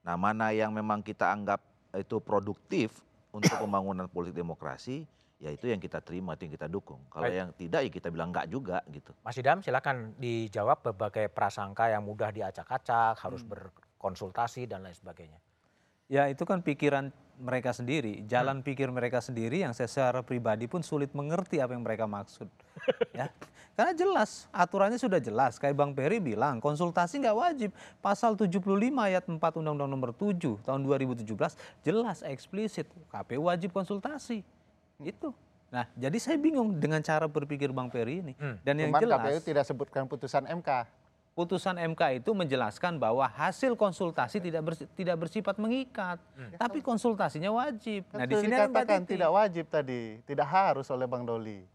Nah, 0.00 0.16
mana 0.16 0.52
yang 0.56 0.72
memang 0.72 1.04
kita 1.04 1.28
anggap 1.28 1.60
itu 1.92 2.20
produktif 2.24 3.04
untuk 3.36 3.56
pembangunan 3.60 4.08
politik 4.08 4.40
demokrasi, 4.40 5.04
ya 5.42 5.50
itu 5.50 5.66
yang 5.66 5.80
kita 5.82 6.00
terima, 6.00 6.38
itu 6.38 6.46
yang 6.46 6.54
kita 6.54 6.68
dukung. 6.70 7.00
Kalau 7.10 7.26
Baik. 7.26 7.36
yang 7.36 7.50
tidak 7.52 7.80
ya 7.84 7.90
kita 7.90 8.08
bilang 8.08 8.30
enggak 8.30 8.46
juga 8.48 8.80
gitu. 8.88 9.12
Mas 9.20 9.36
Idam 9.36 9.60
silakan 9.60 10.14
dijawab 10.16 10.80
berbagai 10.80 11.28
prasangka 11.30 11.90
yang 11.90 12.06
mudah 12.06 12.30
diacak-acak, 12.30 13.18
harus 13.18 13.42
Hmm. 13.44 13.52
berkonsultasi 13.52 14.70
dan 14.70 14.86
lain 14.86 14.96
sebagainya. 14.96 15.38
Ya 16.06 16.28
itu 16.28 16.44
kan 16.44 16.60
pikiran 16.60 17.08
mereka 17.40 17.74
sendiri, 17.74 18.22
jalan 18.28 18.62
pikir 18.62 18.86
mereka 18.92 19.18
sendiri 19.18 19.64
yang 19.64 19.74
saya 19.74 19.90
secara 19.90 20.20
pribadi 20.22 20.70
pun 20.70 20.84
sulit 20.84 21.10
mengerti 21.16 21.58
apa 21.58 21.74
yang 21.74 21.82
mereka 21.82 22.06
maksud. 22.06 22.46
ya, 23.18 23.26
karena 23.74 23.90
jelas 23.96 24.46
aturannya 24.54 25.00
sudah 25.00 25.18
jelas. 25.18 25.58
Kayak 25.58 25.74
Bang 25.74 25.96
Peri 25.96 26.22
bilang 26.22 26.62
konsultasi 26.62 27.18
nggak 27.24 27.34
wajib. 27.34 27.70
Pasal 27.98 28.38
75 28.38 28.62
ayat 29.00 29.24
4 29.26 29.34
Undang-Undang 29.34 29.90
Nomor 29.90 30.14
7 30.14 30.62
tahun 30.62 30.80
2017 30.86 31.58
jelas 31.82 32.22
eksplisit 32.22 32.86
KPU 33.10 33.50
wajib 33.50 33.74
konsultasi. 33.74 34.46
Itu. 35.00 35.34
Nah, 35.68 35.90
jadi 35.92 36.14
saya 36.16 36.38
bingung 36.38 36.78
dengan 36.78 37.02
cara 37.02 37.26
berpikir 37.26 37.74
Bang 37.74 37.90
Peri 37.90 38.22
ini. 38.22 38.34
Dan 38.62 38.78
yang 38.78 38.94
Cuman 38.94 39.02
jelas 39.02 39.18
KPU 39.20 39.38
tidak 39.42 39.64
sebutkan 39.64 40.02
putusan 40.04 40.46
MK. 40.46 40.70
putusan 41.34 41.74
MK 41.74 42.22
itu 42.22 42.30
menjelaskan 42.30 42.94
bahwa 42.94 43.26
hasil 43.26 43.74
konsultasi 43.74 44.38
tidak 44.38 44.62
bersi- 44.62 44.86
tidak 44.94 45.18
bersifat 45.18 45.58
mengikat, 45.58 46.22
tapi 46.54 46.78
konsultasinya 46.78 47.50
wajib. 47.50 48.06
Nah, 48.08 48.22
di 48.22 48.38
sini 48.38 48.54
dikatakan 48.54 49.02
tidak 49.02 49.30
wajib 49.34 49.66
tadi, 49.66 50.22
tidak 50.22 50.46
harus 50.46 50.86
oleh 50.88 51.10
Bang 51.10 51.26
Doli. 51.26 51.66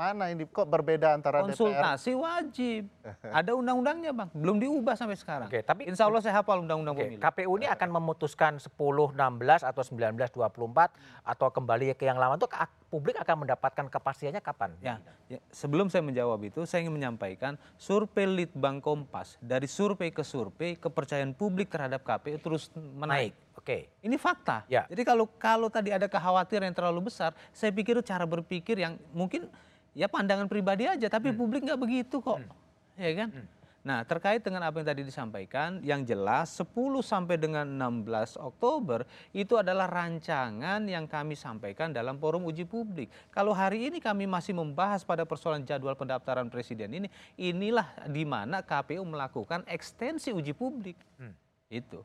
Mana 0.00 0.32
ini 0.32 0.48
kok 0.48 0.64
berbeda 0.64 1.12
antara 1.12 1.44
Konsultasi 1.44 2.16
DPR? 2.16 2.24
wajib. 2.24 2.82
Ada 3.44 3.52
undang-undangnya 3.52 4.16
bang, 4.16 4.32
belum 4.32 4.56
diubah 4.56 4.96
sampai 4.96 5.20
sekarang. 5.20 5.52
Oke, 5.52 5.60
tapi 5.60 5.92
Insya 5.92 6.08
Allah 6.08 6.24
saya 6.24 6.40
hafal 6.40 6.64
undang-undang 6.64 6.96
Oke, 6.96 7.04
pemilu. 7.04 7.20
KPU 7.20 7.52
ini 7.60 7.68
akan 7.68 7.88
memutuskan 8.00 8.56
10, 8.56 8.72
16 8.72 9.60
atau 9.60 9.82
19, 9.84 10.16
24 10.32 10.96
atau 11.20 11.46
kembali 11.52 11.92
ke 12.00 12.08
yang 12.08 12.16
lama 12.16 12.40
itu 12.40 12.48
publik 12.88 13.20
akan 13.20 13.44
mendapatkan 13.44 13.86
kepastiannya 13.92 14.40
kapan? 14.40 14.72
Ya, 14.80 15.04
ya, 15.28 15.36
sebelum 15.52 15.92
saya 15.92 16.00
menjawab 16.00 16.40
itu, 16.48 16.64
saya 16.64 16.80
ingin 16.80 16.96
menyampaikan 16.96 17.60
survei 17.76 18.24
Litbang 18.24 18.80
Kompas 18.80 19.36
dari 19.36 19.68
survei 19.68 20.08
ke 20.08 20.24
survei 20.24 20.80
kepercayaan 20.80 21.36
publik 21.36 21.68
terhadap 21.68 22.00
KPU 22.08 22.40
terus 22.40 22.72
menaik. 22.72 23.36
Oke. 23.52 23.92
Ini 24.00 24.16
fakta. 24.16 24.64
Ya. 24.64 24.88
Jadi 24.88 25.04
kalau 25.04 25.28
kalau 25.36 25.68
tadi 25.68 25.92
ada 25.92 26.08
kekhawatiran 26.08 26.72
yang 26.72 26.76
terlalu 26.80 27.12
besar, 27.12 27.36
saya 27.52 27.68
pikir 27.68 28.00
cara 28.00 28.24
berpikir 28.24 28.80
yang 28.80 28.96
mungkin 29.12 29.44
ya 29.94 30.06
pandangan 30.06 30.46
pribadi 30.46 30.86
aja, 30.86 31.06
tapi 31.10 31.30
hmm. 31.30 31.38
publik 31.38 31.62
nggak 31.66 31.80
begitu 31.80 32.18
kok, 32.18 32.38
hmm. 32.40 32.50
ya 33.00 33.12
kan? 33.14 33.28
Hmm. 33.30 33.46
Nah 33.80 34.04
terkait 34.04 34.44
dengan 34.44 34.60
apa 34.60 34.76
yang 34.76 34.88
tadi 34.92 35.02
disampaikan, 35.08 35.80
yang 35.80 36.04
jelas 36.04 36.52
10 36.60 36.68
sampai 37.00 37.40
dengan 37.40 37.64
16 37.64 38.36
Oktober 38.36 39.08
itu 39.32 39.56
adalah 39.56 39.88
rancangan 39.88 40.84
yang 40.84 41.08
kami 41.08 41.32
sampaikan 41.32 41.88
dalam 41.88 42.20
forum 42.20 42.44
uji 42.44 42.68
publik. 42.68 43.08
Kalau 43.32 43.56
hari 43.56 43.88
ini 43.88 43.96
kami 43.96 44.28
masih 44.28 44.52
membahas 44.52 45.00
pada 45.00 45.24
persoalan 45.24 45.64
jadwal 45.64 45.96
pendaftaran 45.96 46.52
presiden 46.52 46.92
ini, 46.92 47.08
inilah 47.40 48.04
di 48.04 48.28
mana 48.28 48.60
KPU 48.60 49.00
melakukan 49.00 49.64
ekstensi 49.64 50.28
uji 50.28 50.52
publik. 50.52 51.00
Hmm. 51.16 51.32
Itu. 51.72 52.04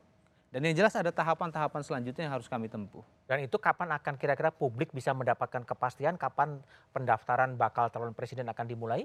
Dan 0.56 0.72
yang 0.72 0.76
jelas 0.80 0.96
ada 0.96 1.12
tahapan-tahapan 1.12 1.84
selanjutnya 1.84 2.32
yang 2.32 2.32
harus 2.32 2.48
kami 2.48 2.64
tempuh. 2.64 3.04
Dan 3.28 3.44
itu 3.44 3.60
kapan 3.60 3.92
akan 3.92 4.16
kira-kira 4.16 4.48
publik 4.48 4.88
bisa 4.88 5.12
mendapatkan 5.12 5.60
kepastian 5.68 6.16
kapan 6.16 6.64
pendaftaran 6.96 7.60
bakal 7.60 7.92
calon 7.92 8.16
presiden 8.16 8.48
akan 8.48 8.64
dimulai? 8.64 9.04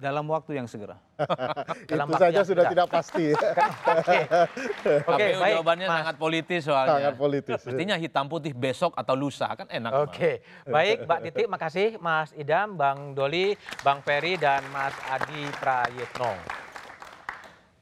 Dalam 0.00 0.24
waktu 0.32 0.56
yang 0.56 0.64
segera. 0.64 0.96
Dalam 1.92 2.08
itu 2.08 2.16
saja 2.16 2.40
sudah 2.40 2.72
tidak 2.72 2.88
pasti. 2.88 3.36
Oke, 4.00 4.18
okay, 5.12 5.36
baik. 5.36 5.54
Jawabannya 5.60 5.88
Mas. 5.92 5.96
sangat 6.00 6.16
politis 6.16 6.62
soalnya. 6.64 6.92
Sangat 6.96 7.14
politis. 7.20 7.60
Mestinya 7.60 7.96
hitam 8.00 8.24
putih 8.24 8.52
besok 8.56 8.96
atau 8.96 9.12
lusa 9.12 9.52
kan 9.52 9.68
enak. 9.68 9.92
Oke, 9.92 10.08
okay. 10.08 10.34
baik 10.72 11.04
Mbak 11.04 11.20
Titi, 11.20 11.42
makasih 11.44 11.88
Mas 12.00 12.32
Idam, 12.32 12.80
Bang 12.80 13.12
Doli, 13.12 13.60
Bang 13.84 14.00
Ferry 14.00 14.40
dan 14.40 14.64
Mas 14.72 14.96
Adi 15.04 15.52
Prayitno. 15.60 16.64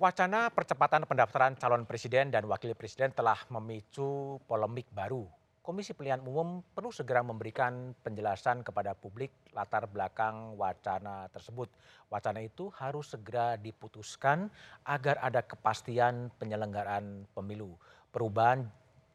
Wacana 0.05 0.53
percepatan 0.53 1.09
pendaftaran 1.09 1.57
calon 1.57 1.89
presiden 1.89 2.29
dan 2.29 2.45
wakil 2.45 2.77
presiden 2.77 3.17
telah 3.17 3.41
memicu 3.49 4.37
polemik 4.45 4.85
baru. 4.93 5.25
Komisi 5.65 5.97
Pemilihan 5.97 6.21
Umum 6.21 6.61
perlu 6.61 6.93
segera 6.93 7.25
memberikan 7.25 7.97
penjelasan 8.05 8.61
kepada 8.61 8.93
publik 8.93 9.33
latar 9.57 9.89
belakang 9.89 10.61
wacana 10.61 11.25
tersebut. 11.33 11.73
Wacana 12.13 12.45
itu 12.45 12.69
harus 12.77 13.17
segera 13.17 13.57
diputuskan 13.57 14.53
agar 14.85 15.25
ada 15.25 15.41
kepastian 15.41 16.29
penyelenggaraan 16.37 17.25
pemilu. 17.33 17.73
Perubahan 18.13 18.69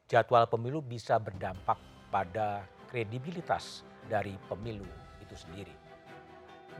jadwal 0.09 0.49
pemilu 0.49 0.81
bisa 0.81 1.21
berdampak 1.21 1.77
pada 2.09 2.65
kredibilitas 2.89 3.85
dari 4.09 4.33
pemilu 4.49 4.89
itu 5.21 5.37
sendiri. 5.37 5.78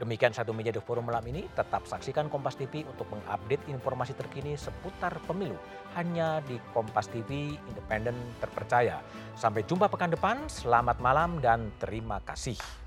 Demikian 0.00 0.32
satu 0.32 0.56
meja 0.56 0.72
The 0.72 0.80
Forum 0.80 1.12
malam 1.12 1.20
ini. 1.28 1.44
Tetap 1.52 1.84
saksikan 1.84 2.32
Kompas 2.32 2.56
TV 2.56 2.88
untuk 2.88 3.04
mengupdate 3.12 3.68
informasi 3.68 4.16
terkini 4.16 4.56
seputar 4.56 5.20
pemilu. 5.28 5.60
Hanya 5.92 6.40
di 6.48 6.56
Kompas 6.72 7.12
TV, 7.12 7.52
independen 7.68 8.16
terpercaya. 8.40 9.04
Sampai 9.36 9.68
jumpa 9.68 9.92
pekan 9.92 10.08
depan, 10.08 10.48
selamat 10.48 11.04
malam 11.04 11.36
dan 11.44 11.68
terima 11.76 12.16
kasih. 12.24 12.79